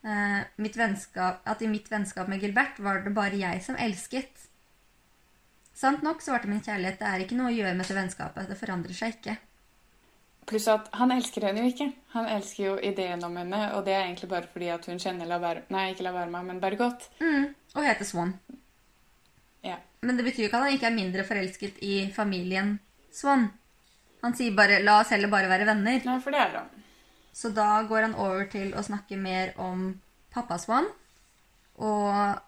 Eh, 0.00 0.40
mitt 0.60 0.76
vennskap, 0.80 1.42
at 1.44 1.62
i 1.62 1.68
mitt 1.68 1.90
vennskap 1.92 2.28
med 2.30 2.40
Gilbert 2.40 2.78
var 2.80 3.02
det 3.04 3.12
bare 3.16 3.40
jeg 3.40 3.60
som 3.64 3.76
elsket. 3.80 4.46
Sant 5.76 6.04
nok 6.04 6.22
svarte 6.24 6.48
min 6.48 6.62
kjærlighet 6.64 7.00
det 7.00 7.08
er 7.08 7.24
ikke 7.24 7.36
noe 7.38 7.52
å 7.52 7.56
gjøre 7.56 7.74
med 7.74 7.84
dette 7.84 7.96
vennskapet. 7.96 8.48
Det 8.48 8.58
forandrer 8.60 8.96
seg 8.96 9.16
ikke. 9.16 9.36
Pluss 10.46 10.66
at 10.68 10.88
han 10.96 11.12
elsker 11.14 11.44
henne 11.46 11.62
jo 11.62 11.70
ikke. 11.70 11.92
Han 12.14 12.26
elsker 12.26 12.64
jo 12.64 12.78
ideen 12.82 13.22
om 13.24 13.36
henne, 13.36 13.60
og 13.76 13.84
det 13.86 13.94
er 13.94 14.06
egentlig 14.06 14.28
bare 14.30 14.48
fordi 14.52 14.70
at 14.72 14.86
hun 14.86 14.98
kjenner 14.98 15.28
Laverma 15.28 15.62
Nei, 15.70 15.90
ikke 15.92 16.06
Laverma, 16.06 16.42
men 16.42 16.60
Bergot. 16.62 17.06
Mm, 17.20 17.54
og 17.76 17.84
heter 17.86 18.08
Swan. 18.08 18.34
Ja. 19.62 19.76
Men 20.02 20.16
det 20.16 20.24
betyr 20.24 20.42
jo 20.46 20.48
ikke 20.48 20.56
at 20.56 20.66
han 20.66 20.76
ikke 20.78 20.88
er 20.88 20.96
mindre 20.96 21.24
forelsket 21.28 21.78
i 21.84 22.10
familien 22.16 22.78
Swan. 23.12 23.50
Han 24.22 24.34
sier 24.36 24.56
bare 24.56 24.80
'la 24.82 25.00
oss 25.00 25.10
heller 25.10 25.28
bare 25.28 25.48
være 25.48 25.66
venner'. 25.68 26.04
Nei, 26.04 26.20
for 26.20 26.30
det 26.30 26.40
er 26.40 26.56
han. 26.58 26.68
Så 27.32 27.52
da 27.54 27.82
går 27.88 28.02
han 28.08 28.14
over 28.14 28.44
til 28.50 28.72
å 28.74 28.82
snakke 28.82 29.16
mer 29.16 29.52
om 29.56 30.00
pappa 30.32 30.58
Swan. 30.58 30.86
Og 31.78 32.40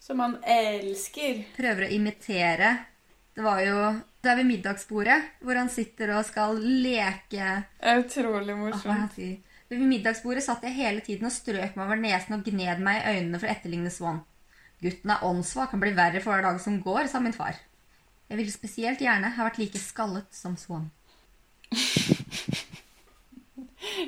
Som 0.00 0.20
han 0.20 0.38
elsker. 0.44 1.44
prøver 1.56 1.86
å 1.88 1.92
imitere. 1.92 2.86
Det 3.32 3.44
var 3.44 3.62
jo 3.64 3.76
Det 4.22 4.30
er 4.30 4.38
ved 4.38 4.48
middagsbordet 4.48 5.18
hvor 5.40 5.58
han 5.58 5.70
sitter 5.72 6.12
og 6.16 6.26
skal 6.28 6.58
leke 6.60 7.48
Utrolig 7.96 8.56
morsomt. 8.58 9.16
Ah. 9.18 9.52
Ved 9.72 9.80
middagsbordet 9.88 10.44
satt 10.44 10.64
jeg 10.66 10.76
hele 10.76 11.00
tiden 11.00 11.26
og 11.26 11.32
strøk 11.32 11.76
meg 11.78 11.86
over 11.86 11.98
nesen 11.98 12.36
og 12.36 12.44
gned 12.44 12.82
meg 12.84 13.00
i 13.00 13.16
øynene 13.16 13.40
for 13.40 13.48
å 13.48 13.54
etterligne 13.54 13.90
Swan. 13.90 14.20
Gutten 14.82 15.14
er 15.14 15.24
åndssvak, 15.24 15.72
han 15.72 15.80
blir 15.80 15.96
verre 15.96 16.20
for 16.20 16.34
hver 16.34 16.44
dag 16.44 16.58
som 16.60 16.80
går, 16.82 17.06
sa 17.08 17.22
min 17.22 17.34
far. 17.34 17.56
Jeg 18.28 18.38
ville 18.40 18.52
spesielt 18.52 19.00
gjerne 19.00 19.30
ha 19.32 19.46
vært 19.46 19.60
like 19.62 19.80
skallet 19.80 20.28
som 20.36 20.58
Swan. 20.60 20.90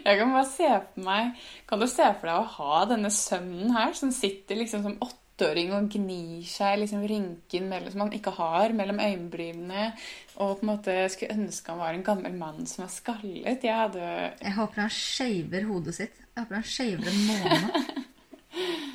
Jeg 0.04 0.18
kan 0.18 0.30
bare 0.30 0.46
se 0.46 0.68
for 0.68 1.02
meg 1.02 1.40
Kan 1.68 1.80
du 1.82 1.86
se 1.90 2.04
for 2.20 2.28
deg 2.28 2.36
å 2.36 2.50
ha 2.58 2.84
denne 2.90 3.10
sønnen 3.12 3.72
her, 3.74 3.94
som 3.96 4.12
sitter 4.14 4.60
liksom 4.60 4.84
som 4.84 4.98
åtteåring 5.34 5.72
og 5.74 5.88
gnir 5.90 6.44
seg 6.46 6.78
liksom 6.78 7.02
rynken 7.10 7.66
mellom, 7.70 7.90
som 7.90 8.04
han 8.04 8.12
ikke 8.14 8.34
har 8.36 8.74
mellom 8.76 9.00
øyenbrynene, 9.02 9.88
og 10.36 10.60
på 10.60 10.62
en 10.62 10.70
måte 10.70 10.94
skulle 11.10 11.34
ønske 11.34 11.72
han 11.72 11.80
var 11.80 11.94
en 11.94 12.06
gammel 12.06 12.36
mann 12.38 12.66
som 12.66 12.84
var 12.84 12.92
skallet? 12.94 13.64
Jeg 13.64 13.74
hadde 13.74 14.04
Jeg 14.40 14.54
håper 14.54 14.80
han 14.80 14.90
shaver 14.90 15.66
hodet 15.66 15.94
sitt. 15.94 16.14
Jeg 16.34 16.42
håper 16.42 16.54
han 16.54 16.64
shaver 16.64 17.10
en 17.10 17.26
måne. 17.26 17.84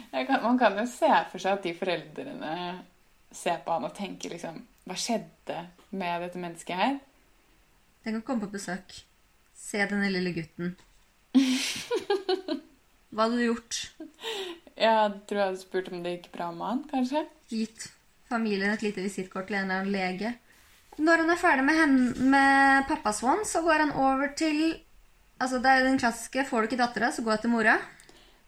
Man 0.43 0.57
kan 0.57 0.77
jo 0.79 0.85
se 0.87 1.09
for 1.31 1.39
seg 1.39 1.57
at 1.57 1.63
de 1.63 1.75
foreldrene 1.75 2.53
ser 3.35 3.59
på 3.63 3.75
han 3.75 3.85
og 3.87 3.93
tenker 3.95 4.31
liksom 4.33 4.57
Hva 4.87 4.95
skjedde 4.97 5.59
med 5.91 6.23
dette 6.23 6.39
mennesket 6.41 6.79
her? 6.79 6.97
Tenk 8.03 8.21
å 8.21 8.25
komme 8.25 8.47
på 8.47 8.55
besøk. 8.55 8.95
Se 9.55 9.83
denne 9.83 10.09
lille 10.11 10.31
gutten. 10.33 10.73
Hva 13.13 13.25
hadde 13.25 13.37
du 13.37 13.43
gjort? 13.43 13.81
Jeg 14.79 15.15
tror 15.27 15.41
jeg 15.41 15.49
hadde 15.51 15.61
spurt 15.61 15.89
om 15.91 16.03
det 16.03 16.15
gikk 16.15 16.29
bra 16.35 16.51
med 16.55 16.67
han, 16.67 16.83
kanskje. 16.91 17.25
Gitt 17.51 17.89
familien 18.29 18.71
et 18.71 18.85
lite 18.85 19.03
visittkort 19.03 19.49
til 19.49 19.59
en 19.59 19.67
eller 19.67 19.81
annen 19.81 19.93
lege. 19.93 20.33
Når 20.99 21.23
han 21.23 21.31
er 21.33 21.39
ferdig 21.39 21.65
med, 21.67 21.79
henne, 21.79 22.29
med 22.31 22.87
pappa 22.87 23.11
Swan, 23.15 23.45
så 23.47 23.63
går 23.65 23.85
han 23.87 23.97
over 23.97 24.35
til 24.37 24.61
Altså, 25.39 25.61
det 25.63 25.71
er 25.71 25.85
den 25.85 25.95
klassiske 25.95 26.43
'får 26.43 26.59
du 26.59 26.67
ikke 26.67 26.77
dattera, 26.81 27.11
så 27.15 27.23
gå 27.23 27.31
etter 27.31 27.47
mora'. 27.47 27.77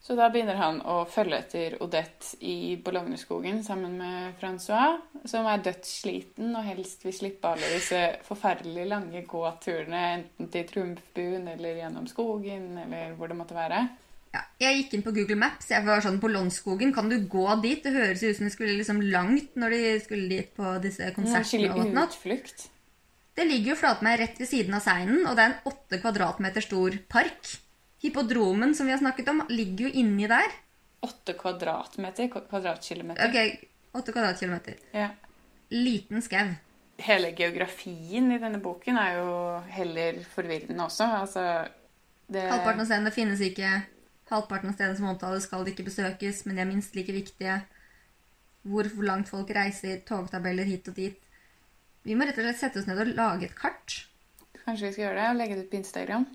Så 0.01 0.15
da 0.17 0.25
begynner 0.33 0.57
han 0.57 0.81
å 0.81 1.05
følge 1.05 1.37
etter 1.37 1.75
Odette 1.85 2.35
i 2.41 2.75
Bologneskogen 2.83 3.63
sammen 3.63 3.99
med 3.99 4.33
Francois, 4.41 4.97
som 5.29 5.45
er 5.45 5.61
dødssliten 5.61 6.55
og 6.57 6.65
helst 6.65 7.05
vil 7.05 7.13
slippe 7.13 7.47
alle 7.47 7.69
disse 7.75 7.99
forferdelig 8.25 8.87
lange 8.89 9.21
gåturene, 9.29 10.01
enten 10.17 10.49
til 10.51 10.67
Trumfbuen 10.67 11.47
eller 11.53 11.83
gjennom 11.83 12.09
skogen, 12.09 12.77
eller 12.81 13.13
hvor 13.13 13.31
det 13.31 13.37
måtte 13.37 13.55
være. 13.55 13.83
Ja, 14.31 14.41
jeg 14.63 14.77
gikk 14.77 14.93
inn 14.95 15.03
på 15.03 15.11
Google 15.15 15.35
Maps. 15.41 15.67
Jeg 15.73 15.83
var 15.83 16.03
sånn 16.03 16.21
På 16.23 16.29
Lånskogen, 16.31 16.93
kan 16.95 17.09
du 17.11 17.17
gå 17.27 17.47
dit? 17.63 17.81
Det 17.83 17.91
høres 17.91 18.21
ut 18.23 18.37
som 18.37 18.47
de 18.47 18.53
skulle 18.53 18.77
liksom 18.77 19.01
langt 19.11 19.57
når 19.59 19.75
de 19.75 19.81
skulle 20.05 20.29
dit 20.31 20.53
på 20.55 20.77
disse 20.83 21.03
En 21.09 21.17
konsertene 21.17 21.49
skikkelig 21.67 21.89
og 21.91 21.99
utflukt. 22.05 22.69
Det 23.35 23.47
ligger 23.47 23.73
jo 23.73 23.79
flatmed 23.79 24.19
rett 24.19 24.39
ved 24.39 24.47
siden 24.47 24.75
av 24.75 24.83
Seinen, 24.83 25.25
og 25.27 25.35
det 25.35 25.43
er 25.43 25.51
en 25.53 25.69
åtte 25.71 25.99
kvadratmeter 26.03 26.63
stor 26.63 26.95
park. 27.11 27.53
Hippodromen 28.03 28.75
som 28.75 28.87
vi 28.87 28.95
har 28.95 28.99
snakket 28.99 29.29
om, 29.31 29.43
ligger 29.51 29.87
jo 29.87 29.93
inni 30.01 30.27
der. 30.31 30.51
Åtte 31.05 31.35
kvadratmeter, 31.39 32.27
kvadratkilometer. 32.31 33.31
Ok, 33.31 33.69
åtte 33.97 34.13
kvadratkilometer. 34.15 34.81
Ja. 34.95 35.09
Liten 35.71 36.23
skau. 36.23 36.51
Hele 37.01 37.31
geografien 37.37 38.27
i 38.35 38.39
denne 38.41 38.59
boken 38.61 38.99
er 38.99 39.15
jo 39.21 39.31
heller 39.73 40.19
forvirrende 40.35 40.83
også. 40.85 41.07
Altså, 41.23 41.45
det... 42.27 42.45
Halvparten 42.51 42.83
av 42.83 42.91
stedene 42.91 43.15
finnes 43.15 43.41
ikke. 43.47 43.71
Halvparten 44.31 44.71
av 44.71 44.77
stedene 44.77 44.97
som 44.97 45.09
omtales, 45.11 45.45
skal 45.47 45.67
ikke 45.67 45.87
besøkes, 45.89 46.45
men 46.47 46.57
de 46.57 46.63
er 46.63 46.69
minst 46.69 46.95
like 46.95 47.13
viktige. 47.13 47.59
Hvor 48.63 48.87
langt 49.03 49.29
folk 49.31 49.49
reiser, 49.55 49.99
togtabeller 50.07 50.67
hit 50.69 50.87
og 50.87 50.95
dit. 50.95 51.17
Vi 52.05 52.15
må 52.17 52.25
rett 52.25 52.39
og 52.39 52.47
slett 52.47 52.61
sette 52.61 52.81
oss 52.81 52.87
ned 52.89 53.01
og 53.01 53.11
lage 53.17 53.49
et 53.49 53.57
kart. 53.57 53.97
Kanskje 54.61 54.87
vi 54.87 54.93
skal 54.95 55.05
gjøre 55.07 55.19
det 55.19 55.27
og 55.29 55.39
legge 55.41 55.57
det 55.57 55.65
ut 55.65 55.73
på 55.73 55.79
Instagram. 55.81 56.25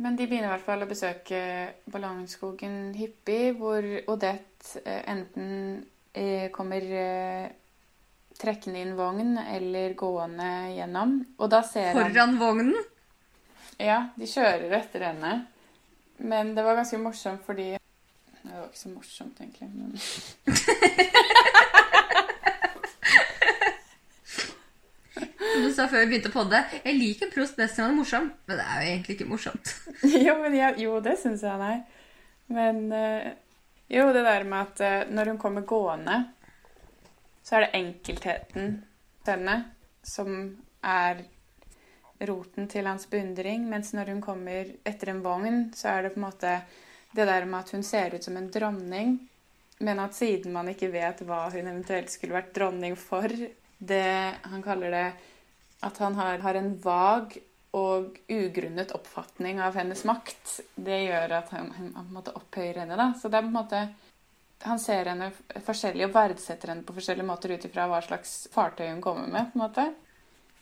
Men 0.00 0.16
de 0.16 0.26
begynner 0.26 0.48
i 0.48 0.52
hvert 0.54 0.64
fall 0.64 0.82
å 0.84 0.88
besøke 0.88 1.40
Ballongskogen 1.92 2.94
hyppig, 2.96 3.56
hvor 3.60 3.84
Odette 4.08 4.80
eh, 4.80 5.02
enten 5.12 5.50
eh, 6.16 6.46
kommer 6.54 6.86
eh, 7.02 7.50
trekkende 8.40 8.80
inn 8.80 8.94
vogn 8.96 9.36
eller 9.42 9.92
gående 9.98 10.50
gjennom. 10.78 11.18
Og 11.36 11.52
da 11.52 11.60
ser 11.66 11.92
han 11.92 12.00
Foran 12.00 12.38
vognen. 12.40 12.78
Ja, 13.80 14.06
de 14.16 14.28
kjører 14.28 14.72
etter 14.80 15.10
henne. 15.10 15.34
Men 16.20 16.54
det 16.54 16.62
var 16.64 16.76
ganske 16.76 16.98
morsomt 17.00 17.44
fordi 17.46 17.70
Det 18.42 18.52
var 18.56 18.66
ikke 18.66 18.78
så 18.78 18.88
morsomt, 18.88 19.40
egentlig. 19.40 19.68
Men 19.74 19.96
Som 25.50 25.64
du 25.64 25.72
sa 25.74 25.86
før 25.90 26.04
vi 26.04 26.10
begynte 26.12 26.30
å 26.30 26.34
podde, 26.34 26.60
jeg 26.84 26.96
liker 26.96 27.30
Prost 27.34 27.56
best 27.58 27.76
når 27.76 27.84
han 27.84 27.92
er 27.92 27.98
morsom, 27.98 28.28
men 28.48 28.60
det 28.60 28.64
er 28.64 28.80
jo 28.80 28.90
egentlig 28.92 29.16
ikke 29.16 29.28
morsomt. 29.28 29.72
jo, 30.26 30.34
men 30.40 30.54
jeg, 30.56 30.76
jo, 30.84 30.92
det 31.04 31.16
syns 31.20 31.42
jeg 31.44 31.52
han 31.52 31.64
er. 31.66 31.80
Men 32.54 32.78
eh, 32.96 33.26
jo, 33.90 34.06
det 34.14 34.22
der 34.24 34.46
med 34.48 34.60
at 34.62 34.84
eh, 34.86 35.10
når 35.10 35.32
hun 35.32 35.40
kommer 35.42 35.66
gående, 35.68 36.16
så 37.44 37.58
er 37.58 37.66
det 37.66 37.80
enkeltheten 37.80 38.72
denne, 39.26 39.58
henne 39.58 39.58
som 40.06 40.28
er 40.86 41.24
roten 42.28 42.68
til 42.68 42.86
hans 42.86 43.06
beundring. 43.10 43.66
Mens 43.70 43.92
når 43.96 44.12
hun 44.14 44.22
kommer 44.24 44.70
etter 44.86 45.12
en 45.12 45.22
vogn, 45.24 45.70
så 45.76 45.94
er 45.94 46.02
det 46.06 46.14
på 46.14 46.20
en 46.20 46.26
måte 46.28 46.54
det 47.16 47.26
der 47.26 47.44
med 47.44 47.60
at 47.60 47.74
hun 47.74 47.82
ser 47.82 48.14
ut 48.14 48.24
som 48.24 48.36
en 48.38 48.50
dronning, 48.52 49.16
men 49.80 49.98
at 49.98 50.14
siden 50.14 50.52
man 50.54 50.68
ikke 50.70 50.92
vet 50.92 51.24
hva 51.26 51.48
hun 51.50 51.66
eventuelt 51.66 52.12
skulle 52.12 52.36
vært 52.36 52.54
dronning 52.54 52.96
for 53.00 53.32
det 53.80 54.36
Han 54.44 54.62
kaller 54.62 54.92
det 54.92 55.06
at 55.80 55.98
han 55.98 56.14
har, 56.14 56.38
har 56.38 56.54
en 56.54 56.74
vag 56.84 57.38
og 57.72 58.18
ugrunnet 58.28 58.92
oppfatning 58.92 59.60
av 59.62 59.78
hennes 59.78 60.02
makt. 60.04 60.60
Det 60.74 60.98
gjør 61.06 61.36
at 61.38 61.52
han, 61.54 61.70
han 61.76 61.92
på 61.94 62.02
en 62.02 62.16
måte 62.18 62.34
opphøyer 62.36 62.82
henne. 62.82 62.98
da. 62.98 63.12
Så 63.16 63.30
det 63.30 63.38
er 63.38 63.46
på 63.46 63.52
en 63.52 63.58
måte 63.60 63.82
Han 64.60 64.76
ser 64.76 65.08
henne 65.08 65.30
forskjellig 65.64 66.04
og 66.04 66.12
verdsetter 66.12 66.68
henne 66.68 66.84
på 66.84 66.92
forskjellige 66.92 67.24
måter 67.24 67.54
ut 67.54 67.62
ifra 67.64 67.86
hva 67.88 68.02
slags 68.04 68.34
fartøy 68.52 68.90
hun 68.90 69.00
kommer 69.00 69.30
med. 69.32 69.52
på 69.52 69.56
en 69.56 69.62
måte. 69.64 69.86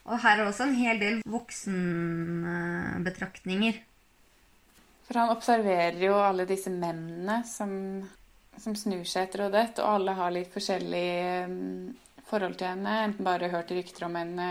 Og 0.09 0.17
her 0.23 0.39
er 0.39 0.45
også 0.49 0.63
en 0.65 0.79
hel 0.79 0.97
del 1.01 1.17
voksenbetraktninger. 1.29 3.73
For 5.05 5.13
han 5.21 5.33
observerer 5.33 5.97
jo 6.01 6.13
alle 6.21 6.45
disse 6.49 6.69
mennene 6.73 7.43
som, 7.49 7.71
som 8.57 8.75
snur 8.77 9.05
seg 9.09 9.23
etter 9.27 9.45
Odette, 9.47 9.81
og 9.81 9.89
alle 9.97 10.11
har 10.17 10.31
litt 10.33 10.51
forskjellig 10.53 11.09
um, 11.49 11.95
forhold 12.29 12.55
til 12.59 12.67
henne. 12.71 12.93
Enten 13.07 13.25
bare 13.25 13.53
hørt 13.53 13.71
rykter 13.73 14.03
om 14.05 14.15
henne, 14.17 14.47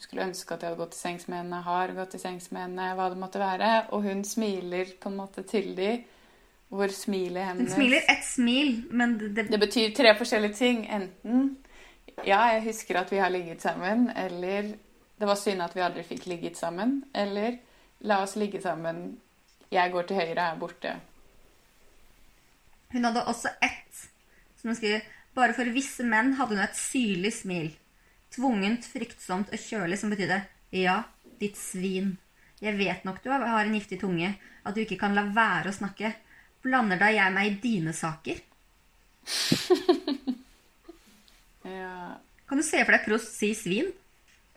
skulle 0.00 0.26
ønske 0.28 0.54
at 0.54 0.62
jeg 0.62 0.68
hadde 0.70 0.80
gått 0.80 0.94
til 0.96 1.04
sengs 1.06 1.24
med 1.28 1.36
henne, 1.42 1.58
har 1.66 1.86
gått 1.96 2.10
til 2.16 2.24
sengs 2.24 2.46
med 2.52 2.60
henne, 2.66 2.84
hva 2.96 3.06
det 3.12 3.20
måtte 3.20 3.42
være. 3.42 3.70
Og 3.92 3.98
hun 4.08 4.20
smiler 4.28 4.86
på 5.00 5.06
en 5.12 5.20
måte 5.20 5.40
til 5.48 5.66
dem. 5.78 5.96
Hvor 6.72 6.88
smilet 6.88 7.44
hennes 7.50 7.68
Hun 7.68 7.76
smiler 7.82 8.02
ett 8.08 8.24
smil, 8.24 8.70
men 8.96 9.20
det, 9.20 9.44
Det 9.52 9.60
betyr 9.60 9.92
tre 9.92 10.16
forskjellige 10.16 10.56
ting. 10.56 10.88
Enten 10.88 11.60
ja, 12.26 12.40
jeg 12.54 12.64
husker 12.66 13.00
at 13.00 13.12
vi 13.12 13.20
har 13.22 13.32
ligget 13.32 13.62
sammen, 13.62 14.08
eller 14.16 14.74
det 15.18 15.28
var 15.28 15.38
synd 15.38 15.62
at 15.62 15.74
vi 15.76 15.84
aldri 15.84 16.04
fikk 16.06 16.26
ligget 16.30 16.58
sammen, 16.58 17.02
eller 17.14 17.58
la 18.06 18.22
oss 18.24 18.36
ligge 18.36 18.60
sammen, 18.62 19.20
jeg 19.72 19.92
går 19.92 20.08
til 20.08 20.18
høyre 20.18 20.48
er 20.50 20.58
borte. 20.60 20.96
Hun 22.92 23.06
hadde 23.08 23.24
også 23.24 23.54
ett 23.64 24.08
som 24.60 24.70
hun 24.70 24.78
skriver 24.78 25.06
Bare 25.32 25.54
for 25.56 25.64
visse 25.72 26.04
menn 26.04 26.34
hadde 26.36 26.58
hun 26.58 26.60
et 26.60 26.76
syrlig 26.76 27.30
smil. 27.32 27.70
Tvungent, 28.34 28.84
fryktsomt 28.84 29.48
og 29.48 29.62
kjølig, 29.62 29.96
som 29.98 30.12
betydde 30.12 30.42
Ja, 30.76 30.98
ditt 31.40 31.56
svin. 31.56 32.18
Jeg 32.60 32.76
vet 32.76 33.06
nok 33.08 33.22
du 33.24 33.30
har 33.32 33.64
en 33.64 33.74
giftig 33.74 33.98
tunge, 34.02 34.34
at 34.62 34.76
du 34.76 34.82
ikke 34.84 35.00
kan 35.00 35.16
la 35.16 35.24
være 35.32 35.72
å 35.72 35.78
snakke. 35.78 36.12
Blander 36.62 37.00
da 37.00 37.08
jeg 37.10 37.32
meg 37.32 37.48
i 37.48 37.56
dine 37.64 37.96
saker? 37.96 38.44
Ja, 41.68 42.16
Kan 42.48 42.58
du 42.60 42.64
se 42.66 42.82
for 42.84 42.92
deg 42.96 43.04
Prost 43.06 43.32
si 43.38 43.52
svin? 43.56 43.92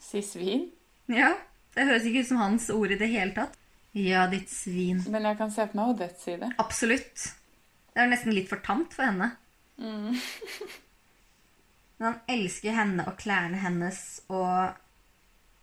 si 0.05 0.21
svin. 0.21 0.67
Ja, 1.09 1.31
det 1.75 1.85
høres 1.87 2.03
ikke 2.05 2.21
ut 2.25 2.27
som 2.29 2.37
hans 2.41 2.67
ord 2.73 2.91
i 2.91 2.97
det 2.99 3.07
hele 3.09 3.33
tatt. 3.33 3.55
Ja, 3.95 4.25
ditt 4.27 4.49
svin. 4.51 4.99
Men 5.09 5.23
jeg 5.29 5.37
kan 5.39 5.51
se 5.53 5.63
for 5.69 5.79
meg 5.79 5.93
Odette 5.93 6.19
si 6.21 6.35
det. 6.41 6.49
Absolutt. 6.61 7.29
Det 7.95 8.03
er 8.03 8.09
nesten 8.11 8.35
litt 8.35 8.49
for 8.51 8.59
tamt 8.65 8.93
for 8.93 9.07
henne. 9.07 9.31
Men 11.97 12.07
han 12.09 12.17
elsker 12.35 12.75
henne 12.75 13.05
og 13.07 13.15
klærne 13.21 13.59
hennes 13.63 13.99
og, 14.27 14.75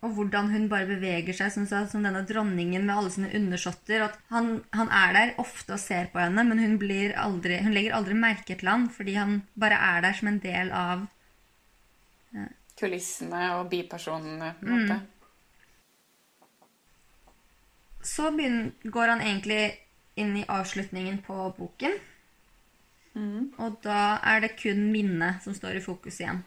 og 0.01 0.15
hvordan 0.17 0.49
hun 0.53 0.65
bare 0.71 0.87
beveger 0.89 1.35
seg 1.37 1.51
som, 1.53 1.67
som 1.69 2.01
denne 2.05 2.23
dronningen 2.27 2.87
med 2.87 2.95
alle 2.95 3.11
sine 3.13 3.29
undersåtter. 3.37 4.07
Han, 4.33 4.55
han 4.73 4.89
er 4.89 5.13
der 5.17 5.33
ofte 5.43 5.75
og 5.77 5.81
ser 5.83 6.09
på 6.13 6.19
henne, 6.23 6.43
men 6.49 6.59
hun, 6.63 6.79
blir 6.81 7.13
aldri, 7.21 7.59
hun 7.61 7.75
legger 7.77 7.93
aldri 7.99 8.17
merke 8.17 8.57
til 8.57 8.71
han 8.71 8.89
fordi 8.89 9.13
han 9.19 9.43
bare 9.53 9.77
er 9.93 10.01
der 10.07 10.17
som 10.17 10.31
en 10.33 10.41
del 10.43 10.73
av 10.73 11.05
Kulissene 12.79 13.41
og 13.59 13.67
bipersonene, 13.69 14.53
på 14.59 14.65
en 14.65 14.73
måte. 14.73 14.99
Så 18.03 18.31
begynner, 18.35 18.73
går 18.83 19.13
han 19.13 19.21
egentlig 19.21 19.61
inn 20.19 20.33
i 20.37 20.47
avslutningen 20.49 21.21
på 21.25 21.37
boken. 21.57 21.93
Og 23.61 23.77
da 23.85 24.17
er 24.25 24.41
det 24.41 24.55
kun 24.57 24.87
minnet 24.91 25.43
som 25.45 25.53
står 25.53 25.77
i 25.77 25.85
fokus 25.85 26.19
igjen. 26.21 26.41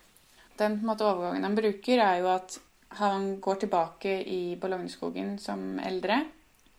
Den 0.59 0.80
måte, 0.87 1.07
overgangen 1.07 1.47
han 1.47 1.57
bruker, 1.57 2.01
er 2.03 2.22
jo 2.22 2.30
at 2.32 2.59
han 2.99 3.37
går 3.45 3.62
tilbake 3.62 4.16
i 4.26 4.57
Bologneskogen 4.61 5.37
som 5.39 5.78
eldre. 5.78 6.24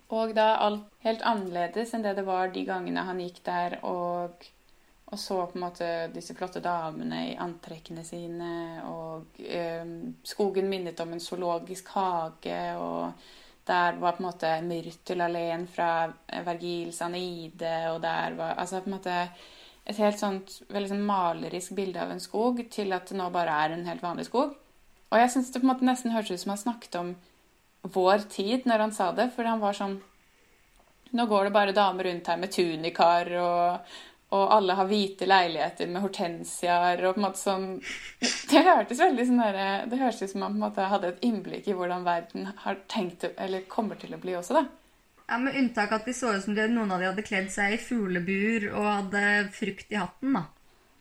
Og 0.09 0.33
da 0.35 0.55
alt 0.63 0.87
helt 1.03 1.23
annerledes 1.27 1.93
enn 1.93 2.03
det 2.05 2.15
det 2.17 2.25
var 2.27 2.51
de 2.51 2.63
gangene 2.67 3.03
han 3.07 3.19
gikk 3.21 3.41
der 3.45 3.77
og, 3.83 4.45
og 5.07 5.19
så 5.19 5.39
på 5.47 5.55
en 5.55 5.63
måte 5.63 5.89
disse 6.11 6.35
flotte 6.35 6.59
damene 6.59 7.21
i 7.29 7.35
antrekkene 7.39 8.03
sine. 8.03 8.51
Og 8.91 9.39
eh, 9.39 9.85
skogen 10.27 10.67
minnet 10.67 10.99
om 10.99 11.13
en 11.15 11.23
zoologisk 11.23 11.93
hage. 11.95 12.59
og 12.75 13.13
der 13.67 13.99
var 13.99 14.15
på 14.15 14.23
en 14.23 14.27
måte 14.29 14.49
myrtelalleen 14.63 15.65
fra 15.67 16.07
Vergils 16.45 17.01
Aneide, 17.01 17.91
og 17.91 18.01
der 18.01 18.35
var 18.35 18.55
Altså 18.57 18.79
på 18.79 18.89
en 18.89 18.95
måte 18.95 19.15
et 19.87 19.97
helt 19.97 20.19
sånt 20.19 20.61
veldig 20.67 20.91
sånn 20.91 21.07
malerisk 21.07 21.75
bilde 21.75 21.99
av 21.99 22.11
en 22.11 22.23
skog 22.23 22.61
til 22.71 22.91
at 22.95 23.07
det 23.07 23.17
nå 23.19 23.29
bare 23.31 23.55
er 23.63 23.75
en 23.75 23.85
helt 23.87 24.03
vanlig 24.03 24.27
skog. 24.27 24.55
Og 25.07 25.19
jeg 25.19 25.31
syns 25.31 25.51
det 25.51 25.61
på 25.61 25.67
en 25.67 25.71
måte 25.71 25.87
nesten 25.87 26.11
hørtes 26.11 26.35
ut 26.35 26.43
som 26.43 26.53
han 26.53 26.63
snakket 26.63 26.99
om 26.99 27.13
vår 27.95 28.27
tid 28.31 28.67
når 28.67 28.83
han 28.85 28.95
sa 28.95 29.13
det, 29.15 29.29
for 29.35 29.47
han 29.47 29.63
var 29.63 29.79
sånn 29.79 29.99
Nå 31.15 31.23
går 31.23 31.45
det 31.47 31.51
bare 31.55 31.71
damer 31.71 32.03
rundt 32.03 32.27
her 32.27 32.35
med 32.35 32.51
tunikaer, 32.51 33.29
og, 33.39 33.93
og 34.35 34.49
alle 34.51 34.75
har 34.75 34.89
hvite 34.89 35.27
leiligheter 35.27 35.87
med 35.87 36.03
hortensiaer 36.03 36.99
og 37.07 37.15
på 37.15 37.21
en 37.21 37.25
måte 37.29 37.39
sånn 37.39 37.67
Det 38.51 38.63
hørtes 38.65 38.99
veldig 38.99 39.25
sånn 39.29 39.39
derre 39.39 39.67
Det 39.87 39.99
hørtes 40.01 40.25
ut 40.25 40.33
som 40.33 40.43
man 40.43 40.51
på 40.51 40.57
en 40.57 40.65
måte 40.65 40.87
hadde 40.91 41.13
et 41.13 41.23
innblikk 41.23 41.69
i 41.71 41.75
hvordan 41.77 42.03
verden 42.03 42.49
har 42.65 42.81
tenkt 42.91 43.23
eller 43.29 43.63
kommer 43.71 43.95
til 44.01 44.17
å 44.17 44.19
bli 44.19 44.35
også, 44.35 44.59
da. 44.59 44.65
Ja, 45.29 45.39
Med 45.43 45.55
unntak 45.59 45.95
at 45.95 46.05
de 46.07 46.15
så 46.15 46.33
ut 46.35 46.43
som 46.43 46.55
de, 46.55 46.67
noen 46.71 46.91
av 46.91 46.99
de 46.99 47.09
hadde 47.09 47.23
kledd 47.27 47.47
seg 47.51 47.77
i 47.77 47.79
fuglebur 47.79 48.69
og 48.73 48.85
hadde 48.87 49.23
frukt 49.55 49.91
i 49.91 49.99
hatten. 49.99 50.35
da. 50.35 50.43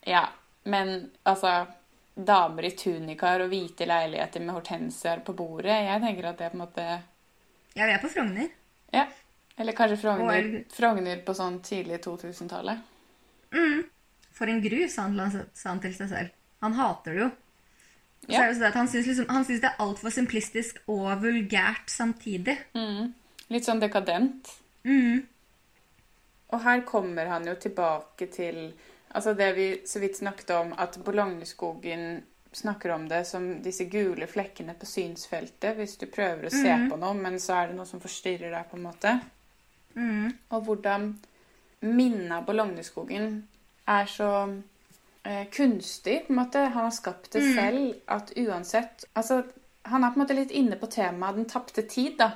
Ja, 0.06 0.24
men 0.70 1.10
altså 1.26 1.64
Damer 2.16 2.64
i 2.64 2.72
tunikaer 2.78 3.42
og 3.44 3.50
hvite 3.52 3.84
leiligheter 3.86 4.40
med 4.40 4.54
hortensiaer 4.56 5.20
på 5.26 5.34
bordet. 5.36 5.74
Jeg 5.84 6.00
tenker 6.00 6.30
at 6.30 6.38
det 6.40 6.50
på 6.54 6.56
en 6.56 6.62
måte 6.62 6.84
Ja, 7.76 7.84
vi 7.84 7.92
er 7.92 8.00
på 8.00 8.08
Frogner. 8.08 8.48
Ja. 8.94 9.04
Eller 9.58 9.76
kanskje 9.76 9.98
Frogner, 10.00 10.48
Frogner 10.72 11.20
på 11.26 11.34
sånn 11.36 11.58
tidlig 11.64 12.00
2000-tallet. 12.06 12.92
For 14.36 14.52
en 14.52 14.62
gru, 14.64 14.82
sa 14.92 15.06
han, 15.08 15.42
sa 15.54 15.70
han 15.72 15.82
til 15.82 15.94
seg 15.96 16.10
selv. 16.12 16.34
Han 16.64 16.76
hater 16.76 17.16
det 17.16 17.22
jo. 17.24 17.30
Ja. 18.26 18.52
det 18.52 18.72
Han 18.74 18.88
syns 18.88 19.06
liksom, 19.06 19.28
han 19.28 19.44
syns 19.46 19.62
det 19.62 19.70
er 19.70 19.82
altfor 19.84 20.10
simplistisk 20.10 20.80
og 20.90 21.22
vulgært 21.22 21.90
samtidig. 21.92 22.56
Litt 23.52 23.68
sånn 23.68 23.80
dekadent. 23.82 24.50
Mm. 24.86 25.22
Og 26.54 26.62
her 26.62 26.82
kommer 26.86 27.30
han 27.30 27.46
jo 27.46 27.54
tilbake 27.60 28.28
til 28.32 28.70
altså 29.16 29.34
det 29.38 29.52
vi 29.56 29.68
så 29.86 30.02
vidt 30.02 30.18
snakket 30.18 30.50
om, 30.56 30.74
at 30.78 30.98
Bologneskogen 31.04 32.22
snakker 32.56 32.92
om 32.94 33.06
det 33.08 33.24
som 33.28 33.48
disse 33.62 33.84
gule 33.92 34.26
flekkene 34.30 34.74
på 34.78 34.88
synsfeltet 34.88 35.76
hvis 35.76 35.96
du 36.00 36.06
prøver 36.08 36.48
å 36.48 36.52
se 36.52 36.72
på 36.90 36.98
noe, 37.00 37.14
men 37.18 37.38
så 37.42 37.60
er 37.60 37.70
det 37.70 37.78
noe 37.78 37.88
som 37.88 38.00
forstyrrer 38.02 38.52
deg, 38.52 38.68
på 38.70 38.78
en 38.78 38.86
måte. 38.86 39.16
Og 39.96 40.62
hvordan 40.68 41.10
minnet 41.80 42.32
av 42.38 42.46
Bologneskogen 42.48 43.46
er 43.86 44.08
så 44.10 44.30
eh, 45.22 45.46
kunstig, 45.52 46.22
på 46.26 46.32
en 46.32 46.40
måte. 46.40 46.64
Han 46.74 46.88
har 46.88 46.94
skapt 46.94 47.32
det 47.36 47.44
selv. 47.54 47.94
At 48.06 48.32
uansett 48.36 49.06
Altså, 49.14 49.42
han 49.82 50.04
er 50.04 50.12
på 50.12 50.20
en 50.20 50.24
måte 50.24 50.38
litt 50.38 50.54
inne 50.54 50.78
på 50.80 50.90
temaet 50.90 51.38
den 51.38 51.50
tapte 51.50 51.86
tid, 51.86 52.16
da. 52.18 52.32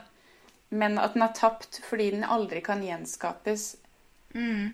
Men 0.70 0.98
at 1.02 1.16
den 1.16 1.26
er 1.26 1.34
tapt 1.34 1.80
fordi 1.82 2.12
den 2.14 2.24
aldri 2.24 2.60
kan 2.62 2.82
gjenskapes 2.84 3.72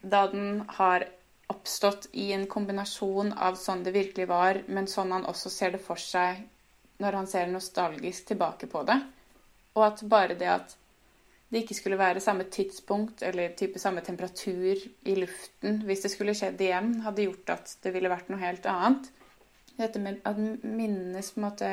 da 0.02 0.26
den 0.26 0.64
har 0.68 1.06
oppstått 1.46 2.08
i 2.12 2.32
en 2.32 2.46
kombinasjon 2.46 3.32
av 3.32 3.54
sånn 3.56 3.84
det 3.86 3.94
virkelig 3.94 4.26
var, 4.28 4.62
men 4.66 4.88
sånn 4.90 5.12
han 5.14 5.24
også 5.24 5.50
ser 5.50 5.76
det 5.76 5.82
for 5.84 6.00
seg 6.00 6.42
når 7.00 7.12
han 7.20 7.28
ser 7.30 7.46
nostalgisk 7.52 8.32
tilbake 8.32 8.66
på 8.66 8.82
det. 8.88 8.98
Og 9.76 9.84
at 9.86 10.02
bare 10.08 10.34
det 10.34 10.48
at 10.50 10.76
det 11.48 11.62
ikke 11.62 11.76
skulle 11.78 11.98
være 11.98 12.22
samme 12.22 12.48
tidspunkt 12.50 13.22
eller 13.22 13.54
type 13.58 13.78
samme 13.78 14.02
temperatur 14.02 14.80
i 15.06 15.14
luften 15.18 15.82
hvis 15.86 16.02
det 16.02 16.10
skulle 16.10 16.34
skjedd 16.34 16.60
igjen, 16.60 16.96
hadde 17.04 17.28
gjort 17.28 17.52
at 17.54 17.76
det 17.84 17.92
ville 17.94 18.10
vært 18.10 18.32
noe 18.32 18.42
helt 18.42 18.66
annet. 18.70 19.10
Dette 19.76 20.00
med 20.02 20.22
at 20.26 20.40
minnenes 20.40 21.30
på 21.34 21.40
en 21.40 21.46
måte 21.46 21.70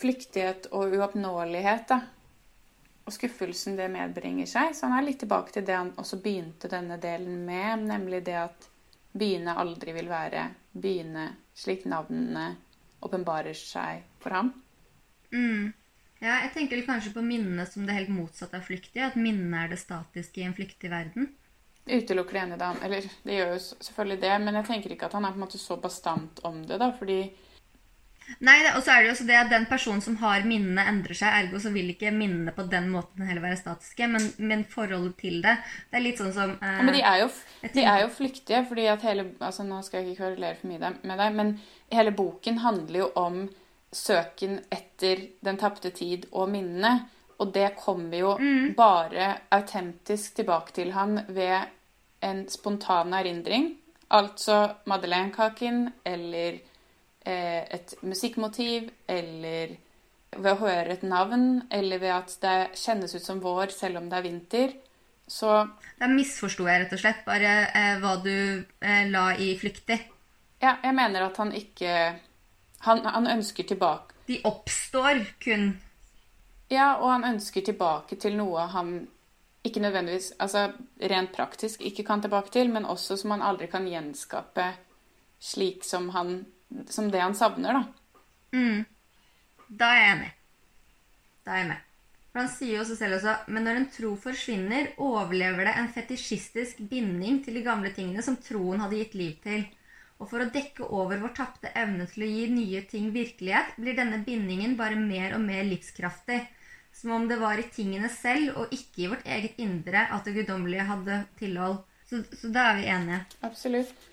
flyktighet 0.00 0.70
og 0.76 0.94
uoppnåelighet, 0.96 1.88
da. 1.88 2.00
og 3.06 3.14
skuffelsen 3.14 3.76
det 3.78 3.88
medbringer 3.92 4.48
seg. 4.48 4.74
Så 4.76 4.88
han 4.88 4.98
er 4.98 5.06
litt 5.08 5.20
tilbake 5.24 5.52
til 5.54 5.64
det 5.66 5.76
han 5.76 5.94
også 5.96 6.20
begynte 6.22 6.70
denne 6.72 6.98
delen 7.02 7.42
med, 7.48 7.86
nemlig 7.90 8.22
det 8.26 8.36
at 8.40 8.68
byene 9.16 9.56
aldri 9.56 9.94
vil 9.96 10.08
være 10.12 10.50
byene 10.76 11.30
slik 11.56 11.86
navnene 11.88 12.50
åpenbarer 13.04 13.56
seg 13.56 14.04
for 14.20 14.36
ham. 14.36 14.52
Mm. 15.32 15.72
Ja, 16.22 16.38
jeg 16.46 16.52
tenker 16.54 16.84
kanskje 16.86 17.12
på 17.12 17.24
minnene 17.24 17.66
som 17.68 17.84
det 17.86 17.96
helt 17.96 18.12
motsatte 18.12 18.56
av 18.58 18.64
flyktige. 18.64 19.10
At 19.10 19.18
minnene 19.20 19.64
er 19.64 19.74
det 19.74 19.80
statiske 19.82 20.40
i 20.40 20.46
en 20.48 20.56
flyktig 20.56 20.90
verden. 20.92 21.32
Utelukker 21.86 22.34
det 22.34 22.40
ene 22.40 22.56
da, 22.58 22.72
Eller 22.82 23.04
det 23.22 23.34
gjør 23.36 23.52
jo 23.54 23.58
selvfølgelig 23.62 24.22
det, 24.24 24.36
men 24.42 24.58
jeg 24.58 24.66
tenker 24.66 24.94
ikke 24.94 25.06
at 25.06 25.12
han 25.14 25.26
er 25.26 25.34
på 25.34 25.38
en 25.38 25.44
måte 25.44 25.60
så 25.62 25.76
bastant 25.78 26.40
om 26.48 26.64
det, 26.66 26.80
da, 26.82 26.90
fordi 26.98 27.20
Nei, 28.42 28.56
og 28.72 28.80
så 28.82 28.90
er 28.90 29.04
det 29.04 29.06
jo 29.06 29.12
også 29.14 29.26
det 29.28 29.36
at 29.38 29.50
den 29.52 29.68
personen 29.70 30.02
som 30.02 30.16
har 30.18 30.42
minnene, 30.42 30.82
endrer 30.90 31.14
seg. 31.14 31.30
Ergo 31.30 31.60
så 31.62 31.70
vil 31.70 31.92
ikke 31.92 32.10
minnene 32.10 32.50
på 32.56 32.64
den 32.72 32.88
måten 32.90 33.22
heller 33.22 33.44
være 33.44 33.60
statiske, 33.60 34.08
men, 34.10 34.24
men 34.42 34.64
forholdet 34.66 35.14
til 35.20 35.36
det 35.44 35.54
Det 35.92 36.00
er 36.00 36.02
litt 36.02 36.18
sånn 36.18 36.34
som 36.34 36.56
eh, 36.56 36.72
ja, 36.80 36.82
Men 36.82 36.96
de 36.96 37.04
er, 37.04 37.20
jo, 37.22 37.28
de 37.76 37.84
er 37.86 38.02
jo 38.02 38.10
flyktige, 38.16 38.64
fordi 38.66 38.88
at 38.90 39.06
hele 39.06 39.28
altså 39.38 39.66
Nå 39.68 39.78
skal 39.86 40.02
jeg 40.02 40.16
ikke 40.16 40.24
korrelere 40.24 40.58
for 40.58 40.72
mye 40.72 40.90
med 41.06 41.22
deg, 41.22 41.38
men 41.38 41.54
hele 41.94 42.16
boken 42.18 42.58
handler 42.64 43.04
jo 43.04 43.08
om 43.22 43.38
søken 43.96 44.60
etter 44.72 45.24
den 45.44 45.58
tapte 45.60 45.90
tid 45.96 46.28
og 46.32 46.50
minnene. 46.52 47.08
Og 47.40 47.50
det 47.52 47.74
kommer 47.80 48.16
jo 48.16 48.36
mm. 48.40 48.76
bare 48.76 49.32
autentisk 49.52 50.38
tilbake 50.38 50.72
til 50.76 50.94
han 50.96 51.20
ved 51.28 51.72
en 52.24 52.46
spontan 52.48 53.12
erindring. 53.16 53.74
Altså 54.16 54.62
Madeleine-kaken 54.86 55.90
eller 56.06 56.60
Eh, 57.26 57.62
et 57.74 57.94
musikkmotiv, 58.06 58.86
eller 59.10 59.72
ved 60.36 60.50
å 60.52 60.58
høre 60.60 60.92
et 60.94 61.02
navn, 61.02 61.64
eller 61.74 61.98
ved 61.98 62.12
at 62.14 62.34
det 62.42 62.58
kjennes 62.78 63.16
ut 63.16 63.24
som 63.24 63.40
vår 63.42 63.72
selv 63.74 63.98
om 63.98 64.06
det 64.10 64.20
er 64.20 64.26
vinter. 64.28 64.74
Så 65.26 65.50
Da 65.98 66.06
misforsto 66.06 66.68
jeg 66.68 66.84
rett 66.84 66.94
og 66.94 67.02
slett 67.02 67.24
bare 67.26 67.54
eh, 67.66 67.96
hva 67.98 68.14
du 68.22 68.62
eh, 68.78 69.08
la 69.10 69.32
i 69.34 69.56
'flyktig'. 69.58 70.06
Ja, 70.62 70.76
jeg 70.84 70.94
mener 70.94 71.26
at 71.26 71.36
han 71.42 71.50
ikke 71.52 72.14
Han, 72.84 73.04
han 73.04 73.26
ønsker 73.26 73.64
tilbake 73.64 74.14
De 74.26 74.40
oppstår 74.44 75.22
kun 75.42 75.68
Ja, 76.68 76.96
og 76.98 77.10
han 77.10 77.24
ønsker 77.34 77.64
tilbake 77.64 78.18
til 78.20 78.36
noe 78.36 78.66
han 78.72 78.96
ikke 79.66 79.82
nødvendigvis 79.82 80.32
altså 80.38 80.68
rent 81.10 81.32
praktisk 81.34 81.80
ikke 81.82 82.04
kan 82.06 82.20
tilbake 82.22 82.52
til, 82.54 82.68
men 82.70 82.84
også 82.86 83.16
som 83.18 83.32
han 83.34 83.42
aldri 83.42 83.66
kan 83.70 83.86
gjenskape 83.88 84.66
slik 85.42 85.84
som 85.84 86.10
han 86.14 86.44
som 86.90 87.10
det 87.10 87.22
han 87.22 87.34
savner, 87.34 87.78
da. 87.78 87.82
Mm. 88.56 88.84
Da 89.68 89.90
er 89.94 90.00
jeg 90.00 90.12
enig. 90.16 90.30
Da 91.46 91.52
er 91.54 91.60
jeg 91.60 91.68
med. 91.70 91.82
For 92.32 92.42
Han 92.42 92.50
sier 92.52 92.74
jo 92.74 92.82
også 92.82 92.96
selv 92.98 93.16
også 93.16 93.34
men 93.48 93.64
når 93.64 93.80
en 93.80 93.88
tro 93.94 94.12
forsvinner, 94.20 94.92
overlever 95.02 95.68
det 95.68 95.74
en 95.78 95.92
fetisjistisk 95.94 96.82
binding 96.90 97.42
til 97.44 97.56
de 97.56 97.64
gamle 97.64 97.92
tingene 97.96 98.22
som 98.22 98.36
troen 98.36 98.82
hadde 98.82 98.98
gitt 99.00 99.14
liv 99.16 99.38
til. 99.44 99.64
Og 100.16 100.30
for 100.30 100.42
å 100.42 100.48
dekke 100.52 100.86
over 100.96 101.20
vår 101.20 101.34
tapte 101.36 101.72
evne 101.76 102.06
til 102.08 102.24
å 102.24 102.30
gi 102.30 102.46
nye 102.52 102.82
ting 102.88 103.10
virkelighet, 103.12 103.74
blir 103.76 103.98
denne 103.98 104.22
bindingen 104.24 104.76
bare 104.78 104.96
mer 104.96 105.36
og 105.36 105.44
mer 105.44 105.66
livskraftig. 105.68 106.40
Som 106.96 107.12
om 107.12 107.26
det 107.28 107.36
var 107.36 107.60
i 107.60 107.68
tingene 107.68 108.08
selv 108.08 108.56
og 108.62 108.72
ikke 108.72 109.02
i 109.02 109.10
vårt 109.12 109.26
eget 109.28 109.58
indre 109.60 110.06
at 110.16 110.24
det 110.24 110.38
guddommelige 110.38 110.88
hadde 110.88 111.18
tilhold. 111.36 111.82
Så, 112.08 112.22
så 112.32 112.48
da 112.54 112.70
er 112.70 112.80
vi 112.80 112.88
enige. 112.94 113.20
Absolutt. 113.44 114.06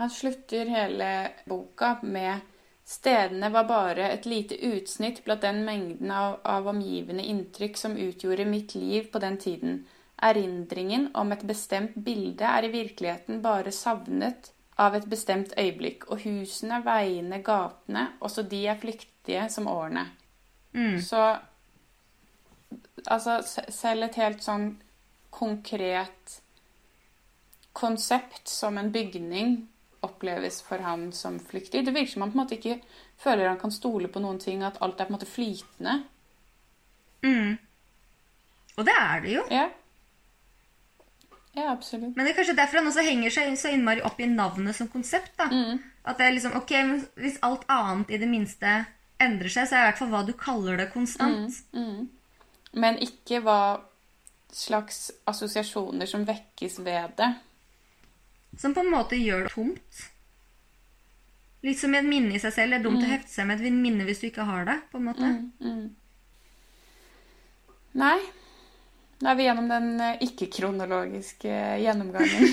Han 0.00 0.10
slutter 0.10 0.72
hele 0.72 1.10
boka 1.46 1.98
med 2.02 2.50
Stedene 2.84 3.48
var 3.48 3.64
bare 3.64 4.10
et 4.12 4.26
lite 4.28 4.56
utsnitt 4.68 5.22
blant 5.24 5.40
den 5.40 5.62
mengden 5.64 6.10
av, 6.12 6.34
av, 6.44 6.66
omgivende 6.68 7.24
inntrykk 7.24 7.78
som 7.80 7.96
utgjorde 7.96 8.44
mitt 8.44 8.74
liv 8.76 9.06
på 9.12 9.22
den 9.22 9.38
tiden. 9.40 9.78
Erindringen 10.22 11.08
om 11.14 11.32
et 11.34 11.42
bestemt 11.46 11.96
bilde 12.04 12.46
er 12.46 12.64
i 12.64 12.72
virkeligheten 12.72 13.42
bare 13.42 13.72
savnet 13.74 14.52
av 14.78 14.94
et 14.94 15.06
bestemt 15.10 15.52
øyeblikk, 15.58 16.08
og 16.10 16.22
husene, 16.24 16.80
veiene, 16.84 17.40
gatene, 17.46 18.08
også 18.20 18.42
de 18.50 18.64
er 18.66 18.78
flyktige 18.80 19.48
som 19.50 19.68
årene. 19.70 20.06
Mm. 20.74 21.00
Så 21.02 21.20
altså 23.06 23.38
selv 23.68 24.08
et 24.08 24.18
helt 24.18 24.42
sånn 24.42 24.72
konkret 25.34 26.40
konsept 27.74 28.48
som 28.48 28.78
en 28.78 28.90
bygning 28.94 29.56
oppleves 30.04 30.60
for 30.62 30.82
han 30.84 31.08
som 31.12 31.38
flyktig. 31.40 31.84
Det 31.86 31.94
virker 31.94 32.12
som 32.12 32.24
han 32.24 32.32
på 32.32 32.38
en 32.38 32.42
måte 32.44 32.58
ikke 32.58 32.78
føler 33.20 33.48
han 33.48 33.60
kan 33.60 33.72
stole 33.74 34.10
på 34.12 34.22
noen 34.22 34.38
ting, 34.42 34.62
at 34.62 34.80
alt 34.84 35.00
er 35.00 35.08
på 35.08 35.14
en 35.14 35.16
måte 35.16 35.30
flytende. 35.30 35.96
Mm. 37.24 37.56
Og 38.76 38.86
det 38.86 38.94
er 39.00 39.24
det 39.24 39.32
jo. 39.34 39.46
Ja. 39.50 39.68
Ja, 41.54 41.70
absolutt. 41.70 42.16
Men 42.16 42.26
det 42.26 42.32
er 42.32 42.38
kanskje 42.40 42.56
derfor 42.58 42.80
han 42.80 42.90
også 42.90 43.04
henger 43.06 43.30
seg 43.34 43.54
så 43.58 43.70
innmari 43.70 44.02
opp 44.06 44.18
i 44.20 44.26
navnet 44.30 44.76
som 44.76 44.90
konsept. 44.90 45.32
da. 45.38 45.46
Mm. 45.52 45.78
At 46.04 46.18
det 46.18 46.26
er 46.26 46.36
liksom, 46.36 46.56
ok, 46.58 46.72
men 46.84 47.06
Hvis 47.16 47.38
alt 47.46 47.64
annet 47.70 48.10
i 48.10 48.18
det 48.20 48.28
minste 48.28 48.74
endrer 49.22 49.48
seg, 49.48 49.68
så 49.68 49.76
er 49.76 49.80
det 49.80 49.84
i 49.84 49.90
hvert 49.92 50.02
fall 50.02 50.12
hva 50.12 50.22
du 50.26 50.34
kaller 50.38 50.80
det, 50.82 50.90
konstant. 50.92 51.60
Mm. 51.72 51.84
Mm. 51.84 52.08
Men 52.74 52.98
ikke 52.98 53.40
hva 53.44 53.60
slags 54.54 55.10
assosiasjoner 55.30 56.10
som 56.10 56.26
vekkes 56.26 56.80
ved 56.84 57.14
det. 57.18 57.30
Som 58.58 58.74
på 58.74 58.82
en 58.84 58.90
måte 58.90 59.18
gjør 59.18 59.46
det 59.46 59.54
tomt. 59.54 60.04
Litt 61.64 61.80
som 61.80 61.94
et 61.96 62.06
minne 62.06 62.34
i 62.36 62.42
seg 62.42 62.52
selv. 62.54 62.74
Det 62.74 62.80
er 62.80 62.86
dumt 62.86 63.00
mm. 63.00 63.06
å 63.06 63.12
hefte 63.14 63.32
seg 63.32 63.48
med 63.48 63.62
et 63.62 63.74
minne 63.74 64.06
hvis 64.06 64.20
du 64.22 64.28
ikke 64.28 64.46
har 64.46 64.66
det. 64.68 64.78
på 64.90 65.00
en 65.00 65.06
måte. 65.06 65.30
Mm, 65.30 65.52
mm. 65.62 65.86
Nei. 68.02 68.18
Da 69.24 69.32
er 69.32 69.38
vi 69.38 69.44
gjennom 69.46 69.68
den 69.70 70.00
eh, 70.04 70.18
ikke-kronologiske 70.26 71.52
gjennomgangen. 71.80 72.42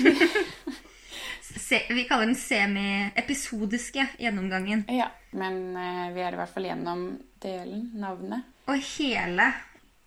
vi 1.96 2.04
kaller 2.08 2.30
den 2.30 2.38
semi-episodiske 2.40 4.06
gjennomgangen. 4.22 4.86
Ja, 4.88 5.10
men 5.36 5.76
uh, 5.76 6.06
vi 6.14 6.22
er 6.24 6.32
i 6.32 6.38
hvert 6.40 6.54
fall 6.54 6.70
gjennom 6.70 7.02
delen, 7.44 7.90
navnet. 8.00 8.48
Og 8.72 8.80
hele 8.94 9.50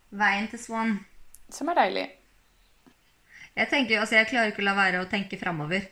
veien 0.09 0.49
til 0.49 0.63
Swan. 0.63 0.95
Som 1.53 1.70
er 1.70 1.78
deilig. 1.84 2.07
Jeg 3.53 3.70
tenker, 3.70 4.01
altså 4.01 4.18
jeg 4.18 4.32
klarer 4.32 4.49
ikke 4.49 4.66
å 4.66 4.68
la 4.72 4.76
være 4.80 5.03
å 5.03 5.11
tenke 5.11 5.38
framover 5.38 5.86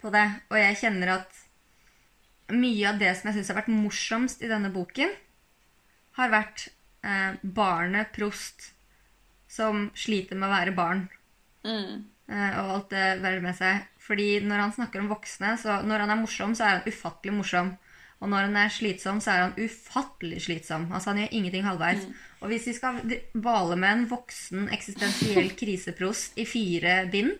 på 0.00 0.08
det. 0.14 0.24
Og 0.48 0.56
jeg 0.56 0.80
kjenner 0.86 1.18
at 1.18 1.44
mye 2.56 2.88
av 2.88 3.04
det 3.04 3.12
som 3.18 3.28
jeg 3.28 3.42
syns 3.42 3.52
har 3.52 3.60
vært 3.60 3.76
morsomst 3.76 4.40
i 4.40 4.48
denne 4.48 4.72
boken, 4.72 5.12
har 6.16 6.32
vært 6.32 6.70
eh, 7.04 7.36
barnet 7.44 8.16
prost 8.16 8.70
som 9.48 9.88
sliter 9.96 10.38
med 10.38 10.48
å 10.48 10.54
være 10.54 10.76
barn. 10.76 11.06
Mm. 11.64 12.06
Eh, 12.28 12.56
og 12.60 12.72
alt 12.76 12.90
det 12.92 13.04
værer 13.24 13.44
med 13.44 13.56
seg. 13.56 13.86
Fordi 14.04 14.38
når 14.44 14.64
han 14.66 14.74
snakker 14.76 15.02
om 15.02 15.10
voksne, 15.12 15.54
så 15.60 15.80
når 15.84 16.04
han 16.04 16.14
er 16.14 16.20
morsom, 16.20 16.54
så 16.56 16.66
er 16.66 16.78
han 16.78 16.88
ufattelig 16.88 17.34
morsom. 17.36 17.72
Og 18.18 18.30
når 18.32 18.48
han 18.48 18.56
er 18.58 18.72
slitsom, 18.74 19.20
så 19.22 19.30
er 19.30 19.44
han 19.46 19.58
ufattelig 19.60 20.42
slitsom. 20.48 20.88
Altså 20.92 21.12
Han 21.12 21.20
gjør 21.22 21.34
ingenting 21.38 21.66
halvveis. 21.66 22.04
Mm. 22.04 22.14
Og 22.40 22.52
hvis 22.52 22.66
vi 22.66 22.74
skal 22.74 23.00
bale 23.34 23.76
med 23.76 23.92
en 23.92 24.06
voksen 24.10 24.68
eksistensiell 24.74 25.52
kriseprost 25.60 26.38
i 26.38 26.46
fire 26.48 27.00
bind, 27.12 27.36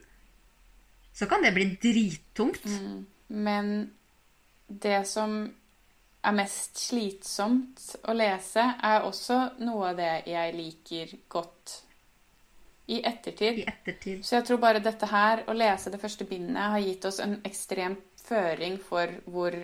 så 1.12 1.26
kan 1.26 1.42
det 1.42 1.54
bli 1.56 1.72
drittungt. 1.82 2.64
Mm. 2.64 3.06
Men 3.28 3.72
det 4.68 5.02
som 5.10 5.40
er 6.28 6.34
mest 6.36 6.78
slitsomt 6.78 7.82
å 8.06 8.14
lese, 8.14 8.62
er 8.62 9.06
også 9.06 9.40
noe 9.64 9.92
av 9.92 9.98
det 9.98 10.14
jeg 10.30 10.54
liker 10.54 11.14
godt 11.30 11.82
i 12.88 13.02
ettertid. 13.04 13.58
I 13.58 13.64
ettertid. 13.68 14.24
Så 14.24 14.38
jeg 14.38 14.46
tror 14.48 14.60
bare 14.62 14.80
dette 14.80 15.06
her, 15.10 15.42
å 15.48 15.56
lese 15.56 15.92
det 15.92 16.00
første 16.00 16.24
bindet, 16.28 16.70
har 16.72 16.80
gitt 16.80 17.04
oss 17.04 17.20
en 17.20 17.36
ekstrem 17.44 17.98
føring 18.28 18.78
for 18.80 19.12
hvor 19.28 19.56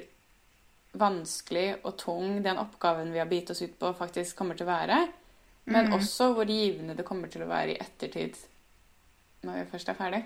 vanskelig 0.94 1.68
og 1.82 1.96
tung 1.98 2.42
den 2.44 2.60
oppgaven 2.60 3.12
vi 3.14 3.22
har 3.22 3.30
bitt 3.30 3.50
oss 3.50 3.62
ut 3.64 3.78
på, 3.80 3.92
faktisk 3.96 4.36
kommer 4.38 4.58
til 4.58 4.68
å 4.68 4.74
være. 4.74 4.98
Men 5.64 5.88
mm. 5.88 5.94
også 5.96 6.34
hvor 6.36 6.50
givende 6.52 6.96
det 6.98 7.06
kommer 7.08 7.32
til 7.32 7.46
å 7.46 7.48
være 7.48 7.74
i 7.74 7.78
ettertid 7.80 8.36
når 9.44 9.62
vi 9.62 9.70
først 9.72 9.88
er 9.88 9.96
ferdig. 9.98 10.20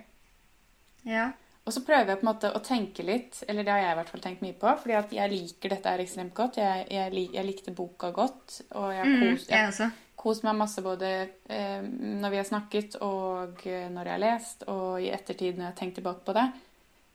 Ja. 1.06 1.28
Og 1.68 1.74
så 1.74 1.84
prøver 1.84 2.10
jeg 2.10 2.20
på 2.20 2.24
en 2.24 2.30
måte 2.30 2.50
å 2.54 2.64
tenke 2.64 3.04
litt, 3.04 3.42
eller 3.46 3.66
det 3.66 3.72
har 3.74 3.82
jeg 3.82 3.94
i 3.94 3.96
hvert 3.98 4.12
fall 4.12 4.22
tenkt 4.24 4.44
mye 4.44 4.56
på, 4.56 4.74
fordi 4.82 5.18
jeg 5.18 5.32
liker 5.34 5.74
dette 5.74 5.92
her 5.92 6.02
ekstremt 6.02 6.34
godt. 6.34 6.58
Jeg, 6.62 6.86
jeg, 6.94 7.24
jeg 7.34 7.44
likte 7.44 7.74
boka 7.76 8.10
godt, 8.16 8.60
og 8.78 8.90
jeg 8.94 9.02
har 9.04 9.18
kost, 9.22 9.52
mm, 9.52 9.96
kost 10.18 10.44
meg 10.46 10.56
masse 10.58 10.82
både 10.82 11.10
eh, 11.46 11.82
når 11.82 12.32
vi 12.32 12.40
har 12.40 12.48
snakket, 12.48 12.98
og 13.04 13.62
eh, 13.66 13.86
når 13.92 14.10
jeg 14.10 14.14
har 14.16 14.24
lest, 14.24 14.64
og 14.70 14.98
i 15.02 15.12
ettertid 15.14 15.54
når 15.56 15.68
jeg 15.68 15.72
har 15.72 15.78
tenkt 15.78 16.00
tilbake 16.00 16.24
på 16.26 16.34
det. 16.36 16.48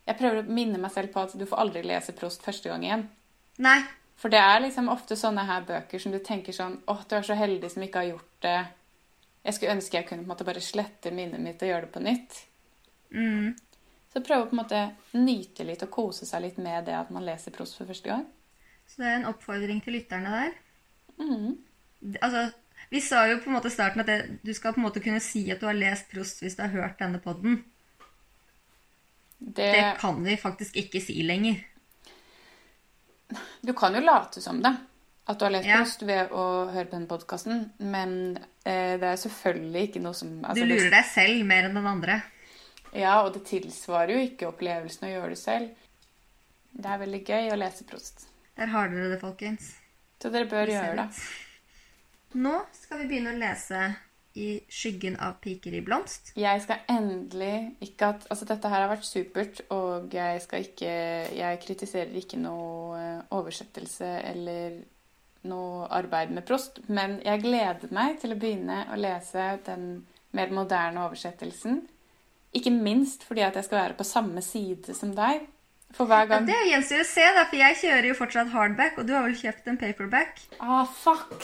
Jeg 0.08 0.20
prøver 0.20 0.42
å 0.42 0.56
minne 0.56 0.80
meg 0.80 0.92
selv 0.92 1.14
på 1.14 1.24
at 1.24 1.36
du 1.40 1.46
får 1.48 1.62
aldri 1.64 1.84
lese 1.88 2.16
Prost 2.16 2.44
første 2.44 2.72
gang 2.72 2.84
igjen. 2.84 3.06
Nei. 3.64 3.80
For 4.20 4.32
det 4.32 4.40
er 4.40 4.64
liksom 4.66 4.92
ofte 4.92 5.18
sånne 5.20 5.46
her 5.48 5.66
bøker 5.68 6.00
som 6.00 6.14
du 6.14 6.20
tenker 6.24 6.56
sånn 6.56 6.76
Å, 6.90 6.96
du 7.10 7.16
er 7.18 7.26
så 7.26 7.38
heldig 7.38 7.70
som 7.74 7.86
ikke 7.86 8.04
har 8.04 8.10
gjort 8.12 8.34
det. 8.46 8.58
Jeg 9.44 9.58
skulle 9.58 9.76
ønske 9.76 9.98
jeg 9.98 10.08
kunne 10.08 10.24
på 10.24 10.28
en 10.28 10.34
måte 10.34 10.48
bare 10.48 10.64
slette 10.64 11.12
minnet 11.16 11.42
mitt 11.44 11.64
og 11.64 11.72
gjøre 11.72 11.88
det 11.88 11.94
på 11.96 12.04
nytt. 12.04 12.38
Mm. 13.14 13.54
Så 14.14 14.22
prøve 14.24 14.46
å 14.46 14.50
på 14.52 14.56
en 14.56 14.62
måte 14.62 14.82
nyte 15.18 15.66
litt 15.68 15.84
og 15.84 15.92
kose 15.94 16.28
seg 16.30 16.46
litt 16.46 16.60
med 16.62 16.86
det 16.88 16.96
at 16.96 17.12
man 17.14 17.26
leser 17.26 17.56
prost 17.56 17.80
for 17.80 17.90
første 17.90 18.12
gang. 18.12 18.28
Så 18.88 19.02
det 19.02 19.10
er 19.10 19.20
en 19.20 19.30
oppfordring 19.32 19.80
til 19.84 19.98
lytterne 19.98 20.34
der. 20.38 20.58
Mm. 21.18 21.56
Altså, 22.20 22.44
Vi 22.94 23.02
sa 23.02 23.24
jo 23.26 23.40
på 23.42 23.50
en 23.50 23.56
måte 23.56 23.72
i 23.72 23.74
starten 23.74 24.04
at 24.04 24.10
det, 24.10 24.18
du 24.46 24.52
skal 24.54 24.76
på 24.76 24.78
en 24.78 24.86
måte 24.86 25.02
kunne 25.02 25.22
si 25.24 25.48
at 25.50 25.62
du 25.62 25.66
har 25.66 25.74
lest 25.74 26.12
Prost 26.12 26.44
hvis 26.44 26.54
du 26.60 26.62
har 26.62 26.70
hørt 26.76 27.00
denne 27.02 27.18
podden. 27.24 27.64
Det, 29.40 29.66
Det 29.66 29.96
kan 30.00 30.20
vi 30.24 30.36
faktisk 30.38 30.78
ikke 30.78 31.02
si 31.02 31.16
lenger. 31.26 31.58
Du 33.66 33.74
kan 33.74 33.96
jo 33.98 34.02
late 34.04 34.44
som 34.46 34.62
det. 34.62 34.76
At 35.26 35.40
du 35.40 35.46
har 35.48 35.56
lest 35.56 35.66
Ja. 35.66 35.80
Prost 35.82 36.06
ved 36.06 36.36
å 36.38 36.44
høre 36.70 36.86
på 36.86 36.94
denne 37.00 37.10
podkasten, 37.10 37.64
men 37.80 38.38
eh, 38.62 39.00
det 39.02 39.10
er 39.10 39.18
selvfølgelig 39.24 39.88
ikke 39.88 40.02
noe 40.04 40.14
som 40.14 40.36
Du 40.44 40.46
altså, 40.52 40.68
lurer 40.70 40.94
deg 40.94 41.08
selv 41.10 41.46
mer 41.50 41.70
enn 41.70 41.80
den 41.80 41.88
andre. 41.90 42.20
Ja, 42.94 43.16
og 43.24 43.32
det 43.34 43.48
tilsvarer 43.50 44.14
jo 44.14 44.28
ikke 44.28 44.52
opplevelsen 44.52 45.08
å 45.08 45.16
gjøre 45.16 45.32
det 45.34 45.40
selv. 45.42 45.88
Det 46.78 46.94
er 46.94 47.02
veldig 47.02 47.24
gøy 47.26 47.50
å 47.56 47.58
lese 47.58 47.90
Prost. 47.90 48.28
Der 48.54 48.70
har 48.70 48.94
dere 48.94 49.16
det, 49.16 49.18
folkens. 49.24 49.72
Så 50.22 50.30
dere 50.30 50.46
bør 50.46 50.70
gjøre 50.70 50.94
det. 51.02 51.26
Nå 52.34 52.54
skal 52.74 53.04
vi 53.04 53.12
begynne 53.12 53.34
å 53.34 53.40
lese 53.40 53.84
i 54.34 54.48
skyggen 54.72 55.20
av 55.22 55.36
piker 55.44 55.76
i 55.78 55.84
blomst. 55.86 56.32
Jeg 56.40 56.64
skal 56.64 56.82
endelig 56.90 57.76
ikke 57.86 58.14
at 58.16 58.26
Altså, 58.34 58.48
dette 58.50 58.70
her 58.72 58.82
har 58.82 58.90
vært 58.90 59.06
supert, 59.06 59.62
og 59.74 60.14
jeg 60.14 60.42
skal 60.42 60.66
ikke 60.66 60.96
Jeg 61.38 61.62
kritiserer 61.62 62.18
ikke 62.18 62.42
noe 62.42 62.98
eh, 62.98 63.22
oversettelse 63.38 64.10
eller 64.34 64.82
noe 65.44 65.88
arbeid 65.92 66.32
med 66.32 66.46
Prost, 66.48 66.80
men 66.88 67.18
jeg 67.26 67.44
gleder 67.44 67.92
meg 67.92 68.16
til 68.22 68.32
å 68.32 68.40
begynne 68.40 68.86
å 68.94 68.96
lese 68.96 69.58
den 69.68 70.06
mer 70.34 70.54
moderne 70.56 71.04
oversettelsen. 71.04 71.82
Ikke 72.56 72.72
minst 72.72 73.26
fordi 73.28 73.44
at 73.44 73.58
jeg 73.60 73.68
skal 73.68 73.82
være 73.82 73.98
på 74.00 74.08
samme 74.08 74.42
side 74.46 74.96
som 74.96 75.12
deg. 75.18 75.44
For 75.94 76.10
hver 76.10 76.24
Ja, 76.26 76.30
gang 76.32 76.48
det 76.48 76.60
gjenstår 76.72 77.04
å 77.04 77.06
se, 77.06 77.26
da, 77.36 77.44
for 77.50 77.60
jeg 77.60 77.78
kjører 77.84 78.08
jo 78.10 78.16
fortsatt 78.18 78.50
hardback, 78.54 78.98
og 78.98 79.06
du 79.08 79.14
har 79.14 79.28
vel 79.28 79.36
kjøpt 79.38 79.68
en 79.70 79.78
paperback? 79.78 80.40
Ah, 80.60 80.86
fuck! 80.90 81.38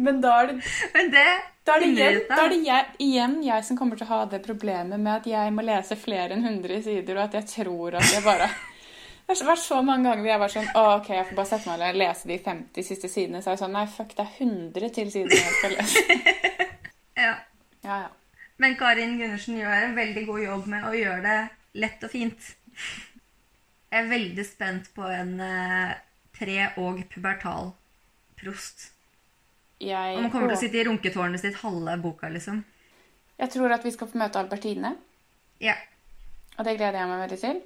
Men 0.00 0.20
da 0.24 0.32
er 0.40 0.46
det 0.48 0.54
Men 0.94 1.10
det 1.12 1.26
Da 1.66 1.74
er, 1.76 1.82
det 1.84 1.88
igjen, 1.92 2.20
da 2.30 2.38
er 2.40 2.48
det 2.54 2.60
jeg, 2.64 2.86
igjen 3.04 3.34
jeg 3.44 3.64
som 3.66 3.76
kommer 3.78 3.98
til 4.00 4.06
å 4.08 4.10
ha 4.14 4.20
det 4.32 4.40
problemet 4.46 4.98
med 4.98 5.12
at 5.20 5.26
jeg 5.28 5.52
må 5.54 5.62
lese 5.66 5.96
flere 6.00 6.34
enn 6.34 6.46
100 6.46 6.82
sider, 6.86 7.18
og 7.18 7.26
at 7.26 7.36
jeg 7.36 7.48
tror 7.52 7.98
at 8.00 8.08
jeg 8.14 8.24
bare 8.24 8.48
Det 9.30 9.36
har 9.38 9.50
vært 9.52 9.62
så 9.62 9.76
mange 9.86 10.08
ganger 10.08 10.24
hvor 10.24 10.32
jeg 10.32 10.40
var 10.42 10.50
sånn 10.56 10.70
OK, 10.80 11.10
jeg 11.14 11.26
får 11.28 11.36
bare 11.38 11.50
sette 11.52 11.68
meg 11.70 11.78
ned 11.78 11.92
og 11.92 12.00
lese 12.00 12.26
de 12.26 12.38
50 12.42 12.86
siste 12.88 13.10
sidene. 13.12 13.38
Så 13.44 13.52
er 13.52 13.54
jeg 13.54 13.60
sånn 13.60 13.76
Nei, 13.76 13.84
fuck, 13.86 14.10
det 14.18 14.24
er 14.24 14.32
100 14.42 14.88
til 14.96 15.12
sider 15.14 15.36
jeg 15.36 15.52
skal 15.60 15.76
lese. 15.76 16.02
Ja. 17.20 17.34
Ja, 17.84 17.96
ja. 18.00 18.08
Men 18.60 18.76
Karin 18.76 19.16
Gundersen 19.18 19.56
gjør 19.56 19.86
en 19.86 19.96
veldig 19.96 20.26
god 20.28 20.40
jobb 20.44 20.66
med 20.68 20.84
å 20.84 20.92
gjøre 20.96 21.20
det 21.24 21.38
lett 21.80 22.02
og 22.04 22.12
fint. 22.12 22.48
Jeg 23.90 24.04
er 24.04 24.10
veldig 24.10 24.44
spent 24.46 24.90
på 24.94 25.06
en 25.08 25.32
eh, 25.42 25.94
pre- 26.36 26.72
og 26.82 27.00
pubertal 27.12 27.72
prost. 28.40 28.90
Jeg, 29.80 30.18
man 30.20 30.28
kommer 30.30 30.52
til 30.52 30.58
å 30.58 30.60
sitte 30.60 30.76
i 30.76 30.84
runketårnet 30.84 31.40
sitt 31.40 31.56
halve 31.62 31.94
boka, 32.02 32.28
liksom. 32.28 32.60
jeg 33.40 33.50
tror 33.54 33.72
at 33.72 33.84
vi 33.86 33.92
skal 33.94 34.10
få 34.12 34.18
møte 34.20 34.36
Albertine, 34.42 34.90
Ja. 35.64 35.74
og 36.58 36.64
det 36.68 36.74
gleder 36.76 36.98
jeg 37.00 37.08
meg 37.08 37.22
veldig 37.24 37.38
til. 37.40 37.62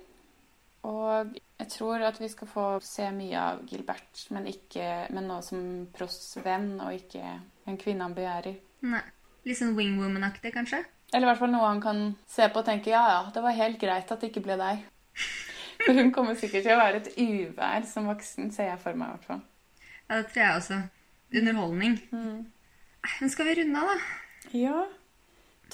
Og 0.85 1.35
jeg 1.59 1.69
tror 1.73 2.05
at 2.07 2.21
vi 2.21 2.29
skal 2.31 2.51
få 2.51 2.67
se 2.87 3.09
mye 3.11 3.41
av 3.41 3.65
Gilbert, 3.67 4.27
men, 4.31 4.47
ikke, 4.47 4.87
men 5.11 5.27
nå 5.27 5.41
som 5.43 5.89
Prosts 5.97 6.37
venn, 6.45 6.77
og 6.85 6.95
ikke 6.95 7.25
en 7.67 7.79
kvinne 7.83 8.07
han 8.07 8.15
begjærer. 8.15 8.61
Nei. 8.87 9.03
Litt 9.45 9.59
sånn 9.61 9.75
wingwoman-aktig, 9.77 10.55
kanskje? 10.55 10.83
Eller 11.13 11.27
i 11.27 11.31
hvert 11.31 11.41
fall 11.43 11.53
noe 11.53 11.69
han 11.69 11.83
kan 11.83 12.05
se 12.31 12.47
på 12.51 12.63
og 12.63 12.67
tenke 12.67 12.91
ja, 12.91 13.03
ja, 13.13 13.21
det 13.35 13.43
var 13.45 13.57
helt 13.59 13.79
greit 13.81 14.11
at 14.11 14.23
det 14.23 14.33
ikke 14.33 14.45
ble 14.47 14.57
deg. 14.61 14.83
For 15.85 15.95
hun 15.99 16.11
kommer 16.15 16.39
sikkert 16.39 16.65
til 16.67 16.75
å 16.75 16.81
være 16.81 17.03
et 17.03 17.13
uvær 17.21 17.87
som 17.89 18.09
voksen, 18.09 18.51
ser 18.55 18.71
jeg 18.71 18.81
for 18.81 18.97
meg 18.97 19.11
i 19.11 19.17
hvert 19.17 19.29
fall. 19.29 19.43
Ja, 20.09 20.17
det 20.17 20.27
tror 20.31 20.41
jeg 20.41 20.59
også. 20.61 20.79
Underholdning. 21.35 21.97
Mm. 22.15 22.45
Men 23.21 23.33
skal 23.33 23.49
vi 23.51 23.57
runde 23.59 23.83
av, 23.83 23.91
da? 23.91 24.51
Ja. 24.55 24.85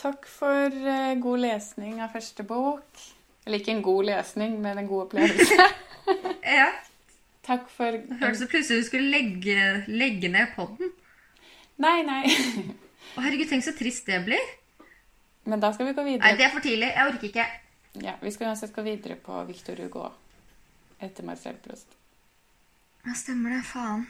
Takk 0.00 0.26
for 0.30 0.72
uh, 0.72 1.14
god 1.20 1.42
lesning 1.44 2.00
av 2.02 2.14
første 2.14 2.46
bok. 2.48 3.04
Eller 3.46 3.60
ikke 3.60 3.74
en 3.76 3.84
god 3.84 4.08
lesning, 4.08 4.56
men 4.62 4.82
en 4.82 4.90
god 4.90 5.08
opplevelse. 5.08 5.70
Ja. 6.50 6.66
Takk 7.46 7.68
for 7.70 7.94
Hørtes 7.94 8.40
det 8.42 8.48
plutselig 8.50 8.82
du 8.82 8.86
skulle 8.88 9.12
legge, 9.12 9.84
legge 9.86 10.30
ned 10.32 10.50
podden. 10.56 10.90
Nei, 11.78 12.00
nei. 12.02 12.24
Å, 13.16 13.22
herregud, 13.24 13.48
tenk 13.50 13.66
så 13.66 13.74
trist 13.76 14.06
det 14.08 14.20
blir. 14.26 14.42
Men 15.50 15.62
da 15.62 15.72
skal 15.74 15.88
vi 15.88 15.96
gå 15.96 16.04
videre. 16.06 16.24
Nei, 16.26 16.36
det 16.38 16.46
er 16.46 16.52
for 16.54 16.64
tidlig. 16.64 16.90
Jeg 16.94 17.12
orker 17.12 17.28
ikke. 17.30 17.46
Ja, 18.04 18.14
Vi 18.22 18.30
skal 18.30 18.52
uansett 18.52 18.74
gå 18.74 18.84
videre 18.86 19.16
på 19.18 19.38
Victor 19.48 19.80
Hugo 19.82 20.10
etter 21.02 21.26
Marcel 21.26 21.56
Prost. 21.64 21.96
Ja, 23.06 23.14
stemmer 23.16 23.56
det. 23.56 23.62
Faen. 23.66 24.04